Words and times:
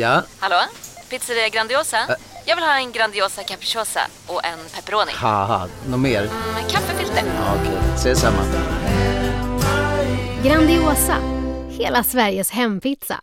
Ja? 0.00 0.22
Hallå? 0.38 0.56
Pizzeria 1.10 1.48
Grandiosa? 1.48 1.96
Jag 2.44 2.56
vill 2.56 2.64
ha 2.64 2.74
en 2.76 2.92
Grandiosa 2.92 3.42
capriciosa 3.42 4.00
och 4.26 4.44
en 4.44 4.58
pepperoni. 4.74 5.12
Haha, 5.14 5.68
något 5.88 6.00
mer? 6.00 6.22
Med 6.54 6.70
kaffefilter. 6.70 7.22
Ja, 7.36 7.54
Okej, 7.60 7.78
ses 7.94 8.20
samma. 8.20 8.42
Grandiosa, 10.44 11.16
hela 11.70 12.04
Sveriges 12.04 12.50
hempizza. 12.50 13.20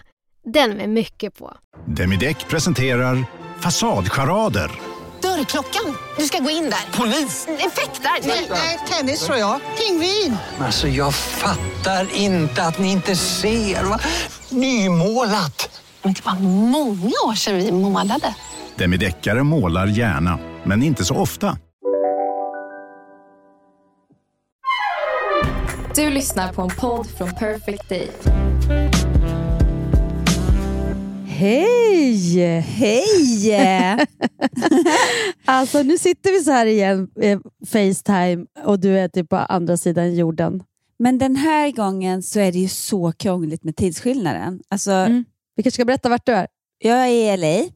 Den 0.54 0.72
med 0.78 0.90
mycket 0.90 1.36
på. 1.38 1.54
Demideck 1.86 2.48
presenterar 2.48 3.26
Fasadcharader. 3.60 4.72
Dörrklockan. 5.22 5.98
Du 6.18 6.24
ska 6.26 6.40
gå 6.40 6.50
in 6.50 6.64
där. 6.70 6.98
Polis? 6.98 7.48
Effektar? 7.48 8.28
Nej, 8.54 8.80
tennis 8.90 9.26
tror 9.26 9.38
jag. 9.38 9.60
Pingvin. 9.78 10.38
Alltså 10.60 10.88
jag 10.88 11.16
fattar 11.16 12.08
inte 12.16 12.64
att 12.64 12.80
ni 12.80 12.92
inte 12.92 13.16
ser. 13.16 13.84
Va? 13.84 14.00
Nymålat! 14.50 15.70
Men 16.04 16.14
det 16.14 16.26
var 16.26 16.40
många 16.72 17.12
år 17.28 17.36
sedan 17.36 17.56
vi 17.58 17.72
målade. 17.72 18.36
Demideckare 18.76 19.44
målar 19.44 19.88
gärna, 19.88 20.40
men 20.64 20.84
inte 20.84 21.06
så 21.06 21.16
ofta. 21.16 21.58
Du 25.96 26.10
lyssnar 26.10 26.54
på 26.54 26.62
en 26.62 26.70
podd 26.70 27.08
från 27.18 27.32
Perfect 27.32 27.90
Day. 27.90 28.10
Hej! 31.28 32.60
Hej! 32.60 33.56
alltså 35.46 35.84
nu 35.84 35.98
sitter 35.98 36.32
vi 36.32 36.40
så 36.44 36.52
här 36.52 36.66
igen, 36.66 37.08
eh, 37.22 37.40
Facetime, 37.68 38.46
och 38.66 38.80
du 38.80 39.00
är 39.00 39.08
typ 39.08 39.30
på 39.30 39.36
andra 39.36 39.78
sidan 39.78 40.16
jorden. 40.16 40.64
Men 41.00 41.18
den 41.18 41.36
här 41.36 41.72
gången 41.72 42.24
så 42.24 42.40
är 42.40 42.52
det 42.52 42.60
ju 42.60 42.68
så 42.68 43.12
krångligt 43.12 43.64
med 43.64 43.76
tidsskillnaden. 43.76 44.60
Alltså, 44.70 44.92
Mm. 44.92 45.26
Vi 45.58 45.64
kanske 45.64 45.76
ska 45.76 45.86
berätta 45.86 46.10
vart 46.10 46.26
du 46.26 46.32
är? 46.32 46.48
Jag 46.80 46.98
är 46.98 47.34
i 47.34 47.38
LA 47.38 47.70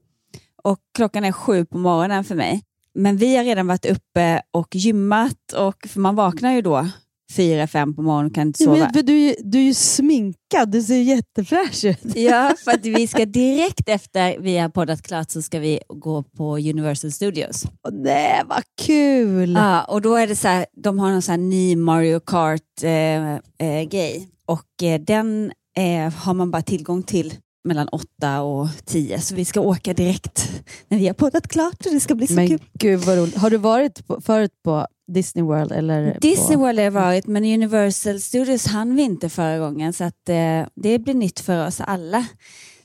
och 0.64 0.80
klockan 0.96 1.24
är 1.24 1.32
sju 1.32 1.66
på 1.66 1.78
morgonen 1.78 2.24
för 2.24 2.36
mig. 2.36 2.62
Men 2.96 3.18
vi 3.18 3.36
har 3.38 3.44
redan 3.44 3.68
varit 3.68 3.86
uppe 3.86 4.42
och 4.52 4.76
gymmat, 4.76 5.54
och, 5.58 5.88
för 5.88 6.00
man 6.00 6.16
vaknar 6.16 6.54
ju 6.54 6.62
då 6.62 6.88
fyra, 7.36 7.68
fem 7.68 7.96
på 7.96 8.02
morgonen 8.02 8.32
kan 8.32 8.48
inte 8.48 8.64
Ja, 8.64 8.66
sova. 8.66 8.78
men, 8.78 8.94
för 8.94 9.04
du, 9.04 9.36
du 9.44 9.58
är 9.60 9.64
ju 9.64 9.74
sminkad, 9.74 10.72
du 10.72 10.84
ser 10.84 11.02
jättefräsch 11.02 11.86
ut. 11.86 11.98
Ja, 12.16 12.56
för 12.64 12.72
att 12.72 12.86
vi 12.86 13.08
ska 13.08 13.26
direkt 13.26 13.90
efter 13.90 14.40
vi 14.40 14.58
har 14.58 14.70
poddat 14.70 15.02
klart 15.02 15.32
så 15.32 15.42
ska 15.42 15.60
vi 15.60 15.80
gå 15.88 16.24
på 16.24 16.58
Universal 16.58 17.12
Studios. 17.12 17.66
Åh, 17.66 17.94
nej, 17.94 18.42
vad 18.46 18.64
kul! 18.82 19.52
Ja, 19.52 19.84
och 19.84 20.02
då 20.02 20.16
är 20.16 20.28
det 20.28 20.36
så 20.36 20.48
här, 20.48 20.66
de 20.74 21.00
har 21.00 21.12
någon 21.12 21.22
sån 21.22 21.32
här 21.32 21.38
ny 21.38 21.76
Mario 21.76 22.20
Kart-grej 22.20 24.16
eh, 24.16 24.22
eh, 24.22 24.24
och 24.46 24.84
eh, 24.84 25.02
den 25.02 25.52
eh, 25.78 26.14
har 26.14 26.34
man 26.34 26.52
bara 26.52 26.62
tillgång 26.62 27.04
till 27.04 27.34
mellan 27.64 27.88
åtta 27.88 28.42
och 28.42 28.68
tio. 28.86 29.22
Så 29.22 29.36
vi 29.36 29.46
ska 29.46 29.62
åka 29.62 29.94
direkt 29.94 30.50
när 30.88 30.98
vi 30.98 31.08
har 31.08 31.14
poddat 31.14 31.48
klart 31.48 31.80
det 31.80 32.00
ska 32.00 32.16
bli 32.16 32.28
så 32.28 32.34
Men 32.34 32.48
kul. 32.48 32.60
gud 32.74 33.00
vad 33.00 33.18
roligt. 33.18 33.38
Har 33.38 33.50
du 33.50 33.58
varit 33.58 34.08
på, 34.08 34.22
förut 34.22 34.52
på 34.64 34.88
Disney 35.14 35.46
World? 35.46 35.72
Eller 35.72 36.18
Disney 36.22 36.56
på... 36.56 36.62
World 36.62 36.78
har 36.80 36.84
jag 36.84 36.92
varit, 36.92 37.28
men 37.28 37.46
Universal 37.46 38.22
Studios 38.22 38.68
hann 38.68 38.96
vi 38.96 39.02
inte 39.02 39.30
förra 39.30 39.60
gången 39.60 39.94
så 39.94 40.04
att, 40.04 40.30
eh, 40.30 40.66
det 40.76 41.00
blir 41.00 41.14
nytt 41.14 41.40
för 41.40 41.68
oss 41.68 41.82
alla. 41.82 42.26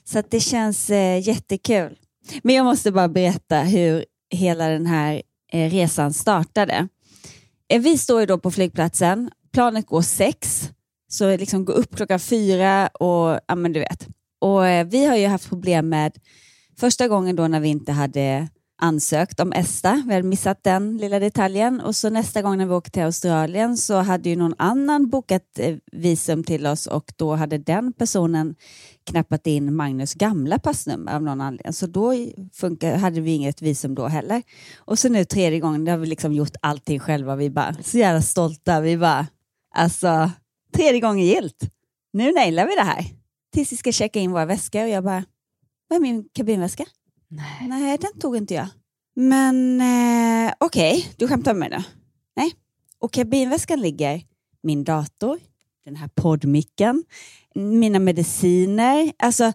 Så 0.03 0.19
att 0.19 0.31
det 0.31 0.39
känns 0.39 0.89
eh, 0.89 1.27
jättekul. 1.27 1.97
Men 2.43 2.55
jag 2.55 2.65
måste 2.65 2.91
bara 2.91 3.07
berätta 3.07 3.59
hur 3.59 4.05
hela 4.29 4.67
den 4.67 4.85
här 4.85 5.21
eh, 5.53 5.69
resan 5.69 6.13
startade. 6.13 6.87
Eh, 7.69 7.81
vi 7.81 7.97
står 7.97 8.19
ju 8.19 8.25
då 8.25 8.37
på 8.37 8.51
flygplatsen, 8.51 9.31
planet 9.53 9.85
går 9.85 10.01
sex, 10.01 10.69
så 11.09 11.37
liksom 11.37 11.65
gå 11.65 11.73
upp 11.73 11.95
klockan 11.95 12.19
fyra 12.19 12.87
och 12.87 13.39
ja 13.47 13.55
men 13.55 13.73
du 13.73 13.79
vet. 13.79 14.07
Och 14.39 14.67
eh, 14.67 14.87
vi 14.87 15.05
har 15.05 15.15
ju 15.15 15.27
haft 15.27 15.49
problem 15.49 15.89
med 15.89 16.17
första 16.79 17.07
gången 17.07 17.35
då 17.35 17.47
när 17.47 17.59
vi 17.59 17.67
inte 17.67 17.91
hade 17.91 18.47
ansökt 18.81 19.39
om 19.39 19.53
ESTA. 19.53 20.03
Vi 20.07 20.13
hade 20.13 20.27
missat 20.27 20.63
den 20.63 20.97
lilla 20.97 21.19
detaljen. 21.19 21.81
Och 21.81 21.95
så 21.95 22.09
nästa 22.09 22.41
gång 22.41 22.57
när 22.57 22.65
vi 22.65 22.73
åkte 22.73 22.91
till 22.91 23.03
Australien 23.03 23.77
så 23.77 23.95
hade 23.95 24.29
ju 24.29 24.35
någon 24.35 24.53
annan 24.57 25.09
bokat 25.09 25.59
eh, 25.59 25.75
visum 25.91 26.43
till 26.43 26.67
oss 26.67 26.87
och 26.87 27.13
då 27.15 27.35
hade 27.35 27.57
den 27.57 27.93
personen 27.93 28.55
knappat 29.09 29.47
in 29.47 29.75
Magnus 29.75 30.13
gamla 30.13 30.59
passnummer 30.59 31.15
av 31.15 31.23
någon 31.23 31.41
anledning. 31.41 31.73
Så 31.73 31.87
då 31.87 32.13
funkar, 32.53 32.97
hade 32.97 33.21
vi 33.21 33.31
inget 33.31 33.61
visum 33.61 33.95
då 33.95 34.07
heller. 34.07 34.43
Och 34.77 34.99
så 34.99 35.09
nu 35.09 35.25
tredje 35.25 35.59
gången, 35.59 35.85
då 35.85 35.91
har 35.91 35.97
vi 35.97 36.07
liksom 36.07 36.33
gjort 36.33 36.55
allting 36.61 36.99
själva. 36.99 37.35
Vi 37.35 37.49
bara 37.49 37.75
så 37.83 37.97
jävla 37.97 38.21
stolta. 38.21 38.81
Vi 38.81 38.97
bara, 38.97 39.27
alltså, 39.75 40.31
tredje 40.75 40.99
gången 40.99 41.25
gilt. 41.25 41.63
Nu 42.13 42.31
nailar 42.31 42.67
vi 42.67 42.75
det 42.75 42.81
här. 42.81 43.16
Tills 43.57 43.71
vi 43.71 43.77
ska 43.77 43.91
checka 43.91 44.19
in 44.19 44.31
våra 44.31 44.45
väskor 44.45 44.83
och 44.83 44.89
jag 44.89 45.03
bara, 45.03 45.23
vad 45.87 45.97
är 45.97 46.01
min 46.01 46.29
kabinväska? 46.33 46.85
Nej. 47.27 47.67
Nej, 47.67 47.97
den 47.97 48.19
tog 48.19 48.37
inte 48.37 48.53
jag. 48.53 48.67
Men 49.15 49.81
eh, 49.81 50.53
okej, 50.59 51.13
du 51.17 51.27
skämtar 51.27 51.53
med 51.53 51.69
mig 51.69 51.79
nu? 51.79 51.83
Nej. 52.35 52.51
Och 52.99 53.13
kabinväskan 53.13 53.81
ligger 53.81 54.21
min 54.63 54.83
dator, 54.83 55.39
den 55.85 55.95
här 55.95 56.09
poddmicken, 56.15 57.03
mina 57.55 57.99
mediciner, 57.99 59.11
alltså 59.19 59.53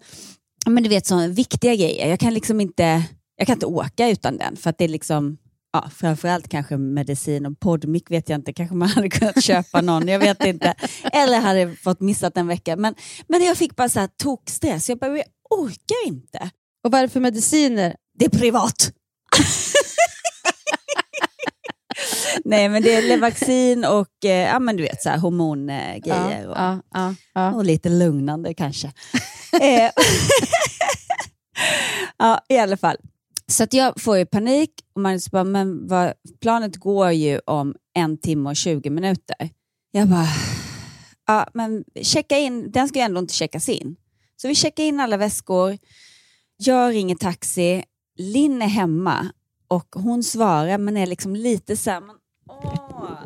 men 0.67 0.83
du 0.83 0.89
vet 0.89 1.07
sådana 1.07 1.29
viktiga 1.29 1.75
grejer. 1.75 2.09
Jag 2.09 2.21
kan 2.21 2.35
liksom 2.35 2.61
inte, 2.61 3.03
jag 3.37 3.47
kan 3.47 3.57
inte 3.57 3.67
åka 3.67 4.09
utan 4.09 4.37
den 4.37 4.57
för 4.57 4.71
att 4.71 4.79
det 4.79 4.85
är 4.85 4.89
liksom 4.89 5.39
Ja, 5.73 5.91
framförallt 5.97 6.49
kanske 6.49 6.77
medicin 6.77 7.47
och 7.47 7.61
poddmick 7.61 8.11
vet 8.11 8.29
jag 8.29 8.39
inte. 8.39 8.53
Kanske 8.53 8.75
man 8.77 8.89
hade 8.95 9.09
kunnat 9.09 9.45
köpa 9.45 9.81
någon, 9.81 10.09
jag 10.09 10.19
vet 10.19 10.45
inte. 10.45 10.75
Eller 11.13 11.41
hade 11.41 11.77
fått 11.77 12.01
missat 12.01 12.37
en 12.37 12.47
vecka. 12.47 12.77
Men, 12.77 12.95
men 13.29 13.43
jag 13.43 13.57
fick 13.57 13.77
bara 13.77 13.89
så 13.89 14.01
här 14.01 14.09
tokstress. 14.17 14.89
Jag 14.89 14.99
bara, 14.99 15.17
jag 15.17 15.27
orkar 15.51 16.07
inte. 16.07 16.51
Och 16.85 16.93
vad 16.93 16.99
är 16.99 17.03
det 17.03 17.09
för 17.13 17.21
mediciner? 17.21 17.97
Det 18.19 18.25
är 18.25 18.31
privat. 18.31 18.93
Nej, 22.45 22.69
men 22.69 22.83
det 22.83 22.95
är 22.95 23.03
Levaxin 23.03 23.85
och 23.85 24.25
eh, 24.25 24.49
ja, 24.49 24.59
men 24.59 24.77
du 24.77 24.83
vet, 24.83 25.03
så 25.03 25.09
här, 25.09 25.19
hormongrejer. 25.19 26.49
och, 26.49 26.57
ja, 26.57 26.83
ja, 27.35 27.53
och 27.55 27.65
lite 27.65 27.89
lugnande 27.89 28.55
kanske. 28.55 28.93
Eh, 29.61 29.91
ja, 32.19 32.41
i 32.49 32.59
alla 32.59 32.77
fall. 32.77 32.97
Så 33.53 33.65
att 33.65 33.73
jag 33.73 34.01
får 34.01 34.19
ju 34.19 34.27
panik 34.27 34.71
och 34.95 35.01
Magnus 35.01 35.31
bara, 35.31 35.45
men 35.45 35.87
vad, 35.89 36.13
planet 36.41 36.77
går 36.77 37.11
ju 37.11 37.39
om 37.39 37.75
en 37.95 38.19
timme 38.19 38.51
och 38.51 38.57
20 38.57 38.91
minuter. 38.91 39.51
Jag 39.91 40.09
bara, 40.09 40.27
ja 41.27 41.49
men 41.55 41.85
checka 42.03 42.39
in, 42.39 42.71
den 42.71 42.89
ska 42.89 42.99
ju 42.99 43.05
ändå 43.05 43.19
inte 43.21 43.35
checkas 43.35 43.69
in. 43.69 43.97
Så 44.37 44.49
vi 44.49 44.55
checkar 44.55 44.85
in 44.85 45.01
alla 45.01 45.17
väskor, 45.17 45.79
jag 46.57 46.95
ringer 46.95 47.15
taxi, 47.15 47.85
Linn 48.19 48.63
är 48.63 48.67
hemma 48.67 49.29
och 49.69 49.89
hon 49.95 50.23
svarar 50.23 50.79
men 50.79 50.97
är 50.97 51.07
liksom 51.07 51.37
lite 51.37 51.77
så 51.77 51.91
här, 51.91 52.01
men, 52.01 52.17
åh, 52.49 53.19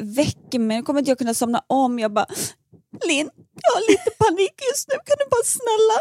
väcker 0.00 0.58
mig, 0.58 0.76
nu 0.76 0.82
kommer 0.82 0.98
inte 0.98 1.10
jag 1.10 1.18
kunna 1.18 1.34
somna 1.34 1.62
om. 1.66 1.98
Jag 1.98 2.12
bara, 2.12 2.26
Linn, 3.06 3.30
jag 3.62 3.70
har 3.74 3.90
lite 3.90 4.10
panik 4.18 4.54
just 4.72 4.88
nu, 4.88 4.94
kan 4.94 5.16
du 5.18 5.24
bara 5.30 5.44
snälla? 5.44 5.98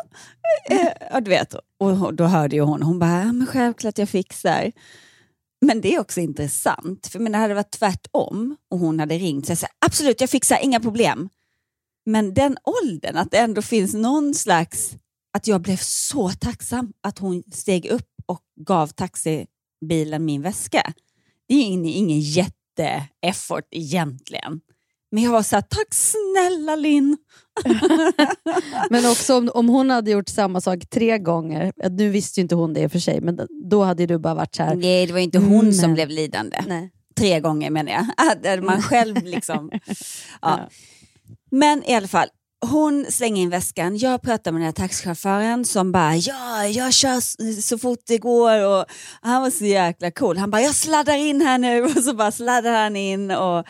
Eh, 0.70 0.88
eh 0.88 1.10
ja, 1.12 1.22
du 1.22 1.30
vet, 1.30 1.54
och 1.80 2.14
då 2.14 2.24
hörde 2.24 2.56
ju 2.56 2.62
hon, 2.62 2.82
hon 2.84 3.00
bara, 3.00 3.20
ja, 3.20 3.32
men 3.32 3.48
självklart 3.48 3.98
jag 3.98 4.10
fixar. 4.10 4.72
Men 5.62 5.82
det 5.82 5.96
är 5.96 6.00
också 6.00 6.20
intressant, 6.20 7.08
för 7.08 7.20
men 7.20 7.32
det 7.32 7.38
hade 7.38 7.54
varit 7.54 7.72
tvärtom 7.72 8.58
och 8.72 8.80
hon 8.80 9.00
hade 9.00 9.18
ringt 9.18 9.46
så 9.46 9.52
jag 9.52 9.58
sa, 9.58 9.68
absolut 9.86 10.22
jag 10.22 10.30
fixar, 10.30 10.60
inga 10.62 10.80
problem. 10.80 11.30
Men 12.06 12.34
den 12.34 12.58
åldern, 12.64 13.18
att 13.18 13.32
det 13.32 13.38
ändå 13.38 13.62
finns 13.62 13.94
någon 13.94 14.34
slags, 14.34 14.96
att 15.38 15.48
jag 15.48 15.62
blev 15.62 15.78
så 15.78 16.30
tacksam 16.30 16.94
att 17.02 17.20
hon 17.20 17.44
steg 17.52 17.86
upp 17.86 18.10
och 18.26 18.42
gav 18.56 18.88
taxibilen 18.88 20.26
min 20.26 20.42
väska. 20.42 20.94
Det 21.48 21.56
är 21.56 21.64
ingen, 21.64 21.86
ingen 21.86 22.20
jätte-effort 22.20 23.68
egentligen. 23.72 24.62
Men 25.12 25.24
jag 25.24 25.32
var 25.32 25.44
så 25.44 25.56
här, 25.56 25.62
tack 25.62 25.94
snälla 25.94 26.76
Linn. 26.76 27.18
Men 28.90 29.06
också 29.06 29.38
om, 29.38 29.50
om 29.54 29.70
hon 29.70 29.90
hade 29.90 30.12
gjort 30.12 30.30
samma 30.30 30.62
sak 30.62 30.80
tre 30.90 31.18
gånger, 31.18 31.72
nu 31.90 32.10
visste 32.10 32.40
ju 32.40 32.42
inte 32.42 32.56
hon 32.56 32.74
det 32.74 32.80
i 32.82 32.88
och 32.88 32.92
för 32.92 33.00
sig, 33.00 33.22
men 33.22 33.40
då 33.70 33.84
hade 33.84 34.04
ju 34.04 34.08
du 34.08 34.18
bara 34.18 34.34
varit 34.34 34.56
så 34.56 34.64
här. 34.64 34.76
Nej, 34.76 35.06
det 35.06 35.14
var 35.14 35.20
inte 35.20 35.38
hon 35.40 35.60
Mm. 35.60 35.74
som 35.74 35.94
blev 35.94 36.10
lidande. 36.10 36.64
Nej. 36.68 36.92
Tre 37.18 37.40
gånger 37.40 37.70
menar 37.70 37.92
jag. 37.92 38.06
Att 38.58 38.64
man 38.64 38.82
själv 38.82 39.24
liksom... 39.24 39.70
ja. 39.86 39.86
Ja. 40.42 40.70
Men 41.52 41.84
i 41.84 41.94
alla 41.96 42.08
fall, 42.08 42.28
hon 42.66 43.06
slänger 43.10 43.42
in 43.42 43.50
väskan. 43.50 43.98
Jag 43.98 44.22
pratar 44.22 44.52
med 44.52 44.62
den 44.62 44.66
här 44.66 44.72
taxichauffören 44.74 45.66
som 45.66 45.92
bara, 45.92 46.16
ja, 46.16 46.66
jag 46.66 46.94
kör 46.94 47.20
så 47.62 47.78
fort 47.78 48.00
det 48.08 48.18
går. 48.18 48.66
Och 48.66 48.86
han 49.22 49.42
var 49.42 49.50
så 49.50 49.66
jäkla 49.66 50.12
cool. 50.12 50.38
Han 50.38 50.52
bara, 50.52 50.62
jag 50.62 50.76
sladdar 50.76 51.16
in 51.18 51.42
här 51.42 51.58
nu. 51.58 51.82
Och 51.84 52.04
så 52.04 52.14
bara 52.14 52.32
sladdar 52.32 52.84
han 52.84 52.96
in. 52.96 53.32
Och, 53.32 53.66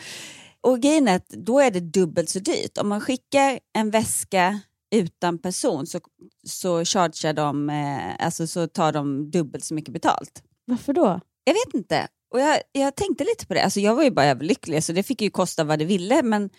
och 0.60 0.80
grejen 0.80 1.08
är 1.08 1.16
att 1.16 1.28
då 1.28 1.60
är 1.60 1.70
det 1.70 1.80
dubbelt 1.80 2.28
så 2.28 2.38
dyrt. 2.38 2.78
Om 2.78 2.88
man 2.88 3.00
skickar 3.00 3.60
en 3.78 3.90
väska 3.90 4.60
utan 4.90 5.38
person 5.38 5.86
så, 5.86 6.00
så 6.46 6.84
chargear 6.84 7.32
de, 7.32 7.70
eh, 7.70 8.24
alltså 8.24 8.46
så 8.46 8.66
tar 8.66 8.92
de 8.92 9.30
dubbelt 9.30 9.64
så 9.64 9.74
mycket 9.74 9.92
betalt. 9.92 10.42
Varför 10.64 10.92
då? 10.92 11.20
Jag 11.44 11.54
vet 11.54 11.74
inte. 11.74 12.08
Och 12.30 12.40
jag, 12.40 12.58
jag 12.72 12.96
tänkte 12.96 13.24
lite 13.24 13.46
på 13.46 13.54
det. 13.54 13.64
Alltså 13.64 13.80
jag 13.80 13.94
var 13.94 14.02
ju 14.02 14.10
bara 14.10 14.26
överlycklig 14.26 14.84
så 14.84 14.92
det 14.92 15.02
fick 15.02 15.22
ju 15.22 15.30
kosta 15.30 15.64
vad 15.64 15.78
det 15.78 15.84
ville. 15.84 16.22
Men, 16.22 16.50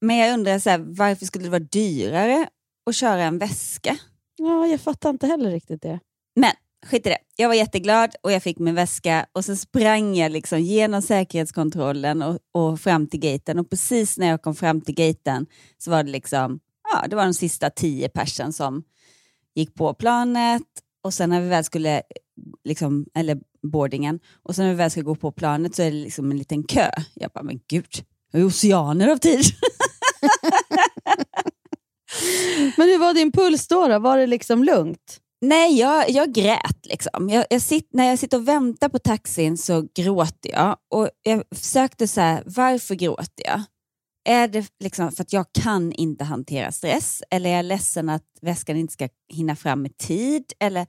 men 0.00 0.16
jag 0.16 0.34
undrar 0.34 0.58
så 0.58 0.70
här, 0.70 0.78
varför 0.78 1.26
skulle 1.26 1.44
det 1.44 1.50
vara 1.50 1.60
dyrare 1.60 2.48
att 2.86 2.94
köra 2.94 3.22
en 3.22 3.38
väska? 3.38 3.98
Ja, 4.36 4.66
jag 4.66 4.80
fattar 4.80 5.10
inte 5.10 5.26
heller 5.26 5.50
riktigt 5.50 5.82
det. 5.82 6.00
Men 6.36 6.52
skit 6.86 7.06
i 7.06 7.08
det. 7.08 7.18
Jag 7.36 7.48
var 7.48 7.54
jätteglad 7.54 8.14
och 8.22 8.32
jag 8.32 8.42
fick 8.42 8.58
min 8.58 8.74
väska 8.74 9.26
och 9.32 9.44
sen 9.44 9.56
sprang 9.56 10.16
jag 10.16 10.32
liksom 10.32 10.60
genom 10.60 11.02
säkerhetskontrollen 11.02 12.22
och, 12.22 12.38
och 12.52 12.80
fram 12.80 13.06
till 13.06 13.20
gaten 13.20 13.58
och 13.58 13.70
precis 13.70 14.18
när 14.18 14.26
jag 14.26 14.42
kom 14.42 14.54
fram 14.54 14.80
till 14.80 14.94
gaten 14.94 15.46
så 15.78 15.90
var 15.90 16.02
det 16.02 16.10
liksom, 16.10 16.60
ja, 16.92 17.06
det 17.08 17.16
var 17.16 17.24
de 17.24 17.34
sista 17.34 17.70
tio 17.70 18.08
personen 18.08 18.52
som 18.52 18.82
gick 19.54 19.74
på 19.74 19.94
planet 19.94 20.62
och 21.02 21.14
sen 21.14 21.30
när 21.30 21.40
vi 21.40 21.48
väl 21.48 21.64
skulle, 21.64 22.02
liksom, 22.64 23.06
eller 23.14 23.40
boardingen, 23.62 24.20
och 24.42 24.54
sen 24.54 24.64
när 24.64 24.72
vi 24.72 24.76
väl 24.76 24.90
ska 24.90 25.00
gå 25.00 25.14
på 25.14 25.32
planet 25.32 25.74
så 25.74 25.82
är 25.82 25.90
det 25.90 25.96
liksom 25.96 26.30
en 26.30 26.38
liten 26.38 26.64
kö. 26.64 26.90
Jag 27.14 27.30
bara, 27.30 27.42
men 27.44 27.60
gud, 27.68 28.04
jag 28.32 28.40
är 28.42 28.46
oceaner 28.46 29.08
av 29.08 29.16
tid. 29.16 29.44
Men 32.76 32.88
hur 32.88 32.98
var 32.98 33.14
din 33.14 33.32
puls 33.32 33.68
då? 33.68 33.88
då? 33.88 33.98
Var 33.98 34.18
det 34.18 34.26
liksom 34.26 34.64
lugnt? 34.64 35.21
Nej, 35.44 35.78
jag, 35.78 36.10
jag 36.10 36.32
grät. 36.32 36.86
Liksom. 36.86 37.28
Jag, 37.28 37.46
jag 37.50 37.62
sitt, 37.62 37.88
när 37.92 38.08
jag 38.08 38.18
sitter 38.18 38.36
och 38.36 38.48
väntar 38.48 38.88
på 38.88 38.98
taxin 38.98 39.58
så 39.58 39.88
gråter 39.94 40.50
jag. 40.50 40.76
Och 40.90 41.08
Jag 41.22 41.42
försökte 41.54 42.08
så 42.08 42.20
här, 42.20 42.42
varför 42.46 42.94
gråter 42.94 43.44
jag? 43.46 43.62
Är 44.24 44.48
det 44.48 44.66
liksom 44.80 45.12
för 45.12 45.22
att 45.22 45.32
jag 45.32 45.46
kan 45.52 45.92
inte 45.92 46.24
hantera 46.24 46.72
stress? 46.72 47.22
Eller 47.30 47.50
är 47.50 47.56
jag 47.56 47.64
ledsen 47.64 48.08
att 48.08 48.22
väskan 48.42 48.76
inte 48.76 48.92
ska 48.92 49.08
hinna 49.28 49.56
fram 49.56 49.86
i 49.86 49.90
tid? 49.90 50.52
Eller, 50.60 50.86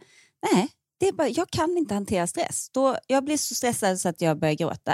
nej, 0.51 0.69
det 0.99 1.07
är 1.07 1.11
bara, 1.11 1.29
jag 1.29 1.49
kan 1.49 1.77
inte 1.77 1.93
hantera 1.93 2.27
stress. 2.27 2.69
Då, 2.73 2.97
jag 3.07 3.25
blir 3.25 3.37
så 3.37 3.55
stressad 3.55 3.99
så 3.99 4.09
att 4.09 4.21
jag 4.21 4.39
börjar 4.39 4.55
gråta. 4.55 4.93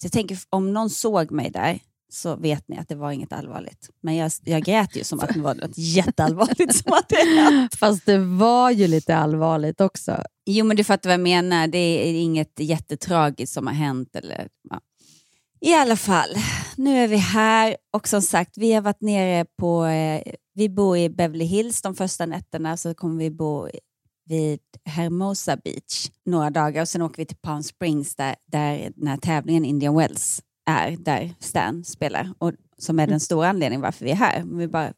Så 0.00 0.06
jag 0.06 0.12
tänker, 0.12 0.38
om 0.50 0.72
någon 0.72 0.90
såg 0.90 1.30
mig 1.30 1.50
där 1.50 1.80
så 2.12 2.36
vet 2.36 2.68
ni 2.68 2.78
att 2.78 2.88
det 2.88 2.94
var 2.94 3.12
inget 3.12 3.32
allvarligt. 3.32 3.90
Men 4.02 4.16
jag, 4.16 4.32
jag 4.44 4.62
grät 4.62 4.96
ju 4.96 5.04
som 5.04 5.20
att 5.20 5.34
det 5.34 5.40
var 5.40 5.54
något 5.54 5.78
jätteallvarligt 5.78 6.76
som 6.76 6.92
hade 6.92 7.40
hänt. 7.40 7.74
Fast 7.74 8.06
det 8.06 8.18
var 8.18 8.70
ju 8.70 8.86
lite 8.86 9.16
allvarligt 9.16 9.80
också. 9.80 10.22
Jo, 10.46 10.64
men 10.64 10.76
du 10.76 10.84
fattar 10.84 11.10
vad 11.10 11.14
jag 11.14 11.20
menar. 11.20 11.66
Det 11.66 11.78
är 11.78 12.14
inget 12.14 12.60
jättetragiskt 12.60 13.52
som 13.52 13.66
har 13.66 13.74
hänt. 13.74 14.16
Eller, 14.16 14.48
ja. 14.70 14.80
I 15.60 15.74
alla 15.74 15.96
fall, 15.96 16.30
nu 16.76 16.98
är 16.98 17.08
vi 17.08 17.16
här 17.16 17.76
och 17.92 18.08
som 18.08 18.22
sagt, 18.22 18.58
vi 18.58 18.72
har 18.72 18.82
varit 18.82 19.00
nere 19.00 19.46
på... 19.58 19.84
Eh, 19.84 20.22
vi 20.54 20.68
bor 20.68 20.98
i 20.98 21.08
Beverly 21.08 21.44
Hills 21.44 21.82
de 21.82 21.94
första 21.94 22.26
nätterna, 22.26 22.76
så 22.76 22.94
kommer 22.94 23.18
vi 23.18 23.30
bo 23.30 23.68
vid 24.24 24.60
Hermosa 24.84 25.56
Beach 25.56 26.10
några 26.24 26.50
dagar 26.50 26.82
och 26.82 26.88
sen 26.88 27.02
åker 27.02 27.16
vi 27.16 27.26
till 27.26 27.36
Palm 27.36 27.62
Springs 27.62 28.16
där, 28.16 28.36
där 28.46 28.92
den 28.96 29.06
här 29.06 29.16
tävlingen 29.16 29.64
Indian 29.64 29.96
Wells 29.96 30.42
är, 30.70 30.96
där 30.96 31.34
Stan 31.40 31.84
spelar 31.84 32.32
och 32.38 32.52
som 32.78 33.00
är 33.00 33.06
den 33.06 33.20
stora 33.20 33.48
anledningen 33.48 33.80
varför 33.80 34.04
vi 34.04 34.10
är 34.10 34.16
här. 34.16 34.44
Vi 34.46 34.68
bara... 34.68 34.92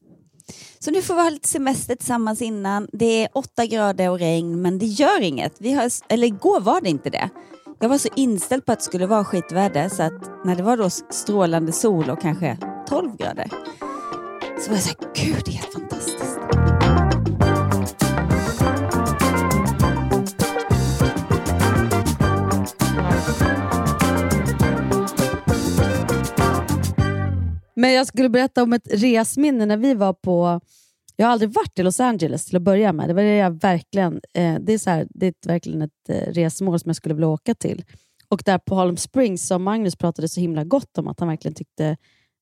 Så 0.78 0.90
nu 0.90 1.02
får 1.02 1.14
vi 1.14 1.20
ha 1.20 1.30
lite 1.30 1.48
semester 1.48 1.94
tillsammans 1.94 2.42
innan. 2.42 2.88
Det 2.92 3.22
är 3.24 3.28
åtta 3.32 3.66
grader 3.66 4.10
och 4.10 4.18
regn, 4.18 4.62
men 4.62 4.78
det 4.78 4.86
gör 4.86 5.20
inget. 5.20 5.54
Vi 5.58 5.72
har, 5.72 5.90
eller 6.08 6.26
igår 6.26 6.60
var 6.60 6.80
det 6.80 6.88
inte 6.88 7.10
det. 7.10 7.30
Jag 7.80 7.88
var 7.88 7.98
så 7.98 8.08
inställd 8.16 8.66
på 8.66 8.72
att 8.72 8.78
det 8.78 8.84
skulle 8.84 9.06
vara 9.06 9.24
skitväder 9.24 9.88
så 9.88 10.02
att 10.02 10.44
när 10.44 10.56
det 10.56 10.62
var 10.62 10.76
då 10.76 10.90
strålande 10.90 11.72
sol 11.72 12.10
och 12.10 12.20
kanske 12.20 12.58
12 12.88 13.16
grader 13.16 13.48
så 14.60 14.70
var 14.70 14.76
jag 14.76 14.82
så 14.82 14.88
här, 14.88 15.24
gud 15.24 15.42
det 15.44 15.50
är 15.50 15.54
helt 15.54 15.72
fantastiskt. 15.72 17.11
Men 27.82 27.92
jag 27.92 28.06
skulle 28.06 28.28
berätta 28.28 28.62
om 28.62 28.72
ett 28.72 28.88
resminne 28.90 29.66
när 29.66 29.76
vi 29.76 29.94
var 29.94 30.12
på... 30.12 30.60
Jag 31.16 31.26
har 31.26 31.32
aldrig 31.32 31.50
varit 31.52 31.78
i 31.78 31.82
Los 31.82 32.00
Angeles 32.00 32.46
till 32.46 32.56
att 32.56 32.62
börja 32.62 32.92
med. 32.92 33.08
Det 33.08 33.14
var 33.14 33.22
det 33.22 33.36
jag 33.36 33.60
verkligen... 33.62 34.20
Eh, 34.34 34.54
det 34.60 34.72
är, 34.72 34.78
så 34.78 34.90
här, 34.90 35.06
det 35.10 35.26
är 35.26 35.34
verkligen 35.46 35.82
ett 35.82 36.08
eh, 36.08 36.32
resmål 36.32 36.80
som 36.80 36.88
jag 36.88 36.96
skulle 36.96 37.14
vilja 37.14 37.28
åka 37.28 37.54
till. 37.54 37.84
Och 38.28 38.42
där 38.44 38.58
på 38.58 38.74
Harlem 38.74 38.96
Springs, 38.96 39.46
som 39.46 39.62
Magnus 39.62 39.96
pratade 39.96 40.28
så 40.28 40.40
himla 40.40 40.64
gott 40.64 40.98
om, 40.98 41.08
att 41.08 41.20
han 41.20 41.28
verkligen 41.28 41.54
tyckte 41.54 41.96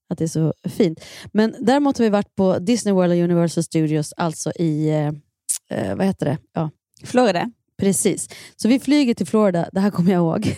att 0.09 0.19
det 0.19 0.25
är 0.25 0.29
så 0.29 0.55
fint. 0.69 1.05
Men 1.33 1.55
däremot 1.61 1.99
har 1.99 2.05
vi 2.05 2.11
varit 2.11 2.35
på 2.35 2.59
Disney 2.59 2.95
World 2.95 3.13
och 3.13 3.19
Universal 3.19 3.65
Studios, 3.65 4.13
alltså 4.17 4.53
i... 4.53 4.91
Eh, 4.91 5.79
eh 5.79 5.97
vad 5.97 6.07
heter 6.07 6.27
det? 6.27 6.39
Ja. 6.53 6.71
Florida. 7.05 7.51
Precis. 7.81 8.29
Så 8.57 8.69
vi 8.69 8.81
flyger 8.81 9.15
till 9.15 9.27
Florida, 9.27 9.69
det 9.73 9.81
här 9.81 9.91
kommer 9.91 10.13
jag 10.13 10.21
ihåg, 10.21 10.57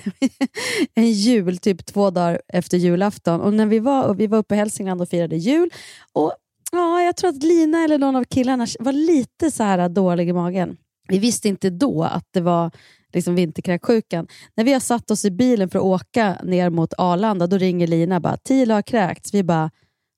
en 0.95 1.11
jul, 1.13 1.59
typ 1.59 1.87
två 1.87 2.11
dagar 2.11 2.41
efter 2.49 2.79
julafton. 2.79 3.41
Och 3.41 3.55
när 3.55 3.67
vi 3.67 3.79
var, 3.79 4.05
och 4.05 4.21
vi 4.21 4.27
var 4.27 4.39
uppe 4.39 4.55
i 4.55 4.59
Hälsingland 4.59 5.03
och 5.03 5.09
firade 5.09 5.37
jul. 5.37 5.71
Och 6.13 6.33
ja, 6.73 7.03
Jag 7.03 7.17
tror 7.17 7.31
att 7.31 7.43
Lina 7.43 7.85
eller 7.85 7.99
någon 7.99 8.17
av 8.17 8.25
killarna 8.25 8.67
var 8.79 8.93
lite 8.93 9.51
så 9.51 9.63
här 9.63 9.89
dålig 9.89 10.29
i 10.29 10.33
magen. 10.33 10.77
Vi 11.09 11.19
visste 11.19 11.49
inte 11.49 11.71
då 11.71 12.03
att 12.03 12.27
det 12.31 12.41
var 12.41 12.71
liksom 13.13 13.35
vinterkräksjukan. 13.35 14.27
När 14.55 14.65
vi 14.65 14.73
har 14.73 14.81
satt 14.81 15.11
oss 15.11 15.25
i 15.25 15.31
bilen 15.31 15.71
för 15.71 15.79
att 15.79 15.85
åka 15.85 16.37
ner 16.43 16.71
mot 16.71 16.95
Arlanda, 16.99 17.47
då 17.47 17.59
ringer 17.59 17.87
Lina 17.87 18.21
bara 18.21 18.37
“Tila 18.37 18.75
har 18.75 18.83
kräkts”. 18.83 19.35
Vi 19.35 19.43
bara 19.43 19.71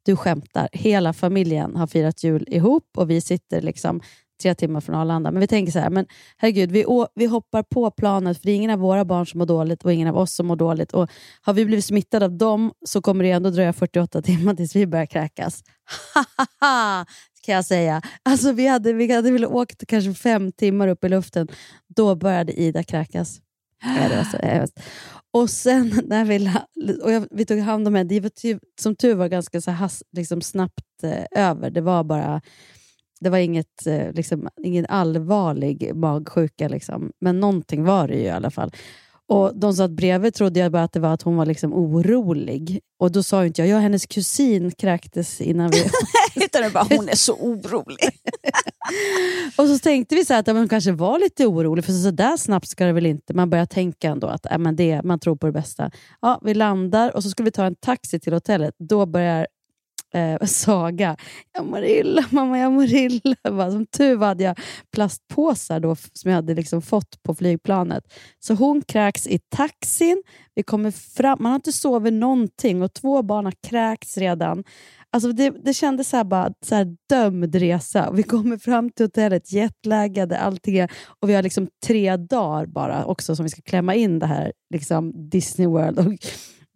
“Du 0.04 0.16
skämtar, 0.16 0.68
hela 0.72 1.12
familjen 1.12 1.76
har 1.76 1.86
firat 1.86 2.24
jul 2.24 2.44
ihop 2.48 2.84
och 2.96 3.10
vi 3.10 3.20
sitter 3.20 3.60
liksom 3.62 4.00
tre 4.42 4.54
timmar 4.54 4.80
från 4.80 4.94
Arlanda. 4.94 5.30
Men 5.30 5.40
vi 5.40 5.46
tänker 5.46 5.72
så 5.72 5.78
här, 5.78 5.90
men 5.90 6.06
herregud, 6.36 6.72
vi, 6.72 6.84
vi 7.14 7.26
hoppar 7.26 7.62
på 7.62 7.90
planet 7.90 8.38
för 8.38 8.46
det 8.46 8.52
är 8.52 8.56
ingen 8.56 8.70
av 8.70 8.78
våra 8.78 9.04
barn 9.04 9.26
som 9.26 9.38
mår 9.38 9.46
dåligt 9.46 9.84
och 9.84 9.92
ingen 9.92 10.08
av 10.08 10.16
oss 10.16 10.34
som 10.34 10.46
mår 10.46 10.56
dåligt. 10.56 10.92
Och 10.92 11.10
Har 11.40 11.52
vi 11.52 11.64
blivit 11.64 11.84
smittade 11.84 12.24
av 12.24 12.32
dem 12.32 12.72
så 12.86 13.02
kommer 13.02 13.24
det 13.24 13.30
ändå 13.30 13.50
dröja 13.50 13.72
48 13.72 14.22
timmar 14.22 14.54
tills 14.54 14.76
vi 14.76 14.86
börjar 14.86 15.06
kräkas. 15.06 15.62
kan 17.46 17.54
jag 17.54 17.64
säga. 17.64 18.02
Alltså, 18.22 18.52
vi 18.52 18.66
hade, 18.66 18.92
vi 18.92 19.12
hade 19.12 19.30
väl 19.30 19.46
åkt 19.46 19.86
kanske 19.86 20.14
fem 20.14 20.52
timmar 20.52 20.88
upp 20.88 21.04
i 21.04 21.08
luften. 21.08 21.48
Då 21.96 22.14
började 22.14 22.60
Ida 22.60 22.82
kräkas. 22.82 23.40
Ja, 23.82 24.08
det 24.08 24.16
var 24.16 24.66
så, 24.66 24.72
och 25.34 25.50
sen 25.50 26.00
när 26.04 26.24
vi, 26.24 26.50
och 27.02 27.12
jag, 27.12 27.26
vi 27.30 27.46
tog 27.46 27.58
hand 27.58 27.88
om 27.88 27.94
henne, 27.94 28.08
det 28.08 28.20
var 28.20 28.28
ty, 28.28 28.58
som 28.80 28.96
tur 28.96 29.14
var 29.14 29.28
ganska 29.28 29.60
så 29.60 29.70
has, 29.70 30.02
liksom 30.12 30.42
snabbt 30.42 31.02
eh, 31.02 31.24
över. 31.50 31.70
Det 31.70 31.80
var 31.80 32.04
bara 32.04 32.40
det 33.20 33.30
var 33.30 33.38
inget, 33.38 33.86
eh, 33.86 34.12
liksom, 34.12 34.48
ingen 34.62 34.86
allvarlig 34.88 35.94
magsjuka, 35.94 36.68
liksom. 36.68 37.12
men 37.20 37.40
någonting 37.40 37.84
var 37.84 38.08
det 38.08 38.14
ju 38.14 38.22
i 38.22 38.30
alla 38.30 38.50
fall. 38.50 38.72
Och 39.28 39.58
De 39.58 39.74
satt 39.74 39.90
bredvid 39.90 40.34
trodde 40.34 40.60
jag 40.60 40.72
bara 40.72 40.82
att 40.82 40.92
det 40.92 41.00
var 41.00 41.14
att 41.14 41.22
hon 41.22 41.36
var 41.36 41.46
liksom 41.46 41.74
orolig. 41.74 42.80
Och 42.98 43.12
Då 43.12 43.22
sa 43.22 43.46
inte 43.46 43.62
jag, 43.62 43.68
ja 43.68 43.78
hennes 43.78 44.06
kusin 44.06 44.70
kräktes 44.70 45.40
innan 45.40 45.70
vi... 45.70 45.84
Utan 46.44 46.62
det 46.62 46.70
bara, 46.70 46.86
hon 46.90 47.08
är 47.08 47.16
så 47.16 47.34
orolig. 47.34 48.10
och 49.58 49.68
så 49.68 49.78
tänkte 49.78 50.14
vi 50.14 50.24
så 50.24 50.34
att 50.34 50.46
hon 50.46 50.68
kanske 50.68 50.92
var 50.92 51.18
lite 51.18 51.46
orolig, 51.46 51.84
för 51.84 51.92
så 51.92 52.10
där 52.10 52.36
snabbt 52.36 52.68
ska 52.68 52.84
det 52.84 52.92
väl 52.92 53.06
inte. 53.06 53.34
Man 53.34 53.50
börjar 53.50 53.66
tänka 53.66 54.08
ändå 54.08 54.26
att 54.26 54.46
äh, 54.46 54.58
men 54.58 54.76
det, 54.76 55.02
man 55.02 55.18
tror 55.18 55.36
på 55.36 55.46
det 55.46 55.52
bästa. 55.52 55.90
Ja, 56.20 56.40
vi 56.44 56.54
landar 56.54 57.16
och 57.16 57.22
så 57.22 57.30
skulle 57.30 57.44
vi 57.44 57.52
ta 57.52 57.64
en 57.64 57.76
taxi 57.76 58.20
till 58.20 58.32
hotellet. 58.32 58.74
Då 58.78 59.06
börjar 59.06 59.46
eh, 60.14 60.46
Saga. 60.46 61.16
Jag 61.54 61.66
mår 61.66 61.84
illa, 61.84 62.24
mamma, 62.30 62.58
jag 62.58 62.72
mår 62.72 62.84
illa. 62.84 63.70
Som 63.70 63.86
tur 63.86 64.16
var 64.16 64.26
hade 64.26 64.44
jag 64.44 64.58
plastpåsar 64.92 65.80
då, 65.80 65.96
som 66.12 66.30
jag 66.30 66.36
hade 66.36 66.54
liksom 66.54 66.82
fått 66.82 67.22
på 67.22 67.34
flygplanet. 67.34 68.04
Så 68.38 68.54
hon 68.54 68.82
kräks 68.82 69.26
i 69.26 69.38
taxin. 69.38 70.22
Vi 70.54 70.62
kommer 70.62 70.90
fram, 70.90 71.38
man 71.40 71.52
har 71.52 71.56
inte 71.56 71.72
sovit 71.72 72.12
någonting 72.12 72.82
och 72.82 72.94
två 72.94 73.22
barn 73.22 73.44
har 73.44 73.54
kräkts 73.68 74.18
redan. 74.18 74.64
Alltså 75.14 75.32
det, 75.32 75.50
det 75.64 75.74
kändes 75.74 76.08
så 76.08 76.16
här 76.16 76.24
bara, 76.24 76.52
så 76.60 76.74
här 76.74 76.96
dömd 77.08 77.54
resa. 77.54 78.10
Vi 78.10 78.22
kommer 78.22 78.58
fram 78.58 78.90
till 78.90 79.04
hotellet 79.04 79.52
jetlaggade, 79.52 80.38
allting. 80.38 80.88
Och 81.20 81.28
vi 81.28 81.34
har 81.34 81.42
liksom 81.42 81.68
tre 81.86 82.16
dagar 82.16 82.66
bara 82.66 83.04
också 83.04 83.36
som 83.36 83.42
vi 83.42 83.50
ska 83.50 83.62
klämma 83.62 83.94
in 83.94 84.18
det 84.18 84.26
här 84.26 84.52
liksom 84.70 85.30
Disney 85.30 85.68
World. 85.68 85.98
Och 85.98 86.12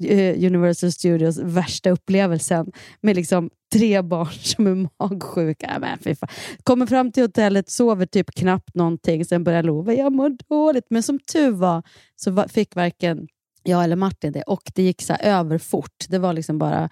Eh, 0.05 0.45
Universal 0.47 0.93
Studios 0.93 1.39
värsta 1.39 1.91
upplevelsen 1.91 2.73
med 3.01 3.17
liksom 3.17 3.51
tre 3.73 4.03
barn 4.03 4.33
som 4.41 4.67
är 4.67 4.89
magsjuka. 4.99 5.77
Men 5.81 5.99
fy 5.99 6.15
fan. 6.15 6.29
Kommer 6.63 6.87
fram 6.87 7.13
till 7.13 7.23
hotellet, 7.23 7.71
sover 7.71 8.07
typ 8.07 8.31
knappt 8.35 8.75
någonting, 8.75 9.25
sen 9.25 9.45
börjar 9.45 9.63
Love, 9.63 9.95
jag 9.95 10.13
mår 10.13 10.37
dåligt. 10.49 10.87
Men 10.91 11.03
som 11.03 11.19
tur 11.19 11.51
var 11.51 11.83
så 12.17 12.49
fick 12.49 12.75
varken 12.75 13.29
jag 13.63 13.85
eller 13.85 13.97
Martin 13.97 14.33
det 14.33 14.43
och 14.43 14.63
det 14.75 14.83
gick 14.83 15.03
så 15.03 15.15
över 15.15 15.59
fort. 15.59 16.05
Det 16.09 16.19
var 16.19 16.33
liksom 16.33 16.59
bara 16.59 16.91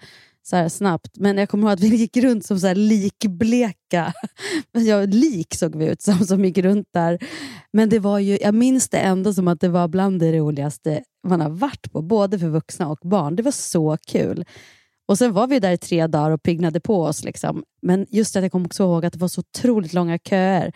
så 0.49 0.55
här 0.55 0.69
snabbt. 0.69 1.17
Men 1.17 1.37
jag 1.37 1.49
kommer 1.49 1.63
ihåg 1.63 1.73
att 1.73 1.79
vi 1.79 1.95
gick 1.95 2.17
runt 2.17 2.45
som 2.45 2.59
så 2.59 2.67
här 2.67 2.75
likbleka. 2.75 4.13
ja, 4.71 5.05
lik 5.05 5.55
såg 5.55 5.75
vi 5.75 5.85
ut 5.85 6.01
som, 6.01 6.17
som 6.17 6.45
gick 6.45 6.57
runt 6.57 6.87
där. 6.93 7.19
Men 7.73 7.89
det 7.89 7.99
var 7.99 8.19
ju, 8.19 8.37
jag 8.41 8.53
minns 8.53 8.89
det 8.89 8.97
ändå 8.97 9.33
som 9.33 9.47
att 9.47 9.59
det 9.59 9.69
var 9.69 9.87
bland 9.87 10.19
det 10.19 10.37
roligaste 10.37 11.03
man 11.27 11.41
har 11.41 11.49
varit 11.49 11.91
på, 11.91 12.01
både 12.01 12.39
för 12.39 12.47
vuxna 12.47 12.87
och 12.87 12.99
barn. 13.01 13.35
Det 13.35 13.43
var 13.43 13.51
så 13.51 13.97
kul. 14.07 14.45
Och 15.07 15.17
Sen 15.17 15.33
var 15.33 15.47
vi 15.47 15.59
där 15.59 15.71
i 15.71 15.77
tre 15.77 16.07
dagar 16.07 16.31
och 16.31 16.43
piggnade 16.43 16.79
på 16.79 17.03
oss. 17.03 17.23
Liksom. 17.23 17.63
Men 17.81 18.05
just 18.09 18.35
att 18.35 18.43
jag 18.43 18.51
kommer 18.51 18.65
också 18.65 18.83
ihåg 18.83 19.05
att 19.05 19.13
det 19.13 19.19
var 19.19 19.27
så 19.27 19.39
otroligt 19.41 19.93
långa 19.93 20.17
köer. 20.17 20.71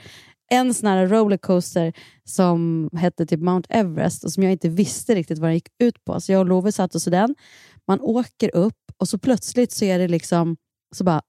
En 0.50 0.74
sån 0.74 0.90
här 0.90 1.08
rollercoaster 1.08 1.94
som 2.24 2.90
hette 2.94 3.26
typ 3.26 3.40
Mount 3.40 3.68
Everest 3.74 4.24
och 4.24 4.32
som 4.32 4.44
jag 4.44 4.52
inte 4.52 4.70
visste 4.70 5.16
riktigt 5.16 5.40
vad 5.40 5.50
den 5.50 5.56
gick 5.56 5.70
ut 5.80 6.04
på. 6.06 6.22
Så 6.22 6.32
jag 6.32 6.40
och 6.40 6.46
Love 6.46 6.72
satt 6.72 6.96
oss 6.96 7.08
i 7.08 7.10
den. 7.10 7.36
Man 7.88 8.02
åker 8.02 8.56
upp 8.56 8.92
och 8.98 9.08
så 9.08 9.18
plötsligt 9.18 9.72
så 9.72 9.86
är 9.86 10.00
det 10.00 10.08
liksom 10.08 10.58
så 10.96 11.04
bara 11.04 11.22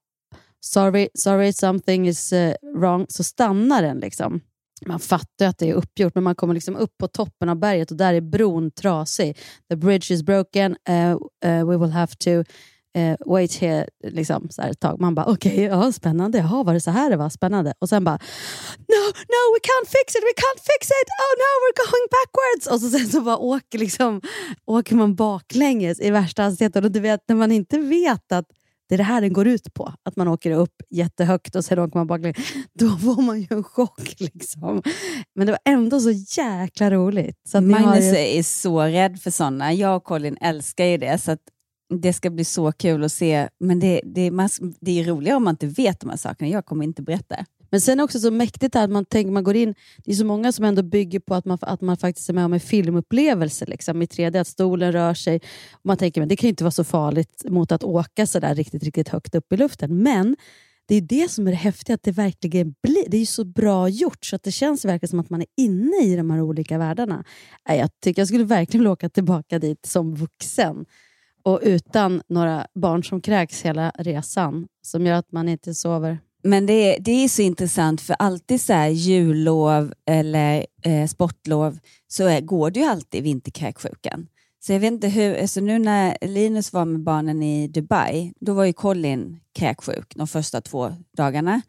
sorry, 0.59 1.09
sorry 1.13 1.53
something 1.53 2.07
is 2.07 2.33
uh, 2.33 2.53
wrong, 2.75 3.05
så 3.09 3.23
stannar 3.23 3.81
den. 3.81 3.99
liksom. 3.99 4.41
Man 4.85 4.99
fattar 4.99 5.45
att 5.45 5.57
det 5.57 5.69
är 5.69 5.73
uppgjort, 5.73 6.15
men 6.15 6.23
man 6.23 6.35
kommer 6.35 6.53
liksom 6.53 6.75
upp 6.75 6.97
på 6.97 7.07
toppen 7.07 7.49
av 7.49 7.55
berget 7.55 7.91
och 7.91 7.97
där 7.97 8.13
är 8.13 8.21
bron 8.21 8.71
trasig. 8.71 9.37
The 9.69 9.75
bridge 9.75 10.13
is 10.13 10.23
broken, 10.23 10.75
uh, 10.89 11.17
uh, 11.45 11.69
we 11.69 11.77
will 11.77 11.91
have 11.91 12.15
to 12.15 12.43
wait 13.25 13.53
here 13.53 13.87
liksom, 14.03 14.47
så 14.49 14.61
här 14.61 14.69
ett 14.69 14.79
tag. 14.79 14.99
Man 14.99 15.15
bara, 15.15 15.25
okej, 15.25 15.51
okay, 15.51 15.63
ja, 15.63 15.91
spännande. 15.91 16.37
Jaha, 16.37 16.63
var 16.63 16.73
det 16.73 16.81
så 16.81 16.91
här 16.91 17.09
det 17.09 17.17
var? 17.17 17.29
Spännande. 17.29 17.73
Och 17.79 17.89
sen 17.89 18.03
bara, 18.03 18.19
no, 18.77 19.03
no, 19.33 19.41
we 19.53 19.59
can't 19.69 19.87
fix 19.87 20.15
it, 20.15 20.23
we 20.23 20.33
can't 20.43 20.61
fix 20.71 20.87
it, 20.87 21.07
oh 21.23 21.33
no, 21.43 21.51
we're 21.63 21.77
going 21.85 22.07
backwards. 22.17 22.67
Och 22.67 22.81
så 22.81 22.97
sen 22.97 23.09
så 23.09 23.21
bara 23.21 23.37
åker, 23.37 23.79
liksom, 23.79 24.21
åker 24.65 24.95
man 24.95 25.15
baklänges 25.15 25.99
i 25.99 26.11
värsta 26.11 26.43
hastigheten. 26.43 26.85
Och 26.85 26.91
du 26.91 26.99
vet, 26.99 27.19
när 27.27 27.35
man 27.35 27.51
inte 27.51 27.77
vet 27.77 28.31
att 28.31 28.45
det 28.89 28.95
är 28.95 28.97
det 28.97 29.03
här 29.03 29.21
den 29.21 29.33
går 29.33 29.47
ut 29.47 29.73
på. 29.73 29.93
Att 30.03 30.15
man 30.15 30.27
åker 30.27 30.51
upp 30.51 30.75
jättehögt 30.89 31.55
och 31.55 31.65
sen 31.65 31.79
åker 31.79 31.97
man 31.97 32.07
baklänges. 32.07 32.37
Då 32.79 32.89
får 32.97 33.21
man 33.21 33.41
ju 33.41 33.47
en 33.49 33.63
chock. 33.63 34.15
Liksom. 34.19 34.81
Men 35.35 35.45
det 35.45 35.51
var 35.51 35.59
ändå 35.65 35.99
så 35.99 36.11
jäkla 36.11 36.91
roligt. 36.91 37.41
Så 37.47 37.61
Magnus 37.61 38.03
ju... 38.03 38.17
är 38.17 38.43
så 38.43 38.81
rädd 38.81 39.21
för 39.21 39.31
sådana. 39.31 39.73
Jag 39.73 39.95
och 39.95 40.03
Colin 40.03 40.37
älskar 40.41 40.85
ju 40.85 40.97
det. 40.97 41.17
Så 41.21 41.37
det 42.01 42.13
ska 42.13 42.29
bli 42.29 42.43
så 42.43 42.71
kul 42.71 43.03
att 43.03 43.11
se. 43.11 43.49
Men 43.59 43.79
det, 43.79 44.01
det, 44.05 44.31
man, 44.31 44.49
det 44.79 44.99
är 44.99 45.03
roligare 45.03 45.37
om 45.37 45.43
man 45.43 45.53
inte 45.53 45.67
vet 45.67 45.99
de 45.99 46.09
här 46.09 46.17
sakerna. 46.17 46.49
Jag 46.49 46.65
kommer 46.65 46.85
inte 46.85 47.01
berätta. 47.01 47.45
Men 47.73 47.81
sen 47.81 47.99
också 47.99 48.19
så 48.19 48.31
mäktigt 48.31 48.75
att 48.75 48.89
man 48.89 49.05
tänker, 49.05 49.31
man 49.31 49.43
går 49.43 49.55
in, 49.55 49.75
det 50.05 50.11
är 50.11 50.15
så 50.15 50.25
många 50.25 50.51
som 50.51 50.65
ändå 50.65 50.83
bygger 50.83 51.19
på 51.19 51.35
att 51.35 51.45
man, 51.45 51.57
att 51.61 51.81
man 51.81 51.97
faktiskt 51.97 52.29
är 52.29 52.33
med 52.33 52.45
om 52.45 52.53
en 52.53 52.59
filmupplevelse 52.59 53.65
liksom, 53.65 54.01
i 54.01 54.05
3D, 54.05 54.41
att 54.41 54.47
stolen 54.47 54.91
rör 54.91 55.13
sig. 55.13 55.35
Och 55.71 55.85
man 55.85 55.97
tänker 55.97 56.21
men 56.21 56.29
det 56.29 56.35
kan 56.35 56.47
ju 56.47 56.49
inte 56.49 56.63
vara 56.63 56.71
så 56.71 56.83
farligt 56.83 57.43
mot 57.45 57.71
att 57.71 57.83
åka 57.83 58.27
så 58.27 58.39
där 58.39 58.55
riktigt, 58.55 58.83
riktigt 58.83 59.09
högt 59.09 59.35
upp 59.35 59.53
i 59.53 59.57
luften. 59.57 60.03
Men 60.03 60.35
det 60.85 60.95
är 60.95 61.01
det 61.01 61.31
som 61.31 61.47
är 61.47 61.51
det 61.51 61.57
häftiga, 61.57 61.93
att 61.93 62.03
det 62.03 62.11
verkligen 62.11 62.75
blir 62.83 63.05
det 63.07 63.17
är 63.17 63.25
så 63.25 63.45
bra 63.45 63.89
gjort 63.89 64.25
så 64.25 64.35
att 64.35 64.43
det 64.43 64.51
känns 64.51 64.85
verkligen 64.85 65.09
som 65.09 65.19
att 65.19 65.29
man 65.29 65.41
är 65.41 65.47
inne 65.57 66.03
i 66.03 66.15
de 66.15 66.31
här 66.31 66.41
olika 66.41 66.77
världarna. 66.77 67.23
Jag, 67.63 67.89
tycker, 68.01 68.21
jag 68.21 68.27
skulle 68.27 68.43
verkligen 68.43 68.81
vilja 68.81 68.91
åka 68.93 69.09
tillbaka 69.09 69.59
dit 69.59 69.85
som 69.85 70.15
vuxen 70.15 70.85
och 71.43 71.59
utan 71.63 72.21
några 72.27 72.67
barn 72.75 73.03
som 73.03 73.21
kräks 73.21 73.61
hela 73.61 73.91
resan 73.99 74.67
som 74.81 75.05
gör 75.05 75.15
att 75.15 75.31
man 75.31 75.49
inte 75.49 75.73
sover. 75.73 76.19
Men 76.43 76.65
det 76.65 76.73
är, 76.73 76.99
det 76.99 77.11
är 77.11 77.27
så 77.27 77.41
intressant 77.41 78.01
för 78.01 78.15
alltid 78.19 78.61
så 78.61 78.73
här 78.73 78.89
jullov 78.89 79.93
eller 80.05 80.65
eh, 80.83 81.07
sportlov 81.07 81.79
så 82.07 82.27
är, 82.27 82.41
går 82.41 82.71
det 82.71 82.79
ju 82.79 82.85
alltid 82.85 83.23
vinterkräksjukan. 83.23 84.27
Så 84.59 84.73
jag 84.73 84.79
vet 84.79 84.91
inte 84.91 85.07
hur, 85.07 85.41
alltså 85.41 85.61
nu 85.61 85.79
när 85.79 86.17
Linus 86.21 86.73
var 86.73 86.85
med 86.85 87.03
barnen 87.03 87.43
i 87.43 87.67
Dubai, 87.67 88.33
då 88.39 88.53
var 88.53 88.65
ju 88.65 88.73
Colin 88.73 89.39
kräksjuk 89.53 90.15
de 90.15 90.27
första 90.27 90.61
två 90.61 90.93
dagarna 91.17 91.61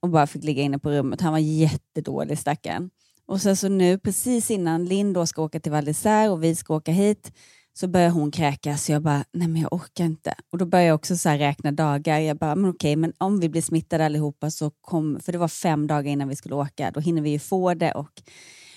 och 0.00 0.08
bara 0.08 0.26
fick 0.26 0.44
ligga 0.44 0.62
inne 0.62 0.78
på 0.78 0.90
rummet. 0.90 1.20
Han 1.20 1.32
var 1.32 1.38
jättedålig 1.38 2.38
stackaren. 2.38 2.90
Och 3.26 3.40
sen 3.40 3.56
så 3.56 3.68
nu 3.68 3.98
precis 3.98 4.50
innan 4.50 4.84
Linn 4.84 5.12
då 5.12 5.26
ska 5.26 5.42
åka 5.42 5.60
till 5.60 5.72
Val 5.72 5.88
och 6.30 6.44
vi 6.44 6.54
ska 6.54 6.74
åka 6.74 6.92
hit 6.92 7.32
så 7.74 7.88
börjar 7.88 8.10
hon 8.10 8.30
kräkas. 8.30 8.90
Jag 8.90 9.02
bara, 9.02 9.24
nej 9.32 9.48
men 9.48 9.62
jag 9.62 9.72
orkar 9.72 10.04
inte. 10.04 10.34
Och 10.52 10.58
då 10.58 10.66
börjar 10.66 10.86
jag 10.86 10.94
också 10.94 11.16
så 11.16 11.30
räkna 11.30 11.72
dagar. 11.72 12.18
Jag 12.18 12.36
bara, 12.36 12.54
men 12.54 12.70
okej, 12.70 12.96
men 12.96 13.12
om 13.18 13.40
vi 13.40 13.48
blir 13.48 13.62
smittade 13.62 14.06
allihopa 14.06 14.50
så 14.50 14.70
kom, 14.70 15.20
för 15.20 15.32
det 15.32 15.38
var 15.38 15.48
fem 15.48 15.86
dagar 15.86 16.12
innan 16.12 16.28
vi 16.28 16.36
skulle 16.36 16.54
åka, 16.54 16.90
då 16.90 17.00
hinner 17.00 17.22
vi 17.22 17.30
ju 17.30 17.38
få 17.38 17.74
det. 17.74 17.92
Och, 17.92 18.22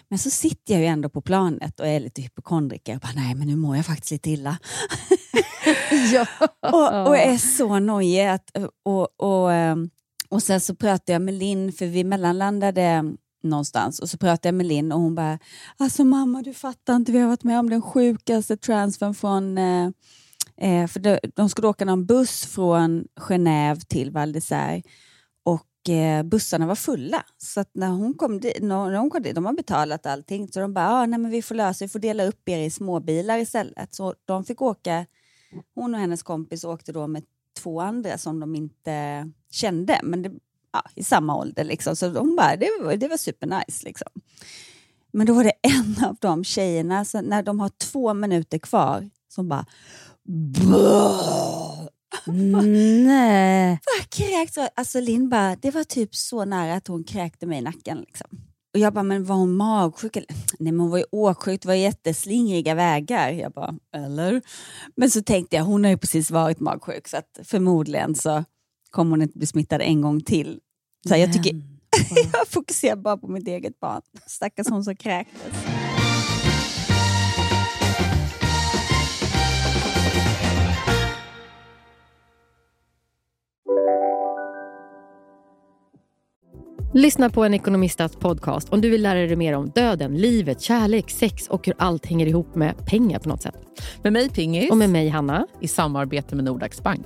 men 0.10 0.20
så 0.20 0.30
sitter 0.30 0.74
jag 0.74 0.82
ju 0.82 0.88
ändå 0.88 1.10
på 1.10 1.22
planet 1.22 1.80
och 1.80 1.88
är 1.88 2.00
lite 2.00 2.22
hypokondriker. 2.22 2.92
Jag 2.92 3.02
bara, 3.02 3.14
nej 3.16 3.36
men 3.36 3.48
nu 3.48 3.56
mår 3.56 3.76
jag 3.76 3.86
faktiskt 3.86 4.12
lite 4.12 4.30
illa. 4.30 4.58
ja. 6.14 6.28
och, 6.72 7.08
och 7.08 7.18
är 7.18 7.38
så 7.38 7.80
nojig. 7.80 8.26
Att, 8.26 8.52
och, 8.84 9.22
och, 9.22 9.54
ehm, 9.54 9.90
och 10.30 10.44
sen 10.44 10.62
så 10.62 10.76
pratade 10.76 11.12
jag 11.12 11.22
med 11.22 11.34
Linn, 11.34 11.72
för 11.72 11.86
vi 11.86 12.04
mellanlandade 12.04 13.04
någonstans. 13.46 14.00
Och 14.00 14.10
så 14.10 14.18
pratade 14.18 14.48
jag 14.48 14.56
med 14.56 14.66
Linn 14.66 14.92
och 14.92 15.00
hon 15.00 15.16
bara, 15.16 15.40
alltså 15.78 16.04
mamma 16.04 16.42
du 16.42 16.54
fattar 16.54 16.96
inte, 16.96 17.12
vi 17.12 17.20
har 17.20 17.28
varit 17.28 17.44
med 17.44 17.60
om 17.60 17.70
den 17.70 17.82
sjukaste 17.82 18.58
transfern 18.58 19.14
från 19.14 19.58
eh, 19.58 19.90
eh, 20.58 20.88
för 20.88 21.00
de, 21.00 21.20
de 21.36 21.50
skulle 21.50 21.68
åka 21.68 21.86
någon 21.86 22.06
buss 22.06 22.46
från 22.46 23.06
Genève 23.16 23.80
till 23.88 24.12
Val 24.12 24.36
d'Isère. 24.36 24.84
Och 25.44 25.90
eh, 25.90 26.24
bussarna 26.24 26.68
var 26.68 26.76
fulla. 26.76 27.24
Så 27.38 27.60
att 27.60 27.70
när 27.74 27.90
hon 27.90 28.14
kom 28.14 28.40
dit, 28.40 28.58
när 28.62 28.98
hon 28.98 29.10
kom 29.10 29.22
dit, 29.22 29.36
de 29.36 29.46
har 29.46 29.54
betalat 29.54 30.06
allting, 30.06 30.48
så 30.48 30.60
de 30.60 30.74
bara, 30.74 30.90
ah, 30.90 31.06
nej 31.06 31.20
men 31.20 31.32
vi 31.32 31.42
får 31.42 31.56
lösa 31.56 31.86
vi 31.86 31.90
får 31.90 32.00
dela 32.00 32.26
upp 32.26 32.50
er 32.50 32.60
i 32.60 32.70
småbilar 32.70 33.38
istället. 33.38 33.96
Så 33.96 34.14
de 34.26 34.46
fick 34.46 34.62
åka, 34.62 35.06
hon 35.76 35.94
och 35.96 36.00
hennes 36.00 36.24
kompis 36.24 36.64
åkte 36.64 36.92
då 36.92 37.08
med 37.08 37.24
två 37.60 37.82
andra 37.82 38.18
som 38.18 38.40
de 38.40 38.56
inte 38.56 39.32
kände, 39.52 40.00
men 40.04 40.22
det 40.22 40.32
ja, 40.76 40.92
i 40.96 41.04
samma 41.04 41.36
ålder. 41.36 41.64
Liksom. 41.64 41.96
Så 41.96 42.10
de 42.10 42.36
bara, 42.36 42.56
det 42.56 42.70
var, 42.82 42.96
det 42.96 43.08
var 43.08 43.18
supernice. 43.18 43.86
Liksom. 43.86 44.08
Men 45.14 45.28
då 45.28 45.34
var 45.34 45.44
det 45.44 45.54
en 45.62 46.06
av 46.06 46.16
de 46.22 46.44
tjejerna, 46.44 47.06
så 47.06 47.22
när 47.22 47.44
de 47.44 47.60
har 47.60 47.70
två 47.70 48.14
minuter 48.14 48.58
kvar, 48.58 49.10
som 49.34 49.50
bara... 49.50 49.66
Nej. 53.06 53.80
Bara 53.86 54.06
kräkt. 54.10 54.58
Alltså 54.76 55.00
Linn 55.00 55.30
bara, 55.30 55.56
det 55.56 55.72
var 55.72 55.84
typ 55.84 56.16
så 56.16 56.46
nära 56.46 56.74
att 56.74 56.88
hon 56.88 57.04
kräkte 57.04 57.46
mig 57.46 57.58
i 57.60 57.62
nacken. 57.62 57.98
Liksom. 57.98 58.28
Och 58.74 58.80
jag 58.80 58.94
bara, 58.94 59.04
men 59.04 59.26
var 59.26 59.36
hon 59.36 59.56
magsjuk? 59.56 60.16
Nej, 60.16 60.26
men 60.72 60.80
hon 60.80 60.90
var 60.90 60.98
ju 60.98 61.04
åksjuk, 61.12 61.62
det 61.62 61.68
var 61.68 61.76
jätteslingriga 61.76 62.76
vägar. 62.76 63.32
Jag 63.32 63.52
bara, 63.52 63.76
eller? 63.96 64.42
Men 64.96 65.12
så 65.12 65.22
tänkte 65.22 65.56
jag, 65.56 65.64
hon 65.64 65.84
har 65.84 65.92
ju 65.92 65.98
precis 65.98 66.32
varit 66.32 66.60
magsjuk 66.60 67.08
så 67.08 67.18
förmodligen 67.44 68.16
så 68.16 68.44
kommer 68.90 69.12
hon 69.12 69.22
inte 69.22 69.38
bli 69.38 69.48
smittad 69.48 69.82
en 69.82 70.02
gång 70.02 70.22
till. 70.22 70.60
Så 71.08 71.14
här, 71.14 71.22
jag, 71.22 71.34
tycker, 71.34 71.52
jag 72.34 72.48
fokuserar 72.48 72.96
bara 72.96 73.18
på 73.18 73.28
mitt 73.28 73.48
eget 73.48 73.80
barn. 73.80 74.02
Stackars 74.28 74.68
hon 74.70 74.84
som 74.84 74.96
kräktes. 74.96 75.54
Lyssna 86.94 87.30
på 87.30 87.44
en 87.44 87.54
ekonomistats 87.54 88.16
podcast 88.16 88.70
om 88.70 88.82
du 88.82 88.90
vill 88.90 89.02
lära 89.02 89.20
dig 89.20 89.36
mer 89.36 89.54
om 89.54 89.70
döden, 89.70 90.18
livet, 90.18 90.62
kärlek, 90.62 91.12
sex 91.12 91.48
och 91.48 91.66
hur 91.66 91.76
allt 91.78 92.06
hänger 92.06 92.28
ihop 92.28 92.56
med 92.56 92.86
pengar 92.86 93.20
på 93.20 93.30
något 93.30 93.42
sätt. 93.42 93.56
Med 94.04 94.14
mig 94.14 94.30
Pingis. 94.30 94.72
Och 94.72 94.78
med 94.78 94.90
mig 94.90 95.10
Hanna. 95.10 95.48
I 95.62 95.68
samarbete 95.68 96.36
med 96.36 96.46
Nordax 96.46 96.84
Bank. 96.84 97.06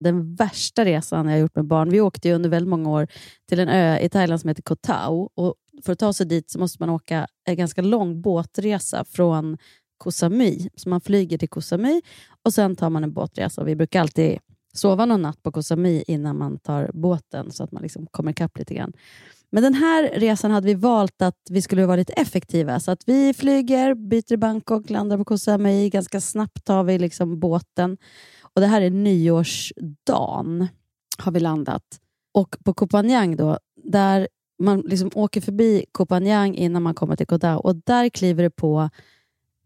den 0.00 0.34
värsta 0.34 0.84
resan 0.84 1.28
jag 1.28 1.40
gjort 1.40 1.56
med 1.56 1.64
barn. 1.64 1.90
Vi 1.90 2.00
åkte 2.00 2.32
under 2.32 2.50
väldigt 2.50 2.68
många 2.68 2.90
år 2.90 3.08
till 3.48 3.60
en 3.60 3.68
ö 3.68 3.98
i 3.98 4.08
Thailand 4.08 4.40
som 4.40 4.48
heter 4.48 4.62
Koh 4.62 4.76
Tao. 4.80 5.30
Och 5.34 5.54
för 5.84 5.92
att 5.92 5.98
ta 5.98 6.12
sig 6.12 6.26
dit 6.26 6.50
så 6.50 6.58
måste 6.58 6.82
man 6.82 6.90
åka 6.90 7.26
en 7.44 7.56
ganska 7.56 7.82
lång 7.82 8.20
båtresa 8.20 9.04
från 9.04 9.58
Koh 9.98 10.10
Samui. 10.10 10.68
Så 10.76 10.88
man 10.88 11.00
flyger 11.00 11.38
till 11.38 11.48
Koh 11.48 11.60
Samui 11.60 12.02
och 12.42 12.54
sen 12.54 12.76
tar 12.76 12.90
man 12.90 13.04
en 13.04 13.12
båtresa. 13.12 13.60
Och 13.60 13.68
vi 13.68 13.76
brukar 13.76 14.00
alltid 14.00 14.38
sova 14.74 15.06
någon 15.06 15.22
natt 15.22 15.42
på 15.42 15.52
Koh 15.52 15.62
Samui 15.62 16.04
innan 16.06 16.38
man 16.38 16.58
tar 16.58 16.90
båten 16.94 17.52
så 17.52 17.64
att 17.64 17.72
man 17.72 17.82
liksom 17.82 18.06
kommer 18.10 18.30
ikapp 18.30 18.58
lite 18.58 18.74
grann. 18.74 18.92
Men 19.50 19.62
den 19.62 19.74
här 19.74 20.10
resan 20.14 20.50
hade 20.50 20.66
vi 20.66 20.74
valt 20.74 21.22
att 21.22 21.38
vi 21.50 21.62
skulle 21.62 21.86
vara 21.86 21.96
lite 21.96 22.12
effektiva. 22.12 22.80
Så 22.80 22.90
att 22.90 23.02
vi 23.06 23.34
flyger, 23.34 23.94
byter 23.94 24.32
i 24.32 24.36
Bangkok, 24.36 24.90
landar 24.90 25.18
på 25.18 25.24
Koh 25.24 25.36
Samui. 25.36 25.90
Ganska 25.90 26.20
snabbt 26.20 26.64
tar 26.64 26.84
vi 26.84 26.98
liksom 26.98 27.40
båten 27.40 27.96
och 28.56 28.62
Det 28.62 28.66
här 28.66 28.80
är 28.80 28.90
nyårsdagen 28.90 30.68
har 31.18 31.32
vi 31.32 31.40
landat. 31.40 32.00
Och 32.34 32.56
på 32.64 32.74
Kopanjang 32.74 33.36
då, 33.36 33.58
där 33.84 34.28
man 34.58 34.80
liksom 34.80 35.10
åker 35.14 35.40
förbi 35.40 35.84
Kopanjang 35.92 36.54
innan 36.54 36.82
man 36.82 36.94
kommer 36.94 37.16
till 37.16 37.26
Koh 37.26 37.54
och 37.56 37.76
där 37.76 38.08
kliver 38.08 38.42
det 38.42 38.50
på 38.50 38.90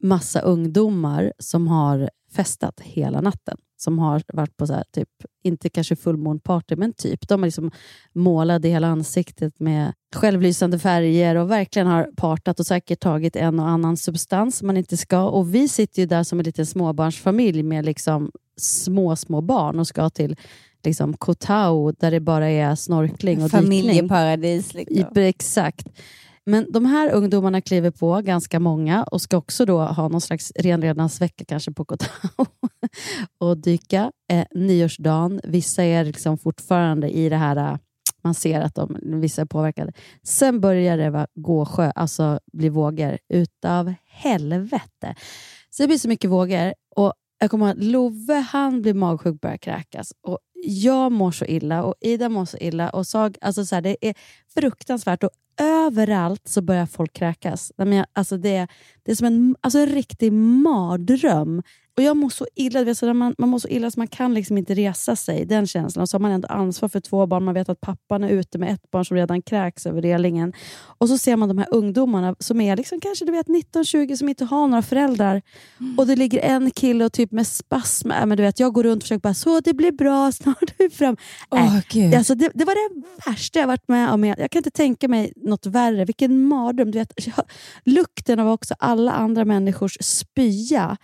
massa 0.02 0.40
ungdomar 0.40 1.32
som 1.38 1.68
har 1.68 2.10
festat 2.32 2.80
hela 2.80 3.20
natten 3.20 3.56
som 3.80 3.98
har 3.98 4.22
varit 4.32 4.56
på 4.56 4.66
så 4.66 4.72
här, 4.72 4.84
typ, 4.94 5.08
inte 5.42 5.68
kanske 5.68 5.96
fullmånparty, 5.96 6.76
men 6.76 6.92
typ. 6.92 7.28
De 7.28 7.40
har 7.40 7.46
liksom 7.46 7.70
målat 8.12 8.64
hela 8.64 8.86
ansiktet 8.86 9.60
med 9.60 9.92
självlysande 10.16 10.78
färger 10.78 11.34
och 11.36 11.50
verkligen 11.50 11.88
har 11.88 12.08
partat 12.16 12.60
och 12.60 12.66
säkert 12.66 13.00
tagit 13.00 13.36
en 13.36 13.60
och 13.60 13.68
annan 13.68 13.96
substans 13.96 14.62
man 14.62 14.76
inte 14.76 14.96
ska. 14.96 15.22
Och 15.22 15.54
vi 15.54 15.68
sitter 15.68 16.02
ju 16.02 16.06
där 16.06 16.22
som 16.24 16.38
en 16.38 16.44
liten 16.44 16.66
småbarnsfamilj 16.66 17.62
med 17.62 17.84
liksom 17.84 18.30
små, 18.56 19.16
små 19.16 19.40
barn 19.40 19.78
och 19.78 19.86
ska 19.86 20.10
till 20.10 20.36
liksom 20.84 21.16
Koh 21.16 21.34
Tao 21.34 21.92
där 21.92 22.10
det 22.10 22.20
bara 22.20 22.48
är 22.50 22.74
snorkling 22.74 23.42
och 23.44 23.50
Familjeparadis. 23.50 24.68
dykning. 24.68 24.96
Liksom. 24.98 25.18
I- 25.22 25.28
Exakt. 25.28 25.88
Men 26.50 26.72
de 26.72 26.86
här 26.86 27.12
ungdomarna 27.12 27.60
kliver 27.60 27.90
på, 27.90 28.20
ganska 28.20 28.60
många, 28.60 29.04
och 29.04 29.20
ska 29.20 29.36
också 29.36 29.64
då 29.64 29.80
ha 29.80 30.08
någon 30.08 30.20
slags 30.20 30.52
renlevnadsvecka 30.56 31.44
kanske 31.44 31.72
på 31.72 31.84
Koh 31.84 31.98
och 33.40 33.58
dyka. 33.58 34.12
Eh, 34.32 34.44
nyårsdagen, 34.54 35.40
vissa 35.44 35.84
är 35.84 36.04
liksom 36.04 36.38
fortfarande 36.38 37.10
i 37.10 37.28
det 37.28 37.36
här, 37.36 37.56
eh, 37.56 37.78
man 38.22 38.34
ser 38.34 38.60
att 38.60 38.74
de, 38.74 38.96
vissa 39.02 39.42
är 39.42 39.46
påverkade. 39.46 39.92
Sen 40.22 40.60
börjar 40.60 40.96
det 40.96 41.10
va, 41.10 41.26
gå 41.34 41.66
sjö, 41.66 41.90
alltså 41.94 42.40
bli 42.52 42.68
vågor 42.68 43.18
utav 43.28 43.94
helvete. 44.06 45.14
Så 45.70 45.82
det 45.82 45.86
blir 45.86 45.98
så 45.98 46.08
mycket 46.08 46.30
vågor. 46.30 46.74
Och 46.96 47.12
jag 47.40 47.50
kommer 47.50 47.66
ihåg 47.66 47.76
att 47.76 47.84
Love 47.84 48.34
han 48.34 48.82
blir 48.82 48.94
magsjuk 48.94 49.34
och 49.34 49.38
börjar 49.38 49.56
kräkas. 49.56 50.12
Och 50.26 50.38
jag 50.62 51.12
mår 51.12 51.30
så 51.30 51.44
illa 51.44 51.84
och 51.84 51.94
Ida 52.00 52.28
mår 52.28 52.44
så 52.44 52.56
illa. 52.56 52.90
Och 52.90 53.06
Sag, 53.06 53.36
alltså 53.40 53.64
så 53.64 53.74
här, 53.74 53.82
det 53.82 53.96
är 54.00 54.14
fruktansvärt. 54.54 55.24
Och 55.24 55.30
överallt 55.60 56.48
så 56.48 56.62
börjar 56.62 56.86
folk 56.86 57.12
kräkas. 57.12 57.72
Nej, 57.76 57.88
men 57.88 57.98
jag, 57.98 58.06
alltså 58.12 58.36
det, 58.36 58.66
det 59.02 59.12
är 59.12 59.16
som 59.16 59.26
en, 59.26 59.56
alltså 59.60 59.78
en 59.78 59.86
riktig 59.86 60.32
mardröm. 60.32 61.62
Och 61.96 62.02
jag 62.02 62.16
mår 62.16 62.28
så 62.28 62.46
illa. 62.54 62.84
Vet, 62.84 62.98
så 62.98 63.14
man, 63.14 63.34
man 63.38 63.48
mår 63.48 63.58
så 63.58 63.68
illa 63.68 63.90
så 63.90 64.00
man 64.00 64.08
kan 64.08 64.34
liksom 64.34 64.58
inte 64.58 64.74
resa 64.74 65.16
sig. 65.16 65.44
Den 65.46 65.66
känslan. 65.66 66.02
Och 66.02 66.08
så 66.08 66.14
har 66.14 66.20
man 66.20 66.30
ändå 66.30 66.48
ansvar 66.48 66.88
för 66.88 67.00
två 67.00 67.26
barn. 67.26 67.44
Man 67.44 67.54
vet 67.54 67.68
att 67.68 67.80
pappan 67.80 68.24
är 68.24 68.28
ute 68.28 68.58
med 68.58 68.72
ett 68.72 68.90
barn 68.90 69.04
som 69.04 69.16
redan 69.16 69.42
kräks 69.42 69.86
över 69.86 70.02
relingen. 70.02 70.52
Och 70.98 71.08
så 71.08 71.18
ser 71.18 71.36
man 71.36 71.48
de 71.48 71.58
här 71.58 71.66
ungdomarna 71.70 72.36
som 72.38 72.60
är 72.60 72.76
liksom 72.76 73.00
kanske 73.00 73.24
du 73.24 73.32
vet 73.32 73.46
19-20 73.46 74.16
som 74.16 74.28
inte 74.28 74.44
har 74.44 74.68
några 74.68 74.82
föräldrar. 74.82 75.42
Och 75.96 76.06
det 76.06 76.16
ligger 76.16 76.40
en 76.40 76.70
kille 76.70 77.04
och 77.04 77.12
typ 77.12 77.32
med 77.32 77.46
spasm. 77.46 78.10
Äh, 78.10 78.26
men 78.26 78.36
du 78.36 78.42
vet, 78.42 78.60
jag 78.60 78.72
går 78.72 78.82
runt 78.82 78.96
och 78.96 79.02
försöker 79.02 79.20
bara, 79.20 79.34
så 79.34 79.60
det 79.60 79.74
blir 79.74 79.92
bra, 79.92 80.32
snart 80.42 80.62
är 80.62 80.88
vi 80.88 80.90
fram. 80.90 81.16
Äh, 81.56 81.78
Gud. 81.90 82.14
alltså, 82.14 82.34
det, 82.34 82.50
det 82.54 82.64
var 82.64 82.74
det 82.74 83.02
värsta 83.30 83.58
jag 83.58 83.66
varit 83.66 83.88
med 83.88 84.10
om. 84.10 84.24
Jag 84.24 84.50
kan 84.50 84.58
inte 84.58 84.70
tänka 84.70 85.08
mig 85.08 85.32
något 85.36 85.66
värre. 85.66 86.04
Vilken 86.04 86.44
mardröm. 86.44 86.90
Du 86.90 86.98
vet, 86.98 87.12
lukten 87.84 88.38
av 88.38 88.48
också 88.48 88.74
alla 88.78 89.12
andra 89.12 89.44
människors 89.44 89.96
spya. 90.00 90.96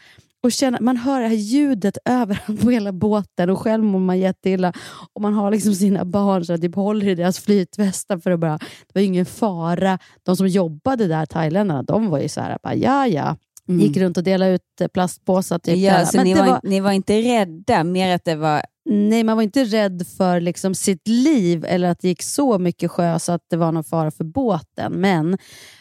Och 0.43 0.53
känna, 0.53 0.79
man 0.81 0.97
hör 0.97 1.21
det 1.21 1.29
här 1.29 1.35
ljudet 1.35 1.99
överallt 2.05 2.63
på 2.63 2.71
hela 2.71 2.93
båten 2.93 3.51
och 3.51 3.59
själv 3.59 3.85
mår 3.85 4.01
man 4.01 4.19
jätteilla. 4.19 4.73
Och 5.13 5.23
man 5.23 5.35
har 5.35 5.51
liksom 5.51 5.75
sina 5.75 6.05
barn 6.05 6.45
som 6.45 6.61
typ 6.61 6.75
håller 6.75 7.09
i 7.09 7.15
deras 7.15 7.39
flytvästar 7.39 8.19
för 8.19 8.31
att 8.31 8.41
bara, 8.41 8.59
det 8.59 8.95
var 8.95 9.03
ingen 9.03 9.27
fara. 9.27 9.99
De 10.23 10.37
som 10.37 10.49
jobbade 10.49 11.07
där, 11.07 11.27
thailändarna, 11.27 11.83
de 11.83 12.11
var 12.11 12.19
ju 12.19 12.29
så 12.29 12.41
här, 12.41 12.59
bara, 12.63 12.75
ja 12.75 13.07
ja. 13.07 13.37
Mm. 13.69 13.81
Gick 13.81 13.97
runt 13.97 14.17
och 14.17 14.23
delade 14.23 14.53
ut 14.55 14.81
eh, 14.81 14.89
plastpåsar. 14.89 15.59
Typ 15.59 15.77
Ja, 15.79 15.93
där. 15.93 16.05
så 16.05 16.17
Men 16.17 16.25
ni 16.25 16.35
var, 16.35 16.47
var, 16.47 16.61
ni 16.63 16.81
var 16.81 16.93
inte 16.93 17.21
rädda, 17.21 17.85
mer 17.85 18.15
att 18.15 18.25
det 18.25 18.37
var... 18.37 18.63
Nej, 18.89 19.25
man 19.25 19.37
var 19.37 19.43
inte 19.43 19.65
rädd 19.65 20.07
för 20.17 20.41
liksom 20.41 20.75
sitt 20.75 21.09
liv 21.09 21.65
eller 21.69 21.89
att 21.89 22.01
det 22.01 22.09
gick 22.09 22.23
så 22.23 22.59
mycket 22.59 22.91
sjö 22.91 23.19
så 23.19 23.33
att 23.33 23.43
det 23.51 23.57
var 23.57 23.73
någon 23.73 23.85
fara 23.85 24.11
för 24.11 24.25
båten. 24.25 24.93
Men, 24.93 25.39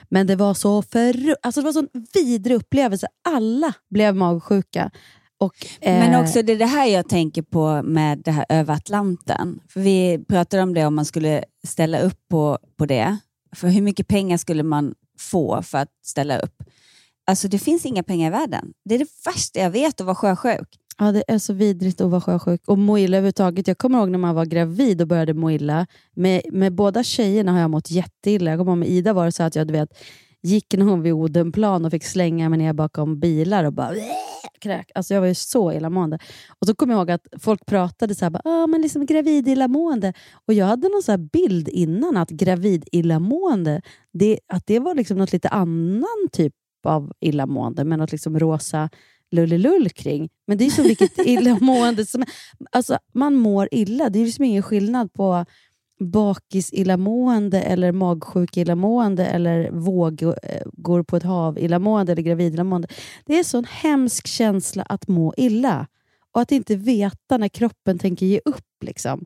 men 0.09 0.27
det 0.27 0.35
var 0.35 0.53
så 0.53 0.81
för, 0.81 1.35
alltså 1.41 1.61
det 1.61 1.65
var 1.65 1.73
så 1.73 1.79
en 1.79 2.05
vidrig 2.13 2.55
upplevelse. 2.55 3.07
Alla 3.27 3.73
blev 3.89 4.15
magsjuka. 4.15 4.91
Och, 5.39 5.53
Men 5.81 6.13
eh, 6.13 6.21
också 6.21 6.41
det 6.41 6.53
är 6.53 6.57
det 6.57 6.65
här 6.65 6.85
jag 6.85 7.09
tänker 7.09 7.41
på 7.41 7.83
med 7.83 8.21
det 8.25 8.31
här 8.31 8.45
över 8.49 8.73
Atlanten. 8.73 9.59
För 9.69 9.79
vi 9.79 10.25
pratade 10.27 10.63
om 10.63 10.73
det 10.73 10.85
om 10.85 10.95
man 10.95 11.05
skulle 11.05 11.43
ställa 11.67 11.99
upp 11.99 12.19
på, 12.29 12.57
på 12.77 12.85
det. 12.85 13.17
För 13.55 13.67
hur 13.67 13.81
mycket 13.81 14.07
pengar 14.07 14.37
skulle 14.37 14.63
man 14.63 14.93
få 15.19 15.61
för 15.61 15.77
att 15.77 15.91
ställa 16.05 16.37
upp? 16.37 16.63
Alltså 17.27 17.47
det 17.47 17.59
finns 17.59 17.85
inga 17.85 18.03
pengar 18.03 18.27
i 18.27 18.31
världen. 18.31 18.73
Det 18.85 18.95
är 18.95 18.99
det 18.99 19.09
värsta 19.25 19.59
jag 19.59 19.69
vet 19.71 20.01
att 20.01 20.05
vara 20.05 20.15
sjösjuk. 20.15 20.67
Ja, 20.97 21.11
det 21.11 21.23
är 21.27 21.37
så 21.37 21.53
vidrigt 21.53 22.01
att 22.01 22.09
vara 22.09 22.21
sjösjuk. 22.21 22.61
Och 22.67 22.77
må 22.77 22.97
illa 22.97 23.17
överhuvudtaget. 23.17 23.67
Jag 23.67 23.77
kommer 23.77 23.99
ihåg 23.99 24.09
när 24.09 24.17
man 24.17 24.35
var 24.35 24.45
gravid 24.45 25.01
och 25.01 25.07
började 25.07 25.33
må 25.33 25.51
illa. 25.51 25.87
Med, 26.13 26.41
med 26.51 26.75
båda 26.75 27.03
tjejerna 27.03 27.51
har 27.51 27.59
jag 27.59 27.69
mått 27.69 27.91
jätteilla. 27.91 28.51
Jag 28.51 28.59
kommer 28.59 28.71
ihåg 28.71 28.79
med 28.79 28.89
Ida 28.89 29.13
var 29.13 29.25
det 29.25 29.31
så 29.31 29.43
att 29.43 29.55
jag 29.55 29.67
du 29.67 29.71
vet, 29.71 29.89
gick 30.43 30.73
någon 30.73 31.01
vid 31.01 31.13
Odenplan 31.13 31.85
och 31.85 31.91
fick 31.91 32.05
slänga 32.05 32.49
mig 32.49 32.59
ner 32.59 32.73
bakom 32.73 33.19
bilar 33.19 33.63
och 33.63 33.73
bara 33.73 33.93
kräk. 34.59 34.91
Alltså 34.95 35.13
jag 35.13 35.21
var 35.21 35.27
ju 35.27 35.35
så 35.35 35.71
illamående. 35.73 36.19
Och 36.59 36.67
så 36.67 36.75
kommer 36.75 36.93
jag 36.93 36.99
ihåg 36.99 37.11
att 37.11 37.27
folk 37.39 37.65
pratade 37.65 38.15
så 38.15 38.25
här, 38.25 38.41
ah, 38.43 38.67
men 38.67 38.81
liksom 38.81 39.05
gravid 39.05 39.47
illamående. 39.47 40.13
Och 40.47 40.53
jag 40.53 40.65
hade 40.65 40.89
någon 40.89 41.03
så 41.03 41.11
här 41.11 41.17
bild 41.17 41.67
innan 41.67 42.17
att 42.17 42.29
gravid 42.29 42.85
illamående, 42.91 43.81
det, 44.13 44.39
att 44.47 44.67
det 44.67 44.79
var 44.79 44.95
liksom 44.95 45.17
något 45.17 45.33
lite 45.33 45.49
annan 45.49 46.29
typ 46.31 46.53
av 46.85 47.13
illamående 47.19 47.83
med 47.83 47.99
något 47.99 48.11
liksom 48.11 48.39
rosa 48.39 48.89
lullelull 49.31 49.89
kring. 49.89 50.29
Men 50.47 50.57
det 50.57 50.65
är 50.65 50.69
som 50.69 50.83
vilket 50.83 51.17
illamående 51.25 52.05
som 52.05 52.23
alltså 52.71 52.97
Man 53.13 53.35
mår 53.35 53.69
illa. 53.71 54.09
Det 54.09 54.19
är 54.19 54.25
liksom 54.25 54.45
ingen 54.45 54.63
skillnad 54.63 55.13
på 55.13 55.45
bakis 55.99 56.73
illamående 56.73 57.61
eller 57.61 57.91
magsjuk 57.91 58.57
illamående 58.57 59.25
eller 59.25 59.71
vågor 59.71 61.03
på 61.03 61.17
ett 61.17 61.23
hav 61.23 61.59
illamående 61.59 62.11
eller 62.11 62.21
gravid 62.21 62.53
illamående. 62.53 62.87
Det 63.25 63.33
är 63.33 63.37
en 63.37 63.43
sån 63.43 63.65
hemsk 63.69 64.27
känsla 64.27 64.83
att 64.83 65.07
må 65.07 65.33
illa 65.37 65.87
och 66.31 66.41
att 66.41 66.51
inte 66.51 66.75
veta 66.75 67.37
när 67.37 67.47
kroppen 67.47 67.99
tänker 67.99 68.25
ge 68.25 68.41
upp. 68.45 68.83
Liksom. 68.85 69.25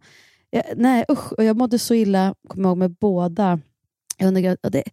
Jag, 0.50 0.64
nej, 0.76 1.06
usch, 1.12 1.34
och 1.34 1.44
jag 1.44 1.58
mådde 1.58 1.80
så 1.80 1.94
illa, 1.94 2.36
kommer 2.48 2.64
jag 2.64 2.72
ihåg, 2.72 2.78
med 2.78 2.92
båda. 2.92 3.60
Under, 4.24 4.58
och 4.64 4.72
det, 4.72 4.84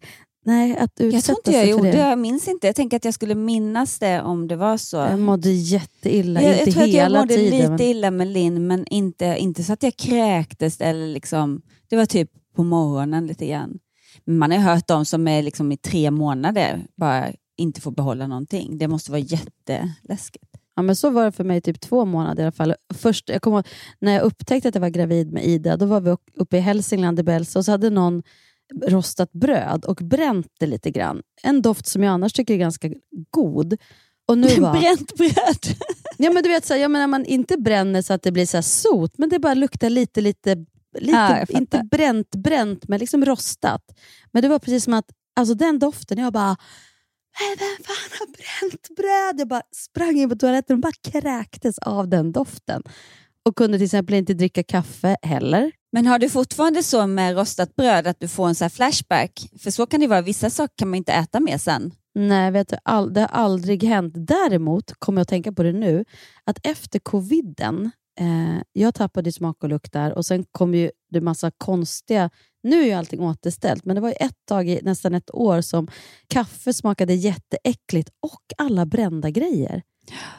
nej, 0.47 0.77
att 0.77 0.99
utsätta 0.99 1.15
Jag 1.15 1.23
tror 1.23 1.37
inte 1.37 1.51
jag 1.51 1.61
sig 1.61 1.69
gjorde 1.69 1.91
det. 1.91 1.97
Jag 1.97 2.19
minns 2.19 2.47
inte. 2.47 2.67
Jag 2.67 2.75
tänker 2.75 2.97
att 2.97 3.05
jag 3.05 3.13
skulle 3.13 3.35
minnas 3.35 3.99
det 3.99 4.21
om 4.21 4.47
det 4.47 4.55
var 4.55 4.77
så. 4.77 4.97
Jag 4.97 5.19
mådde 5.19 5.51
jätteilla, 5.51 6.41
jag, 6.41 6.51
inte 6.51 6.63
jag 6.69 6.73
tror 6.73 6.83
att 6.83 6.89
jag 6.89 7.03
hela 7.03 7.19
mådde 7.19 7.35
tiden. 7.35 7.59
lite 7.59 7.69
men- 7.69 7.81
illa 7.81 8.11
med 8.11 8.27
Linn, 8.27 8.67
men 8.67 8.85
inte, 8.87 9.25
inte 9.39 9.63
så 9.63 9.73
att 9.73 9.83
jag 9.83 9.95
kräktes. 9.97 10.81
Eller 10.81 11.07
liksom, 11.07 11.61
det 11.89 11.95
var 11.95 12.05
typ 12.05 12.31
på 12.55 12.63
morgonen 12.63 13.27
lite 13.27 13.45
grann. 13.47 13.79
Man 14.25 14.51
har 14.51 14.57
hört 14.59 14.87
de 14.87 15.05
som 15.05 15.27
är 15.27 15.43
liksom 15.43 15.71
i 15.71 15.77
tre 15.77 16.11
månader 16.11 16.85
bara 16.95 17.27
inte 17.57 17.81
får 17.81 17.91
behålla 17.91 18.27
någonting. 18.27 18.77
Det 18.77 18.87
måste 18.87 19.11
vara 19.11 19.21
jätteläskigt. 19.21 20.45
Ja, 20.75 20.81
men 20.81 20.95
så 20.95 21.09
var 21.09 21.25
det 21.25 21.31
för 21.31 21.43
mig 21.43 21.61
typ 21.61 21.79
två 21.81 22.05
månader 22.05 22.43
i 22.43 22.45
alla 22.45 22.51
fall. 22.51 22.75
Först, 22.93 23.29
jag 23.29 23.41
kommer 23.41 23.63
när 23.99 24.11
jag 24.11 24.21
upptäckte 24.23 24.69
att 24.69 24.75
jag 24.75 24.81
var 24.81 24.89
gravid 24.89 25.33
med 25.33 25.45
Ida, 25.45 25.77
då 25.77 25.85
var 25.85 26.01
vi 26.01 26.15
uppe 26.35 26.57
i 26.57 26.59
Hälsingland 26.59 27.19
i 27.19 27.23
Bälsa 27.23 27.59
och 27.59 27.65
så 27.65 27.71
hade 27.71 27.89
någon 27.89 28.23
rostat 28.87 29.31
bröd 29.31 29.85
och 29.85 29.95
bränt 29.95 30.47
det 30.59 30.65
lite 30.65 30.91
grann. 30.91 31.21
En 31.43 31.61
doft 31.61 31.87
som 31.87 32.03
jag 32.03 32.11
annars 32.11 32.33
tycker 32.33 32.53
är 32.53 32.57
ganska 32.57 32.89
god. 33.31 33.77
Och 34.27 34.37
nu 34.37 34.47
var, 34.59 34.79
Bränt 34.79 35.15
bröd? 35.17 35.77
ja, 36.17 36.31
men 36.33 36.43
du 36.43 36.49
vet, 36.49 36.65
så 36.65 36.73
här, 36.73 36.81
jag 36.81 36.91
menar, 36.91 37.07
man 37.07 37.25
inte 37.25 37.57
bränner 37.57 38.01
så 38.01 38.13
att 38.13 38.21
det 38.21 38.31
blir 38.31 38.45
så 38.45 38.61
sot, 38.61 39.17
men 39.17 39.29
det 39.29 39.39
bara 39.39 39.53
luktar 39.53 39.89
lite, 39.89 40.21
lite, 40.21 40.55
lite 40.99 41.17
Ja, 41.17 41.45
inte 41.49 41.87
bränt, 41.91 42.35
bränt, 42.35 42.87
men 42.87 42.99
liksom 42.99 43.25
rostat. 43.25 43.83
Men 44.31 44.41
det 44.41 44.47
var 44.47 44.59
precis 44.59 44.83
som 44.83 44.93
att, 44.93 45.05
alltså 45.35 45.53
den 45.53 45.79
doften, 45.79 46.17
jag 46.17 46.33
bara 46.33 46.57
Nej, 47.39 47.55
vem 47.59 47.85
fan 47.85 48.19
har 48.19 48.27
bränt 48.27 48.87
bröd? 48.97 49.39
Jag 49.39 49.47
bara 49.47 49.61
sprang 49.71 50.17
in 50.17 50.29
på 50.29 50.35
toaletten 50.35 50.73
och 50.73 50.81
bara 50.81 51.11
kräktes 51.11 51.79
av 51.79 52.07
den 52.07 52.31
doften. 52.31 52.83
Och 53.43 53.57
kunde 53.57 53.77
till 53.77 53.85
exempel 53.85 54.15
inte 54.15 54.33
dricka 54.33 54.63
kaffe 54.63 55.17
heller. 55.21 55.71
Men 55.91 56.05
har 56.05 56.19
du 56.19 56.29
fortfarande 56.29 56.83
så 56.83 57.07
med 57.07 57.37
rostat 57.37 57.75
bröd 57.75 58.07
att 58.07 58.19
du 58.19 58.27
får 58.27 58.47
en 58.47 58.55
så 58.55 58.63
här 58.63 58.69
flashback? 58.69 59.49
För 59.59 59.71
så 59.71 59.85
kan 59.85 59.99
det 59.99 60.07
vara. 60.07 60.21
Vissa 60.21 60.49
saker 60.49 60.73
kan 60.77 60.89
man 60.89 60.97
inte 60.97 61.13
äta 61.13 61.39
mer 61.39 61.57
sen. 61.57 61.91
Nej, 62.15 62.51
vet 62.51 62.69
du, 62.69 62.77
all, 62.83 63.13
det 63.13 63.21
har 63.21 63.27
aldrig 63.27 63.83
hänt. 63.83 64.13
Däremot 64.17 64.93
kommer 64.99 65.19
jag 65.19 65.21
att 65.21 65.29
tänka 65.29 65.51
på 65.51 65.63
det 65.63 65.73
nu, 65.73 66.05
att 66.43 66.59
efter 66.63 66.99
coviden, 66.99 67.91
eh, 68.19 68.61
jag 68.73 68.95
tappade 68.95 69.31
smak 69.31 69.63
och 69.63 69.69
lukt 69.69 69.93
där 69.93 70.13
och 70.13 70.25
sen 70.25 70.45
kom 70.51 70.73
ju 70.75 70.91
det 71.11 71.21
massa 71.21 71.51
konstiga... 71.57 72.29
Nu 72.63 72.81
är 72.81 72.85
ju 72.85 72.91
allting 72.91 73.21
återställt, 73.21 73.85
men 73.85 73.95
det 73.95 74.01
var 74.01 74.09
ju 74.09 74.15
ett 74.19 74.45
tag 74.47 74.69
i 74.69 74.79
nästan 74.83 75.13
ett 75.13 75.35
år 75.35 75.61
som 75.61 75.87
kaffe 76.27 76.73
smakade 76.73 77.13
jätteäckligt 77.13 78.09
och 78.21 78.41
alla 78.57 78.85
brända 78.85 79.29
grejer. 79.29 79.83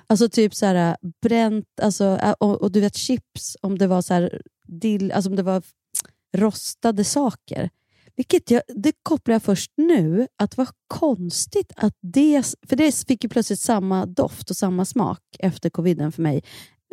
Alltså 0.07 0.29
typ 0.29 0.55
så 0.55 0.67
här 0.67 0.91
eh, 0.91 1.11
bränt, 1.23 1.67
alltså, 1.83 2.05
eh, 2.23 2.35
och, 2.39 2.63
och 2.63 2.73
du 2.73 2.81
vet 2.81 2.97
chips, 2.97 3.57
om 3.63 3.79
det 3.79 3.87
var 3.87 4.03
så 4.03 4.15
här, 4.15 4.43
dill, 4.69 5.13
alltså 5.13 5.31
om 5.31 5.37
det 5.37 5.43
var 5.43 5.63
rostade 6.37 7.05
saker. 7.05 7.71
Vilket 8.17 8.51
jag, 8.51 8.63
det 8.69 8.93
kopplar 9.03 9.35
jag 9.35 9.43
först 9.43 9.73
nu, 9.77 10.27
att 10.37 10.57
vad 10.57 10.69
konstigt 10.87 11.73
att 11.77 11.95
det... 12.01 12.57
För 12.69 12.77
det 12.77 13.05
fick 13.09 13.25
ju 13.25 13.31
plötsligt 13.31 13.61
samma 13.61 14.07
doft 14.07 14.51
och 14.51 14.57
samma 14.57 14.85
smak 14.85 15.21
efter 15.39 15.71
coviden 15.71 16.13
för 16.13 16.23
mig. 16.23 16.43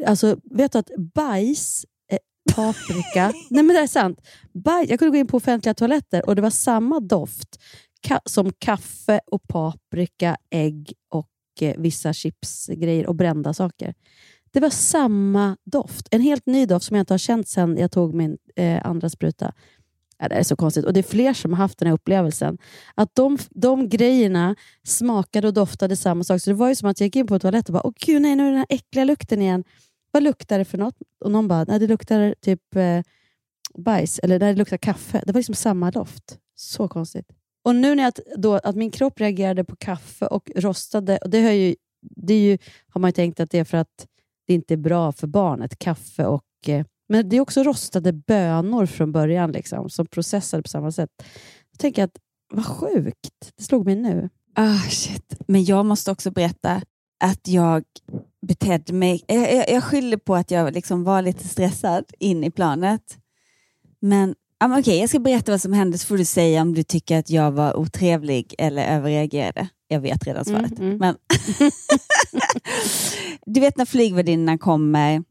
Alltså, 0.06 0.38
vet 0.44 0.72
du 0.72 0.78
att 0.78 0.90
bajs, 0.98 1.86
eh, 2.12 2.18
paprika... 2.56 3.34
nej 3.50 3.64
men 3.64 3.68
det 3.68 3.82
är 3.82 3.88
sant. 3.88 4.22
Baj, 4.54 4.86
jag 4.90 5.00
kunde 5.00 5.12
gå 5.12 5.18
in 5.18 5.28
på 5.28 5.38
offentliga 5.38 5.74
toaletter 5.74 6.26
och 6.26 6.36
det 6.36 6.42
var 6.42 6.50
samma 6.50 7.00
doft 7.00 7.60
ka, 8.02 8.20
som 8.26 8.52
kaffe 8.60 9.20
och 9.26 9.48
paprika, 9.48 10.38
ägg 10.50 10.94
och 11.10 11.30
eh, 11.62 11.76
vissa 11.78 12.14
chipsgrejer 12.14 13.08
och 13.08 13.16
brända 13.16 13.54
saker. 13.54 13.94
Det 14.56 14.62
var 14.62 14.70
samma 14.70 15.58
doft. 15.64 16.08
En 16.12 16.22
helt 16.22 16.46
ny 16.46 16.66
doft 16.66 16.86
som 16.86 16.96
jag 16.96 17.02
inte 17.02 17.14
har 17.14 17.18
känt 17.18 17.48
sedan 17.48 17.78
jag 17.78 17.92
tog 17.92 18.14
min 18.14 18.38
eh, 18.56 18.86
andra 18.86 19.10
spruta. 19.10 19.54
Ja, 20.20 20.30
det 20.30 20.36
är 20.36 20.44
så 20.44 20.56
konstigt. 20.56 20.86
Och 20.86 20.94
det 20.94 21.00
är 21.00 21.04
fler 21.04 21.34
som 21.34 21.54
har 21.54 21.58
haft 21.58 21.80
den 21.80 21.88
här 21.88 21.94
upplevelsen. 21.94 22.58
Att 22.96 23.16
de, 23.16 23.38
de 23.50 23.90
grejerna 23.90 24.56
smakade 24.84 25.48
och 25.48 25.54
doftade 25.54 25.96
samma 25.96 26.24
sak. 26.24 26.42
Så 26.42 26.50
det 26.50 26.54
var 26.54 26.70
ju 26.70 26.76
som 26.76 26.90
att 26.90 27.00
jag 27.00 27.06
gick 27.06 27.16
in 27.16 27.28
på 27.28 27.40
toaletten 27.40 27.76
och 27.76 27.82
bara, 27.82 27.88
åh 27.88 27.94
gud 28.06 28.22
nej, 28.22 28.36
nu 28.36 28.44
är 28.44 28.48
den 28.48 28.58
här 28.58 28.66
äckliga 28.70 29.06
lukten 29.06 29.42
igen. 29.42 29.64
Vad 30.12 30.24
luktar 30.24 30.60
det 30.60 30.66
för 30.66 30.78
något? 30.78 30.96
Och 31.20 31.32
någon 31.32 31.48
bara, 31.48 31.64
nej 31.64 31.80
det 31.80 31.88
luktar 31.88 32.36
typ 32.42 32.76
eh, 32.76 33.02
bajs, 33.78 34.20
eller 34.20 34.40
nej, 34.40 34.54
det 34.54 34.58
luktar 34.58 34.78
kaffe. 34.78 35.24
Det 35.26 35.34
var 35.34 35.40
liksom 35.40 35.56
samma 35.56 35.92
doft. 35.92 36.38
Så 36.56 36.88
konstigt. 36.88 37.28
Och 37.64 37.76
nu 37.76 37.96
när 37.96 38.04
jag, 38.04 38.14
då, 38.38 38.54
att 38.54 38.76
min 38.76 38.92
kropp 38.92 39.20
reagerade 39.20 39.64
på 39.64 39.76
kaffe 39.76 40.28
och 40.28 40.52
rostade, 40.56 41.18
och 41.18 41.30
det, 41.30 41.42
har 41.42 41.52
ju, 41.52 41.76
det 42.02 42.34
är 42.34 42.42
ju, 42.42 42.58
har 42.90 43.02
man 43.02 43.08
ju 43.08 43.14
tänkt 43.14 43.40
att 43.40 43.52
det 43.52 43.60
är 43.60 43.64
för 43.64 43.78
att 43.78 44.08
det 44.48 44.54
inte 44.54 44.74
är 44.74 44.78
bra 44.78 45.12
för 45.12 45.28
barnet, 45.28 45.80
kaffe 45.80 46.26
och 46.26 46.44
eh, 46.68 46.86
men 47.08 47.30
det 47.30 47.38
är 47.38 47.42
också 47.42 47.64
rostade 47.64 48.14
bönor 48.14 48.86
från 48.86 49.12
början 49.12 49.52
liksom, 49.52 49.90
som 49.90 50.06
processade 50.06 50.64
på 50.64 50.70
samma 50.70 50.92
sätt. 50.92 51.10
Jag 51.72 51.80
tänker 51.80 52.04
att, 52.04 52.18
vad 52.54 52.66
sjukt. 52.66 53.52
Det 53.56 53.64
slog 53.64 53.86
mig 53.86 53.96
nu. 53.96 54.30
Ah, 54.56 54.80
shit. 54.90 55.36
Men 55.48 55.64
jag 55.64 55.86
måste 55.86 56.12
också 56.12 56.32
berätta 56.32 56.82
att 57.20 57.48
jag 57.48 57.84
betedde 58.48 58.94
mig... 58.94 59.24
Jag, 59.28 59.54
jag, 59.54 59.70
jag 59.70 59.84
skyller 59.84 60.18
på 60.18 60.36
att 60.36 60.52
jag 60.52 60.74
liksom 60.74 61.04
var 61.04 61.22
lite 61.22 61.48
stressad 61.48 62.06
in 62.20 62.44
i 62.44 62.52
planet. 62.52 63.18
Men 64.00 64.36
men 64.68 64.80
okej, 64.80 65.00
jag 65.00 65.10
ska 65.10 65.20
berätta 65.20 65.52
vad 65.52 65.62
som 65.62 65.74
hände 65.74 65.98
så 65.98 66.08
får 66.08 66.18
du 66.18 66.26
säga 66.26 66.62
om 66.62 66.74
du 66.74 66.84
tycker 66.84 67.20
att 67.20 67.30
jag 67.30 67.52
var 67.52 67.78
otrevlig 67.78 68.56
eller 68.58 68.96
överreagerade. 68.98 69.70
Jag 69.88 70.00
vet 70.00 70.28
redan 70.28 70.46
svaret. 70.46 70.80
Mm, 70.80 70.84
mm. 70.84 70.98
Men 70.98 71.16
du 73.46 73.60
vet 73.60 73.78
när 73.78 73.86
flygvärdinnorna 73.86 74.58
kommer 74.58 75.24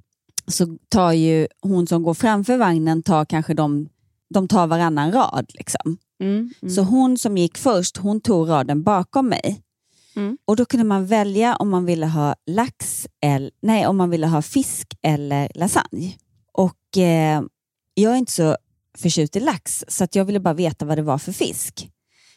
så 0.46 0.78
tar 0.88 1.12
ju 1.12 1.46
hon 1.62 1.86
som 1.86 2.02
går 2.02 2.14
framför 2.14 2.56
vagnen 2.56 3.02
tar 3.02 3.24
kanske 3.24 3.54
de, 3.54 3.88
de 4.34 4.48
tar 4.48 4.66
varannan 4.66 5.12
rad. 5.12 5.50
Liksom. 5.54 5.98
Mm, 6.20 6.52
mm. 6.62 6.74
Så 6.74 6.82
hon 6.82 7.18
som 7.18 7.38
gick 7.38 7.58
först, 7.58 7.96
hon 7.96 8.20
tog 8.20 8.48
raden 8.48 8.82
bakom 8.82 9.28
mig. 9.28 9.60
Mm. 10.16 10.38
Och 10.44 10.56
Då 10.56 10.64
kunde 10.64 10.84
man 10.84 11.06
välja 11.06 11.56
om 11.56 11.70
man 11.70 11.86
ville 11.86 12.06
ha 12.06 12.34
lax 12.46 13.06
eller, 13.20 13.50
nej, 13.62 13.86
om 13.86 13.96
man 13.96 14.10
ville 14.10 14.26
ha 14.26 14.42
fisk 14.42 14.94
eller 15.02 15.48
lasagne. 15.54 16.12
Och 16.52 16.98
eh, 16.98 17.42
Jag 17.94 18.12
är 18.12 18.16
inte 18.16 18.32
så 18.32 18.56
förtjust 18.98 19.36
i 19.36 19.40
lax, 19.40 19.84
så 19.88 20.04
att 20.04 20.14
jag 20.14 20.24
ville 20.24 20.40
bara 20.40 20.54
veta 20.54 20.84
vad 20.84 20.98
det 20.98 21.02
var 21.02 21.18
för 21.18 21.32
fisk. 21.32 21.88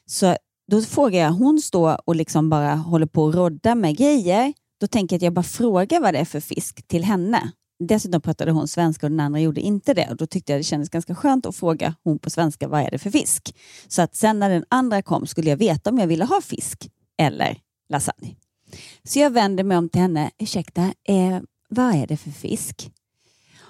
Så 0.05 0.35
Då 0.71 0.81
frågar 0.81 1.19
jag, 1.19 1.31
hon 1.31 1.59
står 1.59 2.09
och 2.09 2.15
liksom 2.15 2.49
bara 2.49 2.75
håller 2.75 3.05
på 3.05 3.27
att 3.27 3.35
rodda 3.35 3.75
med 3.75 3.97
grejer. 3.97 4.53
Då 4.79 4.87
tänker 4.87 5.13
jag 5.15 5.17
att 5.17 5.23
jag 5.23 5.33
bara 5.33 5.43
frågar 5.43 5.99
vad 5.99 6.13
det 6.13 6.19
är 6.19 6.25
för 6.25 6.39
fisk 6.39 6.87
till 6.87 7.03
henne. 7.03 7.51
Dessutom 7.79 8.21
pratade 8.21 8.51
hon 8.51 8.67
svenska 8.67 9.05
och 9.05 9.11
den 9.11 9.19
andra 9.19 9.39
gjorde 9.39 9.61
inte 9.61 9.93
det. 9.93 10.07
Och 10.09 10.17
Då 10.17 10.27
tyckte 10.27 10.51
jag 10.51 10.59
det 10.59 10.63
kändes 10.63 10.89
ganska 10.89 11.15
skönt 11.15 11.45
att 11.45 11.55
fråga 11.55 11.95
hon 12.03 12.19
på 12.19 12.29
svenska 12.29 12.67
vad 12.67 12.81
är 12.81 12.91
det 12.91 12.99
för 12.99 13.09
fisk. 13.09 13.55
Så 13.87 14.01
att 14.01 14.15
sen 14.15 14.39
när 14.39 14.49
den 14.49 14.65
andra 14.69 15.01
kom 15.01 15.27
skulle 15.27 15.49
jag 15.49 15.57
veta 15.57 15.89
om 15.89 15.97
jag 15.97 16.07
ville 16.07 16.25
ha 16.25 16.41
fisk 16.41 16.89
eller 17.17 17.57
lasagne. 17.89 18.35
Så 19.03 19.19
jag 19.19 19.29
vänder 19.29 19.63
mig 19.63 19.77
om 19.77 19.89
till 19.89 20.01
henne. 20.01 20.31
Ursäkta, 20.39 20.93
eh, 21.07 21.39
vad 21.69 21.95
är 21.95 22.07
det 22.07 22.17
för 22.17 22.31
fisk? 22.31 22.91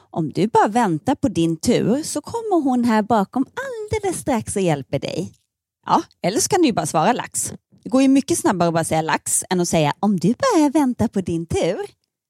Om 0.09 0.29
du 0.29 0.47
bara 0.47 0.67
väntar 0.67 1.15
på 1.15 1.27
din 1.27 1.57
tur 1.57 2.03
så 2.03 2.21
kommer 2.21 2.63
hon 2.63 2.83
här 2.83 3.01
bakom 3.01 3.45
alldeles 3.45 4.21
strax 4.21 4.55
och 4.55 4.61
hjälper 4.61 4.99
dig. 4.99 5.33
Ja, 5.85 6.03
eller 6.21 6.39
så 6.39 6.49
kan 6.49 6.61
du 6.61 6.67
ju 6.67 6.73
bara 6.73 6.85
svara 6.85 7.13
lax. 7.13 7.53
Det 7.83 7.89
går 7.89 8.01
ju 8.01 8.07
mycket 8.07 8.37
snabbare 8.37 8.67
att 8.67 8.73
bara 8.73 8.83
säga 8.83 9.01
lax 9.01 9.43
än 9.49 9.59
att 9.59 9.67
säga 9.67 9.93
om 9.99 10.19
du 10.19 10.33
bara 10.33 10.69
väntar 10.69 11.07
på 11.07 11.21
din 11.21 11.45
tur. 11.45 11.77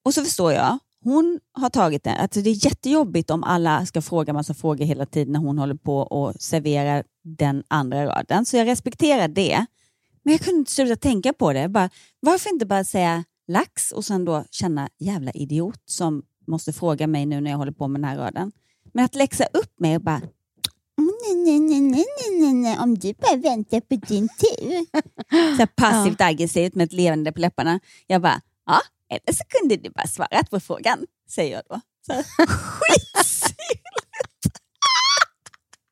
Och 0.06 0.14
så 0.14 0.24
förstår 0.24 0.54
jag, 0.54 0.80
hon 1.04 1.40
har 1.54 1.70
tagit 1.70 2.04
det. 2.04 2.16
Alltså 2.16 2.42
det 2.42 2.50
är 2.50 2.66
jättejobbigt 2.66 3.30
om 3.30 3.44
alla 3.44 3.86
ska 3.86 4.02
fråga 4.02 4.34
massa 4.34 4.54
frågor 4.54 4.86
hela 4.86 5.06
tiden 5.06 5.34
när 5.34 5.40
hon 5.40 5.58
håller 5.58 5.76
på 5.76 5.98
och 5.98 6.34
serverar 6.40 7.04
den 7.24 7.64
andra 7.68 8.06
raden. 8.06 8.46
Så 8.46 8.58
jag 8.58 8.68
respekterar 8.68 9.28
det. 9.28 9.66
Men 10.24 10.32
jag 10.32 10.42
kunde 10.42 10.60
inte 10.60 10.72
sluta 10.72 10.96
tänka 10.96 11.34
på 11.34 11.54
det. 11.54 11.70
Bara, 11.70 11.90
varför 12.20 12.50
inte 12.50 12.66
bara 12.66 12.84
säga 12.84 13.24
lax 13.48 13.92
och 13.92 14.06
sen 14.06 14.26
då 14.26 14.44
känna 14.52 14.90
jävla 15.00 15.32
idiot 15.32 15.82
som 15.86 16.24
måste 16.48 16.74
fråga 16.74 17.08
mig 17.08 17.26
nu 17.26 17.42
när 17.42 17.52
jag 17.52 17.58
håller 17.58 17.72
på 17.72 17.88
med 17.88 18.02
den 18.02 18.10
här 18.10 18.18
raden. 18.18 18.52
Men 18.94 19.06
att 19.06 19.16
läxa 19.16 19.44
upp 19.54 19.80
mig 19.80 19.96
och 19.96 20.02
bara 20.02 20.22
"Mm, 21.00 21.12
nej, 21.24 21.36
nej, 21.36 21.60
nej, 21.60 21.82
nej, 21.82 22.06
nej, 22.40 22.54
nej, 22.54 22.78
om 22.80 22.96
du 22.98 23.14
bara 23.14 23.36
väntar 23.36 23.80
på 23.80 23.96
din 23.96 24.30
tur. 24.30 24.86
Så 25.58 25.68
passivt 25.68 26.22
aggressivt 26.22 26.76
med 26.76 26.84
ett 26.86 26.94
leende 26.94 27.32
på 27.32 27.40
läpparna. 27.40 27.80
Jag 28.08 28.22
bara, 28.22 28.42
ja, 28.66 28.80
eller 29.10 29.34
så 29.38 29.44
kunde 29.48 29.76
du 29.76 29.90
bara 29.90 30.08
svarat 30.08 30.50
på 30.50 30.60
frågan, 30.60 31.06
säger 31.30 31.54
jag 31.56 31.64
då. 31.70 31.82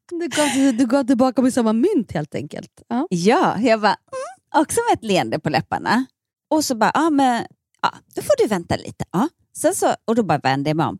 Du 0.09 0.27
gav, 0.27 0.47
du 0.77 0.85
gav 0.87 1.03
tillbaka 1.03 1.41
med 1.41 1.53
samma 1.53 1.73
mynt 1.73 2.11
helt 2.11 2.35
enkelt. 2.35 2.81
Ja. 2.87 3.07
Ja, 3.09 3.59
jag 3.59 3.81
bara, 3.81 3.95
mm, 4.11 4.61
också 4.63 4.79
med 4.89 4.97
ett 4.97 5.03
leende 5.03 5.39
på 5.39 5.49
läpparna. 5.49 6.05
Och 6.49 6.65
så 6.65 6.75
bara, 6.75 6.91
ja 6.93 7.09
men 7.09 7.45
ja, 7.81 7.93
då 8.15 8.21
får 8.21 8.33
du 8.43 8.47
vänta 8.47 8.75
lite. 8.75 9.05
Ja. 9.11 9.29
Sen 9.57 9.75
så, 9.75 9.95
och 10.05 10.15
då 10.15 10.23
bara 10.23 10.37
vände 10.37 10.69
jag 10.69 10.77
mig 10.77 10.85
om. 10.85 10.97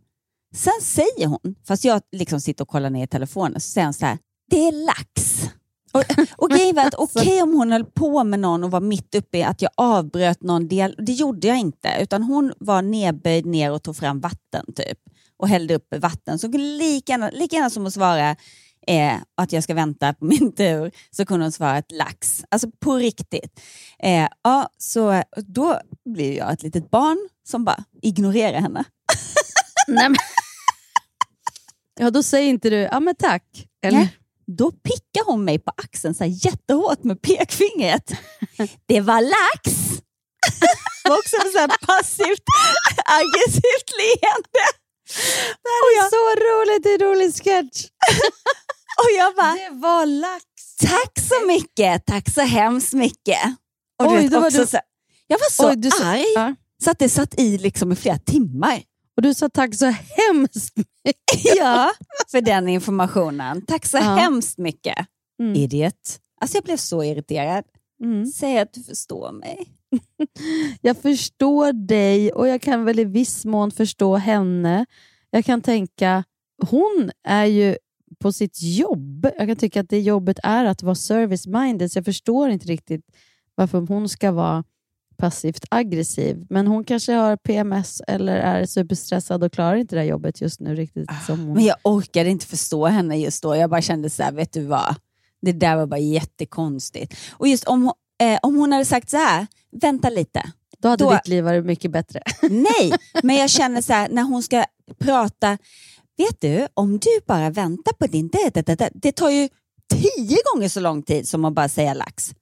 Sen 0.55 0.81
säger 0.81 1.27
hon, 1.27 1.55
fast 1.67 1.85
jag 1.85 2.01
liksom 2.11 2.41
sitter 2.41 2.63
och 2.63 2.67
kollar 2.67 2.89
ner 2.89 3.03
i 3.03 3.07
telefonen, 3.07 3.61
så 3.61 3.69
säger 3.69 3.85
hon 3.85 3.93
så 3.93 4.05
här, 4.05 4.17
det 4.49 4.67
är 4.67 4.85
lax. 4.85 5.43
Och, 5.93 6.03
och 6.43 6.49
grejen 6.49 6.75
var 6.75 6.85
att 6.85 6.93
okej 6.93 7.41
om 7.41 7.53
hon 7.53 7.71
höll 7.71 7.85
på 7.85 8.23
med 8.23 8.39
någon 8.39 8.63
och 8.63 8.71
var 8.71 8.81
mitt 8.81 9.15
uppe 9.15 9.37
i 9.37 9.43
att 9.43 9.61
jag 9.61 9.71
avbröt 9.77 10.43
någon 10.43 10.67
del, 10.67 10.95
det 10.97 11.11
gjorde 11.11 11.47
jag 11.47 11.57
inte, 11.57 11.89
utan 11.99 12.23
hon 12.23 12.53
var 12.59 12.81
nedböjd 12.81 13.45
ner 13.45 13.71
och 13.71 13.83
tog 13.83 13.97
fram 13.97 14.19
vatten 14.19 14.65
typ 14.75 14.99
och 15.37 15.47
hällde 15.47 15.75
upp 15.75 15.93
vatten. 15.97 16.39
Så 16.39 16.47
lika 16.47 17.13
gärna, 17.13 17.29
lika 17.29 17.55
gärna 17.55 17.69
som 17.69 17.85
att 17.85 17.93
svara 17.93 18.35
eh, 18.87 19.17
att 19.37 19.51
jag 19.51 19.63
ska 19.63 19.73
vänta 19.73 20.13
på 20.13 20.25
min 20.25 20.51
tur 20.51 20.91
så 21.11 21.25
kunde 21.25 21.45
hon 21.45 21.51
svara 21.51 21.77
ett 21.77 21.91
lax. 21.91 22.43
Alltså 22.49 22.67
på 22.79 22.95
riktigt. 22.95 23.61
Eh, 23.99 24.27
ja, 24.43 24.69
så 24.77 25.23
då 25.47 25.79
blir 26.05 26.37
jag 26.37 26.53
ett 26.53 26.63
litet 26.63 26.89
barn 26.91 27.29
som 27.47 27.65
bara 27.65 27.83
ignorerar 28.01 28.61
henne. 28.61 28.83
Nej, 29.87 30.09
men... 30.09 30.17
Ja, 31.99 32.11
då 32.11 32.23
säger 32.23 32.49
inte 32.49 32.69
du 32.69 32.75
ja 32.75 32.99
men 32.99 33.15
tack. 33.15 33.67
Eller? 33.83 33.97
Nej. 33.97 34.17
Då 34.47 34.71
pickar 34.71 35.25
hon 35.25 35.45
mig 35.45 35.59
på 35.59 35.71
axeln 35.77 36.15
så 36.15 36.23
här 36.23 36.31
jättehårt 36.45 37.03
med 37.03 37.21
pekfingret. 37.21 38.11
Det 38.85 39.01
var 39.01 39.21
lax! 39.21 39.75
Det 41.03 41.09
var 41.09 41.17
också 41.17 41.37
så 41.37 41.85
passivt 41.85 42.43
aggressivt 43.05 43.89
leende. 43.99 44.65
Det 45.63 45.69
här 45.75 45.85
är 45.97 46.09
så 46.09 46.23
roligt, 46.45 46.83
det 46.83 46.89
är 46.89 47.01
en 47.01 47.09
rolig 47.09 47.33
sketch. 47.35 47.85
Och 48.97 49.09
jag 49.19 49.35
bara, 49.35 49.51
Det 49.53 49.69
var 49.75 50.05
lax. 50.05 50.43
tack 50.79 51.19
så 51.19 51.47
mycket, 51.47 52.05
tack 52.05 52.29
så 52.33 52.41
hemskt 52.41 52.93
mycket. 52.93 53.39
Och 54.03 54.09
du 54.09 54.15
Oj, 54.15 54.21
vet, 54.21 54.31
då 54.31 54.39
var 54.39 54.47
också 54.47 54.59
du- 54.61 54.67
så, 54.67 54.77
jag 55.27 55.37
var 55.37 55.49
så 55.51 55.69
Oj, 55.69 55.75
du 55.75 55.89
arg 56.03 56.23
Ja. 56.35 56.55
så 56.83 56.91
att 56.91 56.99
det 56.99 57.09
satt 57.09 57.39
i 57.39 57.57
liksom 57.57 57.91
i 57.91 57.95
flera 57.95 58.17
timmar. 58.17 58.81
Och 59.17 59.21
du 59.21 59.33
sa 59.33 59.49
tack 59.49 59.75
så 59.75 59.85
hemskt 59.85 60.77
mycket. 60.77 61.55
Ja, 61.57 61.91
för 62.31 62.41
den 62.41 62.67
informationen. 62.69 63.65
Tack 63.65 63.85
så 63.85 63.97
Ja. 63.97 64.01
hemskt 64.15 64.57
mycket. 64.57 64.97
Mm. 65.39 65.55
Idiot. 65.55 66.19
Alltså 66.41 66.57
jag 66.57 66.63
blev 66.63 66.77
så 66.77 67.03
irriterad. 67.03 67.63
Mm. 68.03 68.25
Säg 68.25 68.59
att 68.59 68.73
du 68.73 68.83
förstår 68.83 69.31
mig. 69.31 69.67
Jag 70.81 70.97
förstår 70.97 71.73
dig 71.87 72.31
och 72.33 72.47
jag 72.47 72.61
kan 72.61 72.85
väl 72.85 72.99
i 72.99 73.03
viss 73.03 73.45
mån 73.45 73.71
förstå 73.71 74.15
henne. 74.15 74.85
Jag 75.29 75.45
kan 75.45 75.61
tänka, 75.61 76.23
hon 76.69 77.11
är 77.27 77.45
ju 77.45 77.77
på 78.19 78.31
sitt 78.31 78.61
jobb. 78.61 79.27
Jag 79.37 79.47
kan 79.47 79.55
tycka 79.55 79.81
att 79.81 79.89
det 79.89 79.99
jobbet 79.99 80.39
är 80.43 80.65
att 80.65 80.83
vara 80.83 80.95
service-minded, 80.95 81.87
så 81.89 81.97
jag 81.97 82.05
förstår 82.05 82.49
inte 82.49 82.67
riktigt 82.67 83.05
varför 83.55 83.79
hon 83.79 84.09
ska 84.09 84.31
vara 84.31 84.63
passivt 85.17 85.65
aggressiv. 85.69 86.45
Men 86.49 86.67
hon 86.67 86.83
kanske 86.83 87.13
har 87.13 87.37
PMS 87.37 88.01
eller 88.07 88.35
är 88.35 88.65
superstressad 88.65 89.43
och 89.43 89.53
klarar 89.53 89.75
inte 89.75 89.95
det 89.95 90.01
här 90.01 90.07
jobbet 90.07 90.41
just 90.41 90.59
nu 90.59 90.75
riktigt 90.75 91.09
som 91.25 91.39
hon. 91.39 91.53
Men 91.53 91.63
jag 91.63 91.75
orkade 91.83 92.29
inte 92.29 92.45
förstå 92.45 92.85
henne 92.85 93.17
just 93.17 93.43
då. 93.43 93.55
Jag 93.55 93.69
bara 93.69 93.81
kände 93.81 94.09
så 94.09 94.23
här, 94.23 94.31
vet 94.31 94.53
du 94.53 94.61
vad? 94.65 94.95
Det 95.41 95.51
där 95.51 95.75
var 95.75 95.85
bara 95.85 95.99
jättekonstigt. 95.99 97.15
Och 97.31 97.47
just 97.47 97.63
om, 97.63 97.91
eh, 98.21 98.39
om 98.41 98.55
hon 98.55 98.71
hade 98.71 98.85
sagt 98.85 99.09
så 99.09 99.17
här, 99.17 99.47
vänta 99.81 100.09
lite. 100.09 100.51
Då 100.79 100.87
hade 100.89 101.03
då- 101.03 101.11
ditt 101.11 101.27
liv 101.27 101.43
varit 101.43 101.65
mycket 101.65 101.91
bättre. 101.91 102.21
Nej, 102.41 102.93
men 103.23 103.35
jag 103.35 103.49
känner 103.49 103.81
så 103.81 103.93
här, 103.93 104.09
när 104.09 104.23
hon 104.23 104.43
ska 104.43 104.65
prata, 104.99 105.57
vet 106.17 106.41
du, 106.41 106.67
om 106.73 106.99
du 106.99 107.09
bara 107.27 107.49
väntar 107.49 107.93
på 107.93 108.07
din... 108.07 108.27
Det, 108.27 108.91
det, 108.93 109.11
tar 109.11 109.29
ju 109.29 109.49
tio 109.93 110.37
gånger 110.53 110.69
så 110.69 110.79
lång 110.79 111.03
tid 111.03 111.27
som 111.27 111.45
att 111.45 111.53
bara 111.53 111.69
säga 111.69 111.93
lax. 111.93 112.33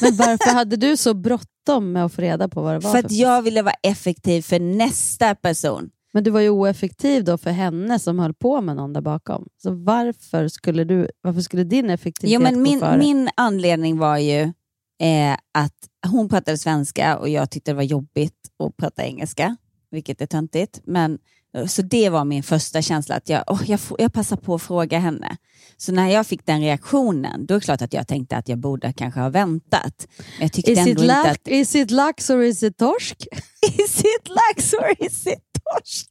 Men 0.00 0.16
varför 0.16 0.50
hade 0.50 0.76
du 0.76 0.96
så 0.96 1.14
bråttom 1.14 1.92
med 1.92 2.04
att 2.04 2.14
få 2.14 2.22
reda 2.22 2.48
på 2.48 2.62
vad 2.62 2.74
det 2.74 2.78
var? 2.78 2.90
För 2.92 2.98
att 2.98 3.12
jag 3.12 3.42
ville 3.42 3.62
vara 3.62 3.74
effektiv 3.82 4.42
för 4.42 4.60
nästa 4.60 5.34
person. 5.34 5.90
Men 6.12 6.24
du 6.24 6.30
var 6.30 6.40
ju 6.40 6.48
oeffektiv 6.48 7.24
då 7.24 7.38
för 7.38 7.50
henne 7.50 7.98
som 7.98 8.18
höll 8.18 8.34
på 8.34 8.60
med 8.60 8.76
någon 8.76 8.92
där 8.92 9.00
bakom. 9.00 9.46
Så 9.62 9.70
varför 9.70 10.48
skulle, 10.48 10.84
du, 10.84 11.08
varför 11.20 11.40
skulle 11.40 11.64
din 11.64 11.90
effektivitet 11.90 12.34
Jo, 12.34 12.40
men 12.40 12.54
gå 12.54 12.60
min, 12.60 12.80
före? 12.80 12.98
min 12.98 13.30
anledning 13.34 13.98
var 13.98 14.18
ju 14.18 14.40
eh, 15.00 15.32
att 15.54 15.74
hon 16.06 16.28
pratade 16.28 16.58
svenska 16.58 17.18
och 17.18 17.28
jag 17.28 17.50
tyckte 17.50 17.70
det 17.70 17.74
var 17.74 17.82
jobbigt 17.82 18.34
att 18.58 18.76
prata 18.76 19.04
engelska. 19.04 19.56
vilket 19.90 20.20
är 20.20 20.26
töntigt. 20.26 20.80
Men, 20.84 21.18
så 21.66 21.82
det 21.82 22.08
var 22.08 22.24
min 22.24 22.42
första 22.42 22.82
känsla, 22.82 23.14
att 23.14 23.28
jag, 23.28 23.44
oh, 23.46 23.62
jag, 23.66 23.80
jag 23.98 24.12
passar 24.12 24.36
på 24.36 24.54
att 24.54 24.62
fråga 24.62 24.98
henne. 24.98 25.36
Så 25.76 25.92
när 25.92 26.08
jag 26.08 26.26
fick 26.26 26.46
den 26.46 26.60
reaktionen, 26.60 27.46
då 27.46 27.54
är 27.54 27.58
det 27.58 27.64
klart 27.64 27.82
att 27.82 27.92
jag 27.92 28.08
tänkte 28.08 28.36
att 28.36 28.48
jag 28.48 28.58
borde 28.58 28.92
kanske 28.92 29.20
ha 29.20 29.28
väntat. 29.28 30.08
Men 30.16 30.42
jag 30.42 30.52
tyckte 30.52 30.72
Is 30.72 30.78
ändå 30.78 30.90
it, 30.90 31.00
inte 31.00 31.30
att... 31.30 31.48
is 31.48 31.74
it 31.74 31.90
lax 31.90 32.30
or 32.30 32.42
is 32.42 32.62
it 32.62 32.76
torsk? 32.76 33.26
Is 33.78 34.00
it 34.00 34.28
lax 34.28 34.74
or 34.74 35.06
is 35.06 35.26
it 35.26 35.42
torsk? 35.52 36.08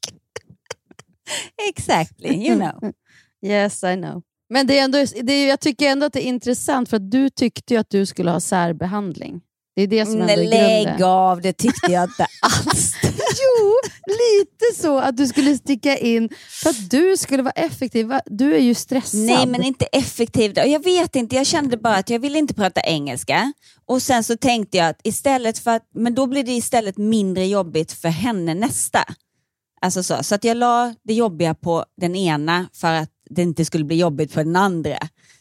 exactly, 1.69 2.47
you 2.47 2.55
know. 2.55 2.91
yes, 3.45 3.83
I 3.83 3.95
know. 3.95 4.21
Men 4.49 4.67
det 4.67 4.79
är 4.79 4.83
ändå, 4.83 5.05
det 5.23 5.33
är, 5.33 5.49
jag 5.49 5.59
tycker 5.59 5.89
ändå 5.89 6.05
att 6.05 6.13
det 6.13 6.27
är 6.27 6.29
intressant 6.29 6.89
för 6.89 6.97
att 6.97 7.11
du 7.11 7.29
tyckte 7.29 7.73
ju 7.73 7.79
att 7.79 7.89
du 7.89 8.05
skulle 8.05 8.31
ha 8.31 8.39
särbehandling. 8.39 9.41
Det 9.77 9.83
är 9.83 9.87
det 9.87 10.05
som 10.05 10.21
ändå 10.21 10.33
är 10.33 10.37
Nej, 10.37 10.83
grunden. 10.83 10.83
lägg 10.83 11.03
av, 11.03 11.41
det 11.41 11.53
tyckte 11.53 11.91
jag 11.91 12.03
inte 12.03 12.23
alls. 12.41 12.95
Jo, 13.13 13.73
lite 14.07 14.81
så 14.81 14.99
att 14.99 15.17
du 15.17 15.27
skulle 15.27 15.57
sticka 15.57 15.97
in 15.97 16.29
för 16.63 16.69
att 16.69 16.89
du 16.89 17.17
skulle 17.17 17.43
vara 17.43 17.51
effektiv. 17.51 18.11
Du 18.25 18.55
är 18.55 18.59
ju 18.59 18.73
stressad. 18.73 19.19
Nej, 19.19 19.47
men 19.47 19.63
inte 19.63 19.85
effektivt. 19.85 20.57
Och 20.57 20.67
Jag 20.67 20.83
vet 20.83 21.15
inte, 21.15 21.35
jag 21.35 21.45
kände 21.47 21.77
bara 21.77 21.95
att 21.95 22.09
jag 22.09 22.19
ville 22.19 22.39
inte 22.39 22.53
prata 22.53 22.81
engelska. 22.81 23.53
Och 23.85 24.01
sen 24.01 24.23
så 24.23 24.37
tänkte 24.37 24.77
jag 24.77 24.87
att 24.87 24.99
istället 25.03 25.59
för 25.59 25.71
att, 25.71 25.83
men 25.95 26.15
då 26.15 26.25
blir 26.25 26.43
det 26.43 26.51
istället 26.51 26.97
mindre 26.97 27.45
jobbigt 27.45 27.91
för 27.91 28.09
henne 28.09 28.53
nästa. 28.53 29.03
Alltså 29.81 30.03
så, 30.03 30.23
så 30.23 30.35
att 30.35 30.43
jag 30.43 30.57
la 30.57 30.93
det 31.03 31.13
jobbiga 31.13 31.53
på 31.53 31.85
den 32.01 32.15
ena 32.15 32.69
för 32.73 32.93
att 32.93 33.09
det 33.29 33.41
inte 33.41 33.65
skulle 33.65 33.83
bli 33.85 33.95
jobbigt 33.95 34.33
för 34.33 34.43
den 34.43 34.55
andra. 34.55 34.97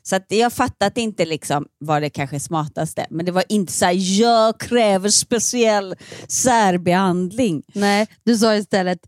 Så 0.09 0.17
att 0.17 0.27
jag 0.29 0.53
fattat 0.53 0.99
inte 0.99 1.25
liksom 1.25 1.67
vad 1.79 2.03
det 2.03 2.11
kanske 2.11 2.41
smartaste, 2.41 3.07
men 3.11 3.27
det 3.27 3.33
var 3.33 3.45
inte 3.49 3.73
så 3.73 3.85
här, 3.85 4.21
jag 4.21 4.61
kräver 4.61 5.09
speciell 5.09 5.95
särbehandling. 6.29 7.63
Nej, 7.75 8.07
du 8.25 8.39
sa 8.39 8.57
istället 8.57 8.99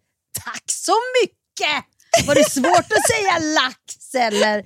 tack 0.44 0.62
så 0.66 0.92
mycket! 1.22 1.84
Var 2.26 2.34
det 2.34 2.50
svårt 2.50 2.92
att 2.92 3.08
säga 3.08 3.54
lax 3.54 4.14
eller? 4.14 4.64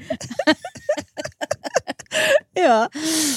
ja. 2.55 2.89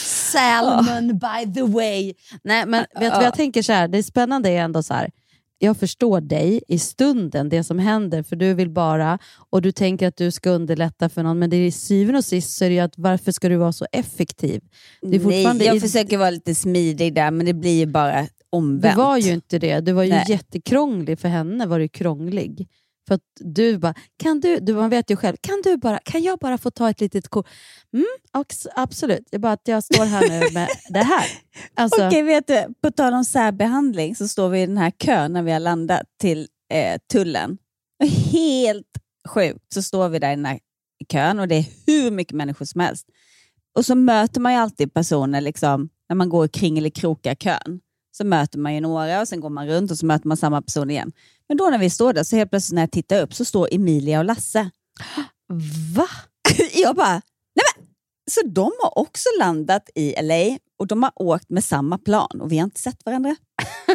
Salmon 0.01 1.19
by 1.19 1.53
the 1.53 1.63
way. 1.63 2.13
Nej, 2.43 2.65
men 2.65 2.86
vet 2.99 2.99
du 2.99 3.10
vad 3.10 3.25
jag 3.25 3.36
tänker 3.36 3.62
så 3.62 3.73
här, 3.73 3.88
det 3.88 3.97
är 3.97 4.03
spännande 4.03 4.49
är 4.49 4.62
ändå 4.62 4.84
så 4.84 4.93
här, 4.93 5.10
jag 5.59 5.77
förstår 5.77 6.21
dig 6.21 6.61
i 6.67 6.79
stunden, 6.79 7.49
det 7.49 7.63
som 7.63 7.79
händer, 7.79 8.23
för 8.23 8.35
du 8.35 8.53
vill 8.53 8.69
bara, 8.69 9.19
och 9.49 9.61
du 9.61 9.71
tänker 9.71 10.07
att 10.07 10.17
du 10.17 10.31
ska 10.31 10.49
underlätta 10.49 11.09
för 11.09 11.23
någon, 11.23 11.39
men 11.39 11.49
det 11.49 11.57
är 11.57 11.65
i 11.67 11.71
syvende 11.71 12.17
och 12.17 12.25
sist 12.25 12.57
så 12.57 12.65
är 12.65 12.69
det 12.69 12.75
ju 12.75 12.81
att 12.81 12.97
varför 12.97 13.31
ska 13.31 13.49
du 13.49 13.55
vara 13.55 13.71
så 13.73 13.85
effektiv? 13.91 14.61
Nej, 15.01 15.57
jag 15.65 15.75
i- 15.75 15.79
försöker 15.79 16.17
vara 16.17 16.29
lite 16.29 16.55
smidig 16.55 17.13
där, 17.15 17.31
men 17.31 17.45
det 17.45 17.53
blir 17.53 17.79
ju 17.79 17.85
bara 17.85 18.21
Du 18.21 18.27
omvänt. 18.49 18.97
var 18.97 19.17
ju 19.17 19.33
inte 19.33 19.59
det. 19.59 19.79
Du 19.79 19.91
var 19.91 20.03
ju 20.03 20.09
Nej. 20.09 20.25
jättekrånglig. 20.29 21.19
För 21.19 21.27
henne 21.27 21.65
var 21.65 21.79
du 21.79 21.87
krånglig. 21.87 22.67
För 23.07 23.15
att 23.15 23.21
du 23.39 23.77
bara, 23.77 23.93
kan 24.17 24.39
du, 24.39 24.59
du, 24.59 24.73
man 24.73 24.89
vet 24.89 25.11
ju 25.11 25.15
själv, 25.15 25.35
kan, 25.41 25.61
du 25.63 25.77
bara, 25.77 25.99
kan 25.99 26.23
jag 26.23 26.39
bara 26.39 26.57
få 26.57 26.71
ta 26.71 26.89
ett 26.89 27.01
litet 27.01 27.27
kort? 27.27 27.47
Mm, 27.93 28.05
absolut, 28.75 29.27
det 29.31 29.37
är 29.37 29.39
bara 29.39 29.53
att 29.53 29.67
jag 29.67 29.83
står 29.83 30.05
här 30.05 30.29
nu 30.29 30.53
med 30.53 30.69
det 30.89 31.03
här. 31.03 31.25
Alltså, 31.73 32.07
Okej, 32.07 32.23
vet 32.23 32.47
du, 32.47 32.73
på 32.81 32.91
tal 32.91 33.13
om 33.13 33.25
särbehandling 33.25 34.15
så 34.15 34.27
står 34.27 34.49
vi 34.49 34.61
i 34.61 34.65
den 34.65 34.77
här 34.77 34.91
kön 34.91 35.33
när 35.33 35.43
vi 35.43 35.51
har 35.51 35.59
landat 35.59 36.03
till 36.21 36.47
eh, 36.73 36.99
tullen. 37.11 37.57
Helt 38.31 38.87
sjukt 39.27 39.73
så 39.73 39.81
står 39.81 40.09
vi 40.09 40.19
där 40.19 40.31
i 40.31 40.35
den 40.35 40.45
här 40.45 40.59
kön 41.11 41.39
och 41.39 41.47
det 41.47 41.55
är 41.55 41.65
hur 41.87 42.11
mycket 42.11 42.33
människor 42.33 42.65
som 42.65 42.81
helst. 42.81 43.07
Och 43.75 43.85
så 43.85 43.95
möter 43.95 44.41
man 44.41 44.53
ju 44.53 44.59
alltid 44.59 44.93
personer 44.93 45.41
liksom, 45.41 45.89
när 46.09 46.15
man 46.15 46.29
går 46.29 46.47
kring 46.47 46.77
eller 46.77 46.89
krokar 46.89 47.35
kön. 47.35 47.79
Så 48.17 48.25
möter 48.25 48.60
man 48.60 48.75
ju 48.75 48.82
några 48.82 49.21
och 49.21 49.28
sen 49.28 49.39
går 49.39 49.49
man 49.49 49.67
runt 49.67 49.91
och 49.91 49.97
så 49.97 50.06
möter 50.06 50.28
man 50.28 50.38
samma 50.38 50.62
person 50.62 50.91
igen. 50.91 51.12
Men 51.47 51.58
då 51.58 51.69
när 51.69 51.78
vi 51.78 51.89
står 51.89 52.13
där 52.13 52.23
så 52.23 52.36
helt 52.36 52.49
plötsligt 52.49 52.75
när 52.75 52.82
jag 52.82 52.91
tittar 52.91 53.21
upp 53.21 53.34
så 53.34 53.45
står 53.45 53.67
Emilia 53.71 54.19
och 54.19 54.25
Lasse. 54.25 54.69
Va? 55.95 56.08
jag 56.73 56.95
bara, 56.95 57.21
nej 57.56 57.65
men, 57.78 57.88
så 58.32 58.41
de 58.47 58.71
har 58.82 58.97
också 58.97 59.30
landat 59.39 59.89
i 59.95 60.21
LA 60.21 60.58
och 60.80 60.88
de 60.88 61.04
har 61.04 61.12
åkt 61.15 61.49
med 61.49 61.63
samma 61.63 61.97
plan 61.97 62.41
och 62.41 62.51
vi 62.51 62.58
har 62.58 62.63
inte 62.63 62.80
sett 62.80 63.06
varandra. 63.06 63.36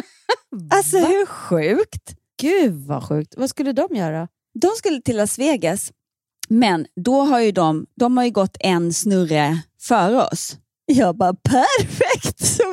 alltså 0.69 0.97
hur 0.97 1.25
sjukt? 1.25 2.15
Gud 2.41 2.73
vad 2.73 3.03
sjukt. 3.03 3.33
Vad 3.37 3.49
skulle 3.49 3.73
de 3.73 3.95
göra? 3.95 4.27
De 4.61 4.67
skulle 4.77 5.01
till 5.01 5.17
Las 5.17 5.39
Vegas, 5.39 5.91
men 6.49 6.85
då 6.95 7.21
har 7.21 7.39
ju 7.39 7.51
de, 7.51 7.85
de 7.95 8.17
har 8.17 8.23
ju 8.23 8.31
gått 8.31 8.57
en 8.59 8.93
snurre 8.93 9.61
före 9.79 10.23
oss. 10.23 10.57
Jag 10.93 11.17
bara 11.17 11.33
perfekt! 11.33 12.45
Så 12.45 12.63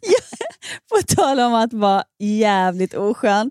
jag, 0.00 0.38
på 0.90 1.14
tal 1.16 1.40
om 1.40 1.54
att 1.54 1.72
vara 1.72 2.04
jävligt 2.18 2.94
oskön. 2.94 3.50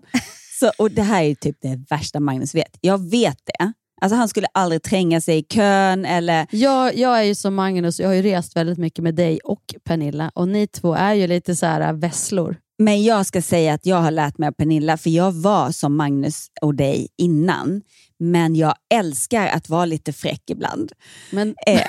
Så, 0.60 0.70
och 0.78 0.90
det 0.90 1.02
här 1.02 1.22
är 1.22 1.34
typ 1.34 1.56
det 1.62 1.80
värsta 1.90 2.20
Magnus 2.20 2.54
vet. 2.54 2.78
Jag 2.80 3.10
vet 3.10 3.38
det. 3.44 3.72
Alltså 4.00 4.16
han 4.16 4.28
skulle 4.28 4.46
aldrig 4.54 4.82
tränga 4.82 5.20
sig 5.20 5.38
i 5.38 5.42
kön 5.42 6.04
eller... 6.04 6.46
Jag, 6.50 6.96
jag 6.96 7.18
är 7.18 7.22
ju 7.22 7.34
som 7.34 7.54
Magnus, 7.54 8.00
jag 8.00 8.08
har 8.08 8.14
ju 8.14 8.22
rest 8.22 8.56
väldigt 8.56 8.78
mycket 8.78 9.04
med 9.04 9.14
dig 9.14 9.38
och 9.44 9.74
Pernilla 9.84 10.30
och 10.34 10.48
ni 10.48 10.66
två 10.66 10.94
är 10.94 11.14
ju 11.14 11.26
lite 11.26 11.56
så 11.56 11.66
här 11.66 11.80
äh, 11.80 11.92
vesslor. 11.92 12.56
Men 12.78 13.02
jag 13.02 13.26
ska 13.26 13.42
säga 13.42 13.74
att 13.74 13.86
jag 13.86 13.96
har 13.96 14.10
lärt 14.10 14.38
mig 14.38 14.48
av 14.48 14.52
Pernilla, 14.52 14.96
för 14.96 15.10
jag 15.10 15.32
var 15.32 15.70
som 15.70 15.96
Magnus 15.96 16.46
och 16.60 16.74
dig 16.74 17.08
innan. 17.18 17.82
Men 18.18 18.56
jag 18.56 18.74
älskar 18.94 19.46
att 19.46 19.68
vara 19.68 19.84
lite 19.84 20.12
fräck 20.12 20.50
ibland. 20.50 20.92
Men, 21.30 21.54
eh, 21.66 21.80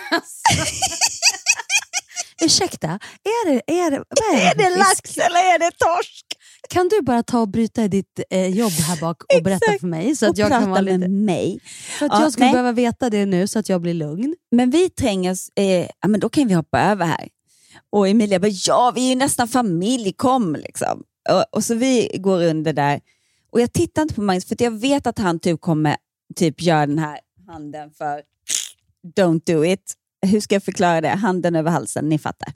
ursäkta, 2.42 2.88
är 3.24 3.52
det, 3.52 3.62
är 3.68 3.92
det, 3.92 3.98
vad 3.98 4.40
är 4.40 4.52
är 4.52 4.56
det, 4.56 4.78
lax 4.78 5.18
eller 5.18 5.40
är 5.56 5.60
det 5.60 5.72
torsk? 5.78 6.26
Kan 6.70 6.88
du 6.88 7.02
bara 7.02 7.24
ta 7.24 7.40
och 7.40 7.48
bryta 7.48 7.88
ditt 7.88 8.20
eh, 8.30 8.48
jobb 8.48 8.72
här 8.72 9.02
bak 9.02 9.24
och 9.38 9.44
berätta 9.44 9.72
för 9.80 9.88
mig? 9.88 10.16
Så 10.16 10.26
att 10.26 10.32
och 10.32 10.38
jag 10.38 10.50
prata 10.50 10.62
kan 10.62 10.70
vara 10.72 10.82
lite... 10.82 10.98
med 10.98 11.12
mig. 11.12 11.60
För 12.00 12.06
att 12.06 12.12
Ja, 12.12 12.22
jag 12.22 12.32
skulle 12.32 12.46
nej. 12.46 12.54
behöva 12.54 12.72
veta 12.72 13.10
det 13.10 13.26
nu 13.26 13.48
så 13.48 13.60
att 13.60 13.70
jag 13.70 13.82
blir 13.82 13.94
lugn. 13.94 14.36
Men 14.52 14.70
vi 14.70 14.90
trängas, 14.90 15.50
eh, 15.56 15.88
ja, 16.02 16.08
men 16.08 16.20
då 16.20 16.30
kan 16.30 16.48
vi 16.48 16.54
hoppa 16.54 16.82
över 16.82 17.06
här. 17.06 17.30
Och 17.90 18.08
Emilia 18.08 18.40
bara, 18.40 18.52
ja 18.68 18.92
vi 18.96 19.06
är 19.06 19.10
ju 19.10 19.16
nästan 19.16 19.48
familj, 19.48 20.14
kom 20.14 20.56
liksom. 20.56 21.04
Och, 21.30 21.58
och 21.58 21.64
så 21.64 21.76
vi 21.76 22.18
går 22.20 22.44
under 22.44 22.74
där. 22.74 23.00
Och 23.52 23.62
jag 23.62 23.74
tittar 23.74 24.02
inte 24.02 24.14
på 24.14 24.22
Magnus 24.22 24.46
för 24.46 24.56
jag 24.60 24.80
vet 24.80 25.08
att 25.08 25.20
han 25.20 25.40
typ 25.40 25.62
kommer 25.62 25.96
typ 26.36 26.62
göra 26.62 26.86
den 26.86 27.00
här 27.00 27.20
handen 27.48 27.92
för 27.92 28.22
don't 29.18 29.42
do 29.46 29.66
it. 29.66 29.94
Hur 30.26 30.40
ska 30.40 30.56
jag 30.56 30.64
förklara 30.64 31.02
det? 31.02 31.10
Handen 31.10 31.56
över 31.56 31.72
halsen, 31.72 32.10
ni 32.10 32.20
fattar. 32.20 32.54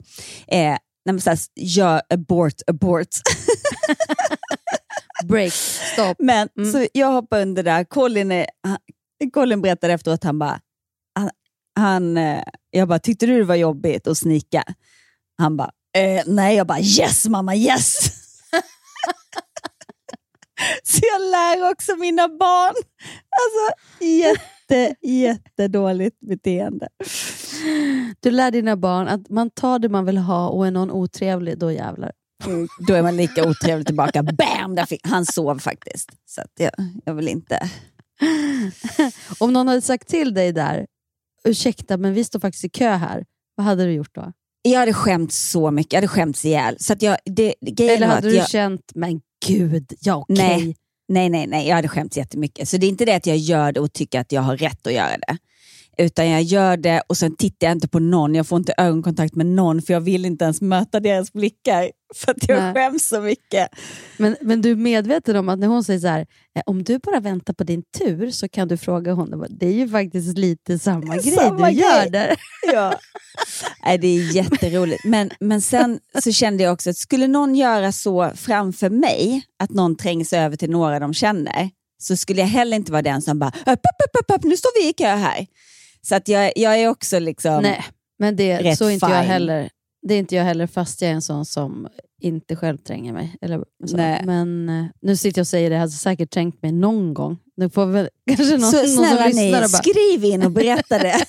Eh, 0.48 0.76
man 1.06 1.20
så 1.20 1.30
här, 1.30 1.38
gör 1.56 2.02
abort, 2.10 2.54
abort. 2.66 3.08
Break, 5.24 5.52
stopp. 5.52 6.16
Men 6.18 6.48
Mm. 6.58 6.72
så 6.72 6.86
jag 6.92 7.12
hoppar 7.12 7.40
under 7.42 7.62
där. 7.62 7.84
Colin, 7.84 8.32
är, 8.32 8.46
Colin 9.32 9.62
berättade 9.62 9.92
efteråt, 9.92 10.24
han 10.24 10.38
bara, 10.38 10.60
han, 11.14 11.30
han, 11.78 12.16
eh, 12.16 12.42
jag 12.70 12.88
bara, 12.88 12.98
tyckte 12.98 13.26
du 13.26 13.38
det 13.38 13.44
var 13.44 13.54
jobbigt 13.54 14.06
att 14.06 14.18
snika? 14.18 14.64
Han 15.38 15.56
bara, 15.56 15.70
eh, 15.98 16.22
nej. 16.26 16.56
Jag 16.56 16.66
bara, 16.66 16.80
yes 16.80 17.24
mamma, 17.28 17.54
yes! 17.56 17.98
så 20.82 21.00
jag 21.12 21.20
lär 21.30 21.70
också 21.70 21.96
mina 21.96 22.28
barn. 22.28 22.74
Alltså, 23.38 23.74
jätte, 24.04 24.40
jättedåligt 25.02 26.20
beteende. 26.20 26.88
Du 28.20 28.30
lär 28.30 28.50
dina 28.50 28.76
barn 28.76 29.08
att 29.08 29.28
man 29.28 29.50
tar 29.50 29.78
det 29.78 29.88
man 29.88 30.04
vill 30.04 30.18
ha 30.18 30.48
och 30.48 30.66
är 30.66 30.70
någon 30.70 30.90
otrevlig, 30.90 31.58
då 31.58 31.72
jävlar. 31.72 32.12
Då 32.88 32.94
är 32.94 33.02
man 33.02 33.16
lika 33.16 33.48
otrevlig 33.48 33.86
tillbaka. 33.86 34.22
Bam! 34.22 34.74
Där 34.74 35.08
han 35.08 35.26
sov 35.26 35.58
faktiskt. 35.58 36.10
Så 36.26 36.42
jag, 36.56 36.72
jag 37.04 37.14
vill 37.14 37.28
inte... 37.28 37.70
Om 39.38 39.52
någon 39.52 39.68
hade 39.68 39.80
sagt 39.80 40.08
till 40.08 40.34
dig 40.34 40.52
där, 40.52 40.86
ursäkta 41.44 41.96
men 41.96 42.14
vi 42.14 42.24
står 42.24 42.40
faktiskt 42.40 42.64
i 42.64 42.68
kö 42.68 42.90
här, 42.90 43.24
vad 43.54 43.66
hade 43.66 43.84
du 43.84 43.92
gjort 43.92 44.14
då? 44.14 44.32
Jag 44.62 44.80
hade 44.80 44.92
skämt 44.92 45.32
så 45.32 45.70
mycket, 45.70 45.92
jag 45.92 45.96
hade 45.98 46.08
skämts 46.08 46.44
ihjäl. 46.44 46.76
Så 46.78 46.92
att 46.92 47.02
jag, 47.02 47.18
det, 47.24 47.54
grejen 47.60 47.96
Eller 47.96 48.06
hade 48.06 48.28
du 48.28 48.34
jag, 48.34 48.48
känt, 48.48 48.92
men 48.94 49.20
gud, 49.46 49.92
ja 50.00 50.16
okej. 50.16 50.36
nej, 50.36 50.76
nej, 51.08 51.28
nej, 51.28 51.46
nej, 51.46 51.68
jag 51.68 51.76
hade 51.76 51.88
skämts 51.88 52.16
jättemycket. 52.16 52.68
Så 52.68 52.76
det 52.76 52.86
är 52.86 52.88
inte 52.88 53.04
det 53.04 53.14
att 53.14 53.26
jag 53.26 53.36
gör 53.36 53.72
det 53.72 53.80
och 53.80 53.92
tycker 53.92 54.20
att 54.20 54.32
jag 54.32 54.42
har 54.42 54.56
rätt 54.56 54.86
att 54.86 54.92
göra 54.92 55.16
det. 55.18 55.38
Utan 56.00 56.28
jag 56.30 56.42
gör 56.42 56.76
det 56.76 57.02
och 57.06 57.16
sen 57.16 57.36
tittar 57.36 57.66
jag 57.66 57.72
inte 57.76 57.88
på 57.88 57.98
någon, 57.98 58.34
jag 58.34 58.46
får 58.46 58.58
inte 58.58 58.74
ögonkontakt 58.78 59.34
med 59.34 59.46
någon 59.46 59.82
för 59.82 59.92
jag 59.92 60.00
vill 60.00 60.24
inte 60.24 60.44
ens 60.44 60.60
möta 60.60 61.00
deras 61.00 61.32
blickar. 61.32 61.90
För 62.14 62.30
att 62.32 62.48
jag 62.48 62.58
Nej. 62.62 62.74
skäms 62.74 63.08
så 63.08 63.20
mycket. 63.20 63.68
Men, 64.16 64.36
men 64.40 64.62
du 64.62 64.70
är 64.70 64.76
medveten 64.76 65.36
om 65.36 65.48
att 65.48 65.58
när 65.58 65.66
hon 65.66 65.84
säger 65.84 66.00
så 66.00 66.06
här, 66.06 66.20
"Eh, 66.20 66.62
om 66.66 66.84
du 66.84 66.98
bara 66.98 67.20
väntar 67.20 67.54
på 67.54 67.64
din 67.64 67.82
tur 67.98 68.30
så 68.30 68.48
kan 68.48 68.68
du 68.68 68.76
fråga 68.76 69.12
honom. 69.12 69.46
Det 69.50 69.66
är 69.66 69.72
ju 69.72 69.88
faktiskt 69.88 70.38
lite 70.38 70.78
samma 70.78 71.16
grej 71.16 71.34
Samma 71.34 71.70
du 71.70 71.76
gör 71.76 72.00
grej. 72.00 72.10
där. 72.10 72.36
Ja. 72.72 72.94
Nej, 73.84 73.98
det 73.98 74.08
är 74.08 74.36
jätteroligt. 74.36 75.04
Men, 75.04 75.30
men 75.40 75.60
sen 75.60 75.98
så 76.22 76.32
kände 76.32 76.62
jag 76.62 76.72
också 76.72 76.90
att 76.90 76.96
skulle 76.96 77.26
någon 77.26 77.54
göra 77.54 77.92
så 77.92 78.30
framför 78.34 78.90
mig, 78.90 79.42
att 79.58 79.70
någon 79.70 79.96
trängs 79.96 80.32
över 80.32 80.56
till 80.56 80.70
några 80.70 80.98
de 81.00 81.14
känner, 81.14 81.70
så 82.02 82.16
skulle 82.16 82.40
jag 82.40 82.48
heller 82.48 82.76
inte 82.76 82.92
vara 82.92 83.02
den 83.02 83.22
som 83.22 83.38
bara, 83.38 83.48
upp, 83.66 83.80
upp, 84.20 84.34
upp, 84.34 84.44
nu 84.44 84.56
står 84.56 84.82
vi 84.82 84.88
i 84.88 84.92
kö 84.92 85.06
här. 85.16 85.46
Så 86.02 86.14
att 86.14 86.28
jag, 86.28 86.52
jag 86.56 86.80
är 86.80 86.88
också 86.88 87.18
liksom... 87.18 87.62
Nej, 87.62 87.84
men 88.18 88.36
det, 88.36 88.58
Rätt 88.58 88.78
så 88.78 88.84
är 88.84 88.90
inte 88.90 89.06
jag 89.06 89.20
fine. 89.22 89.30
heller. 89.30 89.70
det 90.02 90.14
är 90.14 90.18
inte 90.18 90.36
jag 90.36 90.44
heller, 90.44 90.66
fast 90.66 91.02
jag 91.02 91.10
är 91.10 91.14
en 91.14 91.22
sån 91.22 91.44
som 91.44 91.88
inte 92.20 92.56
själv 92.56 92.76
tränger 92.78 93.12
mig. 93.12 93.36
Eller 93.40 93.64
så. 93.86 93.96
Nej. 93.96 94.22
Men 94.26 94.68
eh, 94.68 94.84
nu 95.02 95.16
sitter 95.16 95.38
jag 95.38 95.42
och 95.42 95.48
säger 95.48 95.70
det, 95.70 95.76
jag 95.76 95.82
har 95.82 95.88
säkert 95.88 96.30
trängt 96.30 96.62
mig 96.62 96.72
någon 96.72 97.14
gång. 97.14 97.38
Nu 97.56 97.70
får 97.70 97.86
väl 97.86 98.08
kanske 98.36 98.56
någon, 98.56 98.70
Så 98.70 98.76
någon 98.76 98.86
som 98.88 99.04
snälla 99.04 99.24
ni, 99.26 99.28
lyssnar 99.28 99.64
och 99.64 99.70
bara, 99.70 99.82
skriv 99.82 100.24
in 100.24 100.42
och 100.42 100.50
berätta 100.50 100.98
det. 100.98 101.16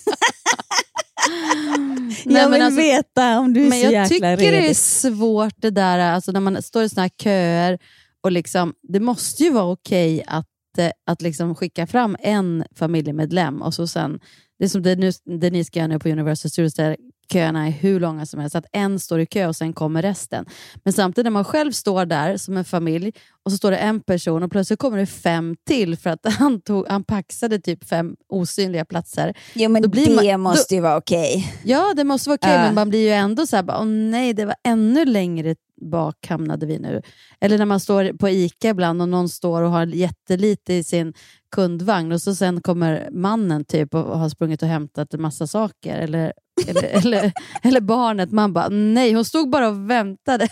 Jag 2.25 2.49
vill 2.49 2.61
alltså- 2.61 2.81
veta 2.81 3.39
om 3.39 3.53
du 3.53 3.65
är 3.65 3.69
Men 3.69 3.79
så 3.79 3.85
jag 3.85 3.91
jäkla 3.93 4.07
tycker 4.09 4.51
det 4.51 4.57
är 4.57 4.61
redig. 4.61 4.75
svårt 4.77 5.53
det 5.57 5.69
där, 5.69 5.99
alltså 5.99 6.31
när 6.31 6.39
man 6.39 6.61
står 6.63 6.83
i 6.83 6.89
såna 6.89 7.01
här 7.01 7.09
köer. 7.23 7.79
Och 8.21 8.31
liksom, 8.31 8.73
det 8.81 8.99
måste 8.99 9.43
ju 9.43 9.49
vara 9.49 9.65
okej 9.71 10.23
att, 10.27 10.45
eh, 10.77 10.91
att 11.05 11.21
liksom 11.21 11.55
skicka 11.55 11.87
fram 11.87 12.15
en 12.19 12.63
familjemedlem 12.75 13.61
och 13.61 13.73
så 13.73 13.87
sen, 13.87 14.19
det 14.59 14.65
är 14.65 14.69
som 14.69 14.81
det, 14.81 14.95
nu, 14.95 15.11
det 15.39 15.49
ni 15.49 15.63
ska 15.63 15.79
göra 15.79 15.87
nu 15.87 15.99
på 15.99 16.09
Universal 16.09 16.51
Studios, 16.51 16.73
där 16.73 16.97
köerna 17.33 17.67
är 17.67 17.71
hur 17.71 17.99
långa 17.99 18.25
som 18.25 18.39
helst, 18.39 18.55
att 18.55 18.65
en 18.71 18.99
står 18.99 19.19
i 19.19 19.25
kö 19.25 19.47
och 19.47 19.55
sen 19.55 19.73
kommer 19.73 20.01
resten. 20.01 20.45
Men 20.83 20.93
samtidigt 20.93 21.25
när 21.25 21.31
man 21.31 21.45
själv 21.45 21.71
står 21.71 22.05
där 22.05 22.37
som 22.37 22.57
en 22.57 22.65
familj 22.65 23.11
och 23.43 23.51
så 23.51 23.57
står 23.57 23.71
det 23.71 23.77
en 23.77 23.99
person 24.01 24.43
och 24.43 24.51
plötsligt 24.51 24.79
kommer 24.79 24.97
det 24.97 25.05
fem 25.05 25.55
till 25.67 25.97
för 25.97 26.09
att 26.09 26.19
han, 26.39 26.61
tog, 26.61 26.87
han 26.87 27.03
paxade 27.03 27.59
typ 27.59 27.83
fem 27.87 28.15
osynliga 28.29 28.85
platser. 28.85 29.33
Jo, 29.53 29.69
men 29.69 29.81
Då 29.81 29.87
det 29.87 30.31
man- 30.37 30.41
måste 30.41 30.75
ju 30.75 30.81
vara 30.81 30.97
okej. 30.97 31.53
Ja, 31.63 31.93
det 31.95 32.03
måste 32.03 32.29
vara 32.29 32.35
okej, 32.41 32.53
Ja. 32.53 32.61
men 32.61 32.75
man 32.75 32.89
blir 32.89 32.99
ju 32.99 33.09
ändå 33.09 33.47
så 33.47 33.55
här, 33.55 33.63
bara, 33.63 33.79
åh 33.79 33.85
nej, 33.85 34.33
det 34.33 34.45
var 34.45 34.55
ännu 34.63 35.05
längre 35.05 35.55
bak 35.91 36.27
hamnade 36.29 36.65
vi 36.65 36.79
nu. 36.79 37.01
Eller 37.41 37.57
när 37.57 37.65
man 37.65 37.79
står 37.79 38.17
på 38.17 38.29
ICA 38.29 38.69
ibland 38.69 39.01
och 39.01 39.09
någon 39.09 39.29
står 39.29 39.61
och 39.61 39.71
har 39.71 39.85
jättelite 39.85 40.73
i 40.73 40.83
sin 40.83 41.13
kundvagn 41.55 42.11
och 42.11 42.21
så 42.21 42.35
sen 42.35 42.61
kommer 42.61 43.09
mannen 43.11 43.65
typ 43.65 43.93
och 43.95 44.19
har 44.19 44.29
sprungit 44.29 44.61
och 44.61 44.67
hämtat 44.67 45.13
en 45.13 45.21
massa 45.21 45.47
saker. 45.47 45.99
Eller, 45.99 46.33
eller, 46.67 46.83
eller, 46.83 47.31
eller 47.63 47.81
barnet, 47.81 48.31
man 48.31 48.53
bara, 48.53 48.69
nej, 48.69 49.13
hon 49.13 49.25
stod 49.25 49.49
bara 49.49 49.67
och 49.67 49.89
väntade. 49.89 50.47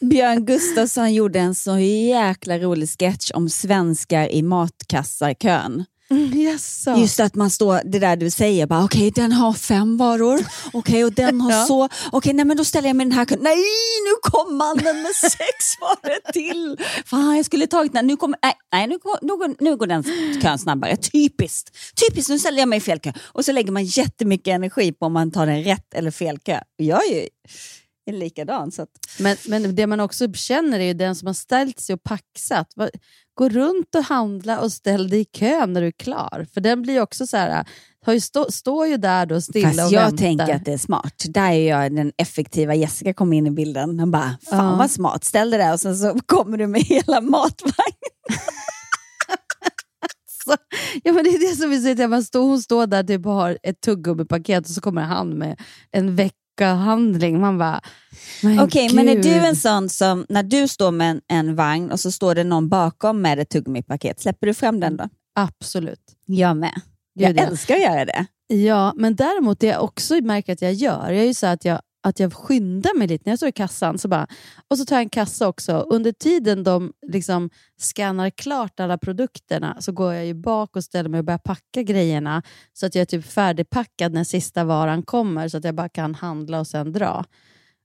Björn 0.00 0.46
Gustafsson 0.46 1.14
gjorde 1.14 1.38
en 1.38 1.54
så 1.54 1.78
jäkla 1.78 2.58
rolig 2.58 2.88
sketch 2.88 3.30
om 3.34 3.48
svenskar 3.48 4.32
i 4.32 4.42
matkassarkön. 4.42 5.84
Yes, 6.10 6.86
Just 6.96 7.20
att 7.20 7.34
man 7.34 7.50
står, 7.50 7.80
det 7.84 7.98
där 7.98 8.16
du 8.16 8.30
säger, 8.30 8.66
bara 8.66 8.84
okej 8.84 9.10
den 9.10 9.32
har 9.32 9.52
fem 9.52 9.96
varor, 9.96 10.40
okej 10.72 11.04
och 11.04 11.12
den 11.12 11.40
har 11.40 11.50
Ja. 11.56 11.64
så, 11.66 11.88
okej 12.12 12.32
nej 12.32 12.44
men 12.44 12.56
då 12.56 12.64
ställer 12.64 12.88
jag 12.88 12.96
mig 12.96 13.06
den 13.06 13.12
här 13.12 13.24
kön, 13.24 13.38
nej 13.42 13.56
nu 14.06 14.30
kom 14.30 14.56
mannen 14.56 15.02
med 15.02 15.14
sex 15.30 15.80
varor 15.80 16.32
till. 16.32 16.76
Fan 17.06 17.36
jag 17.36 17.46
skulle 17.46 17.66
tagit 17.66 17.92
den, 17.92 18.06
nu 18.06 18.16
kommer, 18.16 18.38
nej, 18.42 18.54
nej 18.72 18.86
nu, 18.86 18.98
går, 18.98 19.18
nu, 19.22 19.36
går, 19.36 19.54
nu 19.64 19.76
går 19.76 19.86
den 19.86 20.04
kön 20.42 20.58
snabbare, 20.58 20.96
typiskt. 20.96 21.70
Typiskt, 22.08 22.30
nu 22.30 22.38
ställer 22.38 22.58
jag 22.58 22.68
mig 22.68 22.76
i 22.76 22.80
fel 22.80 22.98
kö. 22.98 23.12
Och 23.24 23.44
så 23.44 23.52
lägger 23.52 23.72
man 23.72 23.84
jättemycket 23.84 24.48
energi 24.54 24.92
på 24.92 25.06
om 25.06 25.12
man 25.12 25.30
tar 25.30 25.46
den 25.46 25.62
rätt 25.64 25.94
eller 25.94 26.10
fel 26.10 26.38
kö. 26.38 26.60
Jag 26.76 27.06
är 27.06 27.14
ju 27.14 27.28
är 28.06 28.12
likadan. 28.12 28.70
Så 28.72 28.82
att, 28.82 28.88
Men, 29.18 29.36
men 29.48 29.74
det 29.74 29.86
man 29.86 30.00
också 30.00 30.32
känner 30.32 30.80
är 30.80 30.84
ju 30.84 30.94
den 30.94 31.14
som 31.16 31.26
har 31.26 31.34
ställt 31.34 31.80
sig 31.80 31.94
och 31.94 32.02
paxat. 32.02 32.66
Gå 33.34 33.48
runt 33.48 33.94
och 33.94 34.04
handla 34.04 34.60
och 34.60 34.72
ställ 34.72 35.08
dig 35.08 35.20
i 35.20 35.24
kö 35.24 35.66
när 35.66 35.80
du 35.80 35.86
är 35.86 35.90
klar. 35.92 36.46
För 36.54 36.60
den 36.60 36.82
blir 36.82 37.00
också 37.02 37.26
så 37.26 37.36
här, 37.36 37.64
har 38.06 38.12
ju 38.12 38.20
stå, 38.20 38.50
står 38.52 38.86
ju 38.86 38.96
där 38.96 39.26
då 39.26 39.40
stilla 39.40 39.68
Fast 39.68 39.80
och 39.86 39.92
jag 39.92 40.00
väntar. 40.02 40.16
tänker 40.16 40.54
att 40.54 40.64
det 40.64 40.72
är 40.72 40.78
smart. 40.78 41.24
Där 41.28 41.50
är 41.50 41.68
jag 41.82 41.94
den 41.96 42.12
effektiva 42.18 42.74
Jessica 42.74 43.14
kom 43.14 43.32
in 43.32 43.46
i 43.46 43.50
bilden. 43.50 43.98
Han 43.98 44.10
bara, 44.10 44.36
fan 44.50 44.70
Ja. 44.72 44.76
vad 44.76 44.90
smart, 44.90 45.24
ställ 45.24 45.50
det 45.50 45.56
där 45.56 45.72
och 45.72 45.80
sen 45.80 45.96
så 45.96 46.18
kommer 46.26 46.58
du 46.58 46.66
med 46.66 46.80
hela 46.82 47.20
matvagnen. 47.20 47.72
Så, 50.44 50.56
ja, 51.04 51.12
men 51.12 51.24
det 51.24 51.30
är 51.30 51.50
det 51.50 51.56
som 51.56 51.70
vi 51.70 51.80
säger, 51.82 52.08
man 52.08 52.24
står, 52.24 52.40
hon 52.42 52.62
står 52.62 52.86
där 52.86 53.02
typ 53.02 53.26
och 53.26 53.32
har 53.32 53.58
ett 53.62 53.80
tuggummipaket 53.80 54.64
och 54.64 54.70
så 54.70 54.80
kommer 54.80 55.02
han 55.02 55.28
med 55.38 55.60
en 55.92 56.16
veckahandling. 56.56 57.40
Man 57.40 57.58
bara, 57.58 57.80
Okej, 58.64 58.94
men 58.94 59.08
är 59.08 59.22
du 59.22 59.34
en 59.34 59.56
sån 59.56 59.88
som, 59.88 60.26
när 60.28 60.42
du 60.42 60.68
står 60.68 60.90
med 60.90 61.10
en, 61.10 61.20
en 61.28 61.56
vagn 61.56 61.90
och 61.90 62.00
så 62.00 62.10
står 62.10 62.34
det 62.34 62.44
någon 62.44 62.68
bakom 62.68 63.22
med 63.22 63.38
ett 63.38 63.48
tuggummipaket, 63.48 64.20
släpper 64.20 64.46
du 64.46 64.54
fram 64.54 64.80
den 64.80 64.96
då? 64.96 65.08
Absolut. 65.34 66.00
Jag 66.26 66.56
med. 66.56 66.80
Gud, 67.18 67.28
Jag 67.28 67.36
ja. 67.36 67.42
älskar 67.42 67.74
att 67.74 67.82
göra 67.82 68.04
det. 68.04 68.26
Ja, 68.48 68.92
men 68.96 69.16
däremot 69.16 69.60
det 69.60 69.66
jag 69.66 69.84
också 69.84 70.14
märker 70.14 70.52
att 70.52 70.62
jag 70.62 70.72
gör, 70.72 71.10
jag 71.10 71.22
är 71.22 71.26
ju 71.26 71.34
så 71.34 71.46
att 71.46 71.64
jag, 71.64 71.80
att 72.08 72.20
jag 72.20 72.32
skyndar 72.34 72.98
mig 72.98 73.08
lite 73.08 73.22
när 73.26 73.32
jag 73.32 73.38
står 73.38 73.48
i 73.48 73.52
kassan. 73.52 73.98
Så 73.98 74.08
bara, 74.08 74.26
och 74.68 74.78
så 74.78 74.84
tar 74.84 74.96
jag 74.96 75.02
en 75.02 75.08
kassa 75.08 75.48
också. 75.48 75.72
Under 75.72 76.12
tiden 76.12 76.64
de 76.64 76.92
liksom 77.06 77.50
skannar 77.80 78.30
klart 78.30 78.80
alla 78.80 78.98
produkterna 78.98 79.76
så 79.80 79.92
går 79.92 80.14
jag 80.14 80.26
ju 80.26 80.34
bak 80.34 80.76
och 80.76 80.84
ställer 80.84 81.08
mig 81.08 81.18
och 81.18 81.24
börjar 81.24 81.38
packa 81.38 81.82
grejerna 81.82 82.42
så 82.72 82.86
att 82.86 82.94
jag 82.94 83.02
är 83.02 83.06
typ 83.06 83.26
färdigpackad 83.26 84.12
när 84.12 84.24
sista 84.24 84.64
varan 84.64 85.02
kommer 85.02 85.48
så 85.48 85.56
att 85.56 85.64
jag 85.64 85.74
bara 85.74 85.88
kan 85.88 86.14
handla 86.14 86.60
och 86.60 86.66
sen 86.66 86.92
dra. 86.92 87.24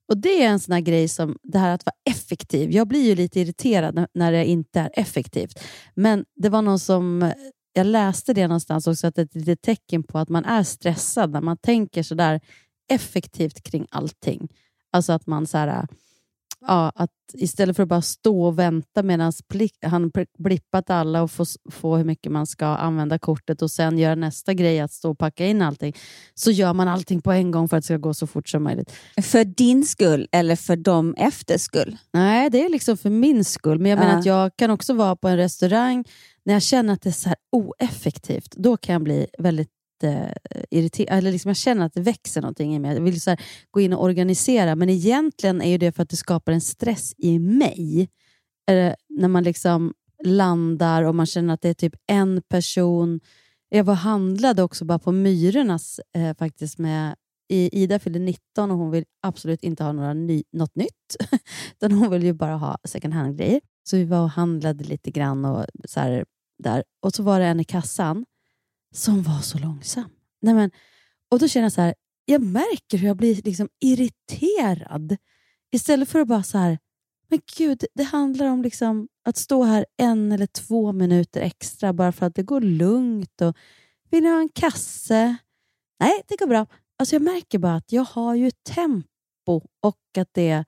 Och 0.10 0.18
Det 0.18 0.44
är 0.44 0.50
en 0.50 0.60
sån 0.60 0.74
här 0.74 0.82
grej 0.82 1.08
som 1.08 1.38
det 1.44 1.60
här 1.60 1.74
att 1.74 1.86
vara 1.86 1.96
effektiv. 2.10 2.72
Jag 2.72 2.88
blir 2.88 3.04
ju 3.04 3.16
lite 3.16 3.40
irriterad 3.40 4.06
när- 4.14 4.32
det 4.32 4.46
inte 4.46 4.80
är 4.80 4.90
effektivt. 4.94 5.60
Men 5.96 6.26
det 6.36 6.50
var 6.50 6.62
någon 6.62 6.80
som 6.80 7.32
jag 7.74 7.88
läste 7.88 8.34
det 8.34 8.48
någonstans 8.48 8.88
också, 8.88 9.08
att 9.08 9.16
det 9.16 9.22
är 9.22 9.26
ett 9.26 9.36
litet 9.36 9.62
tecken 9.62 10.04
på 10.04 10.18
att 10.20 10.30
man 10.30 10.46
är 10.46 10.64
stressad 10.64 11.32
när 11.32 11.42
man 11.42 11.58
tänker 11.58 12.04
sådär 12.04 12.40
effektivt 12.90 13.64
kring 13.64 13.88
allting. 13.92 14.48
Alltså 14.92 15.14
att 15.14 15.28
man 15.28 15.48
så 15.48 15.58
här, 15.58 15.88
ja, 16.68 16.92
att 16.96 17.10
istället 17.34 17.76
för 17.76 17.84
att 17.84 17.90
bara 17.90 18.02
stå 18.02 18.44
och 18.44 18.60
vänta 18.60 19.04
medan 19.04 19.32
han 19.82 20.12
blippat 20.38 20.90
alla 20.90 21.24
och 21.24 21.32
få, 21.32 21.46
få 21.72 21.98
hur 21.98 22.04
mycket 22.04 22.32
man 22.32 22.48
ska 22.48 22.66
använda 22.66 23.20
kortet 23.20 23.62
och 23.62 23.72
sen 23.72 23.98
göra 23.98 24.16
nästa 24.16 24.54
grej 24.54 24.80
att 24.80 24.92
stå 24.92 25.12
och 25.12 25.20
packa 25.20 25.46
in 25.46 25.62
allting, 25.62 25.96
så 26.34 26.52
gör 26.52 26.74
man 26.74 26.88
allting 26.88 27.22
på 27.22 27.32
en 27.32 27.52
gång 27.52 27.70
för 27.70 27.78
att 27.78 27.84
det 27.84 27.86
ska 27.86 27.98
gå 27.98 28.14
så 28.14 28.28
fort 28.28 28.50
som 28.50 28.64
möjligt. 28.64 28.92
För 29.22 29.44
din 29.46 29.86
skull 29.86 30.28
eller 30.32 30.56
för 30.56 30.76
dem 30.76 31.16
efter 31.18 31.58
skull? 31.58 31.98
Nej, 32.14 32.50
det 32.50 32.66
är 32.66 32.70
liksom 32.70 32.98
för 32.98 33.10
min 33.10 33.46
skull. 33.46 33.80
Men 33.80 33.90
jag 33.92 34.00
menar 34.00 34.14
Ja. 34.14 34.20
att 34.20 34.26
jag 34.26 34.56
kan 34.56 34.72
också 34.72 34.94
vara 34.94 35.16
på 35.16 35.28
en 35.28 35.38
restaurang 35.38 36.06
när 36.46 36.54
jag 36.54 36.64
känner 36.64 36.94
att 36.94 37.02
det 37.02 37.10
är 37.10 37.14
så 37.14 37.30
här 37.30 37.38
oeffektivt. 37.52 38.52
Då 38.58 38.78
kan 38.78 38.94
jag 38.94 39.04
bli 39.04 39.28
väldigt 39.40 39.70
jätteirriterad. 40.04 41.10
Eh, 41.12 41.18
eller 41.18 41.32
liksom 41.32 41.50
jag 41.50 41.58
känner 41.58 41.86
att 41.86 41.94
det 41.94 42.02
växer 42.02 42.42
någonting 42.42 42.76
i 42.76 42.80
mig. 42.80 42.94
Jag 42.96 43.02
vill 43.02 43.22
så 43.22 43.30
här, 43.30 43.40
gå 43.72 43.82
in 43.82 43.94
och 43.94 44.04
organisera. 44.04 44.76
Men 44.76 44.90
egentligen 44.90 45.62
är 45.62 45.78
det 45.78 45.92
för 45.92 46.04
att 46.04 46.10
det 46.10 46.16
skapar 46.18 46.52
en 46.52 46.62
stress 46.62 47.14
i 47.18 47.40
mig. 47.40 48.10
Eh, 48.72 48.94
när 49.10 49.28
man 49.28 49.44
liksom 49.44 49.94
landar 50.24 51.04
och 51.04 51.16
man 51.16 51.26
känner 51.26 51.54
att 51.54 51.62
det 51.62 51.70
är 51.70 51.74
typ 51.74 51.94
en 52.08 52.42
person. 52.50 53.20
Jag 53.70 53.84
var 53.84 53.94
och 53.94 53.98
handlade 53.98 54.64
också 54.64 54.86
bara 54.86 55.00
på 55.00 55.12
Myrornas 55.12 56.00
eh, 56.16 56.36
faktiskt 56.38 56.78
med 56.78 57.16
i- 57.50 57.84
Ida 57.84 58.00
fyllde 58.00 58.20
19 58.20 58.72
och 58.72 58.78
hon 58.78 58.92
vill 58.92 59.04
absolut 59.22 59.64
inte 59.64 59.84
ha 59.84 59.92
några 59.92 60.14
ny, 60.14 60.44
något 60.54 60.76
nytt. 60.76 61.16
Utan 61.76 61.92
hon 61.92 62.12
vill 62.12 62.24
ju 62.24 62.34
bara 62.34 62.56
ha 62.56 62.78
second 62.88 63.14
hand-grejer. 63.14 63.62
Så 63.90 63.98
vi 63.98 64.04
var 64.04 64.24
och 64.24 64.30
handlade 64.30 64.84
lite 64.84 65.12
grann 65.12 65.46
och 65.46 65.66
så 65.86 66.00
här, 66.00 66.26
där. 66.64 66.84
Och 67.02 67.14
så 67.14 67.24
var 67.24 67.40
det 67.40 67.46
en 67.46 67.60
i 67.60 67.64
kassan 67.64 68.26
som 68.92 69.24
var 69.24 69.40
så 69.40 69.58
långsam. 69.58 70.10
Nej, 70.42 70.54
men, 70.54 70.72
och 71.32 71.40
då 71.40 71.48
känner 71.48 71.66
jag 71.66 71.72
så 71.72 71.82
här, 71.82 71.94
jag 72.26 72.42
märker 72.42 72.98
hur 72.98 73.08
jag 73.08 73.18
blir 73.18 73.36
liksom 73.36 73.70
irriterad. 73.80 75.18
Istället 75.72 76.10
för 76.10 76.20
att 76.20 76.28
bara 76.28 76.44
så 76.44 76.58
här, 76.58 76.78
men 77.28 77.40
gud, 77.58 77.86
det 77.94 78.04
handlar 78.04 78.48
om 78.48 78.62
liksom 78.62 79.08
att 79.26 79.38
stå 79.38 79.64
här 79.64 79.86
en 79.98 80.32
eller 80.32 80.48
två 80.48 80.92
minuter 80.92 81.42
extra 81.42 81.94
bara 81.94 82.12
för 82.12 82.26
att 82.26 82.36
det 82.36 82.44
går 82.44 82.62
lugnt. 82.62 83.42
Och 83.42 83.58
Vill 84.10 84.24
ni 84.24 84.30
ha 84.30 84.40
en 84.40 84.50
kasse? 84.50 85.38
Nej, 86.00 86.22
det 86.28 86.40
går 86.40 86.48
bra. 86.48 86.66
Alltså 87.00 87.16
jag 87.16 87.22
märker 87.22 87.60
bara 87.60 87.76
att 87.76 87.92
jag 87.92 88.04
har 88.04 88.36
ju 88.36 88.52
tempo 88.52 89.62
och 89.82 90.18
att 90.18 90.30
det 90.32 90.66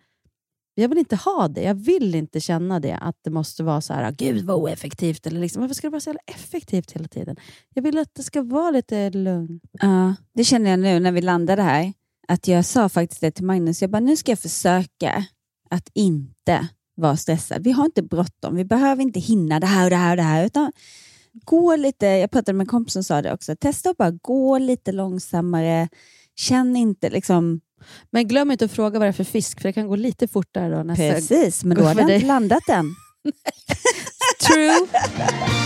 jag 0.76 0.90
vill 0.90 0.98
inte 0.98 1.16
ha 1.16 1.48
det. 1.48 1.62
Jag 1.62 1.76
vill 1.76 2.16
inte 2.16 2.40
känna 2.40 2.80
det. 2.80 2.98
Att 2.98 3.18
det 3.22 3.30
måste 3.30 3.64
vara 3.64 3.82
så 3.82 3.94
här, 3.94 4.12
gud 4.12 4.46
vad 4.46 4.58
oeffektivt. 4.58 5.28
Eller 5.28 5.40
liksom, 5.40 5.62
varför 5.62 5.76
ska 5.76 5.88
det 5.88 5.92
vara 5.92 6.02
så 6.02 6.10
jävla 6.10 6.22
effektivt 6.26 6.92
hela 6.92 7.08
tiden? 7.08 7.36
Jag 7.74 7.84
vill 7.84 7.98
att 7.98 8.16
det 8.16 8.24
ska 8.24 8.42
vara 8.42 8.72
lite 8.72 9.10
lugnt. 9.10 9.64
Ja, 9.72 10.16
det 10.34 10.44
känner 10.44 10.70
jag 10.70 10.80
nu 10.80 11.00
när 11.00 11.12
vi 11.12 11.22
landade 11.22 11.62
här. 11.62 11.94
Att 12.28 12.48
jag 12.48 12.66
sa 12.66 12.90
faktiskt 12.90 13.22
det 13.22 13.32
till 13.32 13.46
Magnus. 13.46 13.82
Jag 13.82 13.92
bara, 13.92 14.00
nu 14.00 14.18
ska 14.18 14.32
jag 14.32 14.40
försöka 14.40 15.26
att 15.70 15.90
inte 15.94 16.68
vara 16.96 17.18
stressad. 17.18 17.64
Vi 17.64 17.72
har 17.72 17.86
inte 17.86 18.04
bråttom. 18.04 18.56
Vi 18.56 18.66
behöver 18.66 19.02
inte 19.02 19.20
hinna 19.20 19.60
det 19.60 19.68
här 19.68 19.84
och 19.84 19.90
det 19.90 19.96
här 19.96 20.12
och 20.12 20.18
det 20.18 20.24
här. 20.24 20.46
Utan 20.46 20.72
gå 21.46 21.76
lite, 21.76 22.06
jag 22.06 22.32
pratade 22.32 22.58
med 22.58 22.64
en 22.64 22.70
kompis 22.70 22.94
som 22.94 23.04
sa 23.04 23.22
det 23.22 23.34
också. 23.34 23.56
Testa 23.56 23.90
att 23.90 23.98
bara 23.98 24.12
gå 24.12 24.58
lite 24.58 24.92
långsammare. 24.92 25.90
Känn 26.36 26.76
inte 26.76 27.10
liksom... 27.10 27.62
Men 28.12 28.28
glöm 28.28 28.52
inte 28.52 28.66
att 28.66 28.72
fråga 28.72 29.00
vad 29.00 29.06
det 29.06 29.10
är 29.10 29.14
för 29.14 29.24
fisk, 29.24 29.62
för 29.62 29.70
det 29.70 29.74
kan 29.74 29.88
gå 29.88 29.96
lite 29.96 30.28
fortare 30.28 30.76
då. 30.76 30.84
Nästa 30.84 31.14
Precis, 31.14 31.64
men 31.64 31.78
då 31.78 31.84
jag 31.84 32.08
dig. 32.08 32.16
inte 32.16 32.28
landat 32.28 32.70
än. 32.70 32.96
True. 34.48 34.88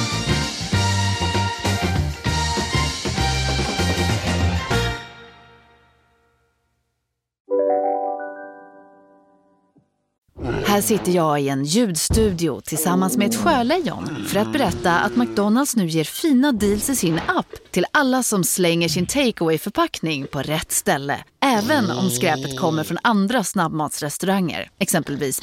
Här 10.68 10.82
sitter 10.82 11.11
jag 11.11 11.41
i 11.41 11.49
en 11.49 11.65
ljudstudio 11.65 12.61
tillsammans 12.61 13.18
med 13.18 13.28
ett 13.30 13.36
sjölejon 13.36 14.26
för 14.28 14.39
att 14.39 14.53
berätta 14.53 14.99
att 14.99 15.15
McDonalds 15.15 15.76
nu 15.76 15.88
ger 15.88 16.03
fina 16.03 16.51
deals 16.51 16.89
i 16.89 16.95
sin 16.95 17.20
app 17.28 17.72
till 17.72 17.86
alla 17.91 18.24
som 18.24 18.43
slänger 18.43 18.89
sin 18.89 19.05
takeaway 19.05 19.57
förpackning 19.57 20.28
på 20.28 20.41
rätt 20.41 20.72
ställe. 20.72 21.24
Även 21.45 21.91
om 21.91 22.09
skräpet 22.09 22.59
kommer 22.59 22.84
från 22.84 22.97
andra 23.01 23.43
snabbmatsrestauranger, 23.43 24.70
exempelvis 24.80 25.39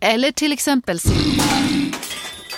Eller 0.00 0.32
till 0.32 0.52
exempel 0.52 0.98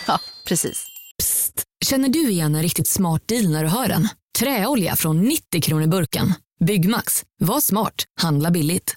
Ja, 0.06 0.18
precis. 0.46 0.86
Psst! 1.18 1.62
Känner 1.84 2.08
du 2.08 2.30
igen 2.30 2.54
en 2.54 2.62
riktigt 2.62 2.88
smart 2.88 3.28
deal 3.28 3.48
när 3.48 3.64
du 3.64 3.70
hör 3.70 3.88
den? 3.88 4.08
Träolja 4.38 4.96
från 4.96 5.20
90 5.20 5.62
kronor 5.62 5.86
burken. 5.86 6.34
Byggmax. 6.66 7.22
Var 7.40 7.60
smart. 7.60 8.04
Handla 8.20 8.50
billigt. 8.50 8.96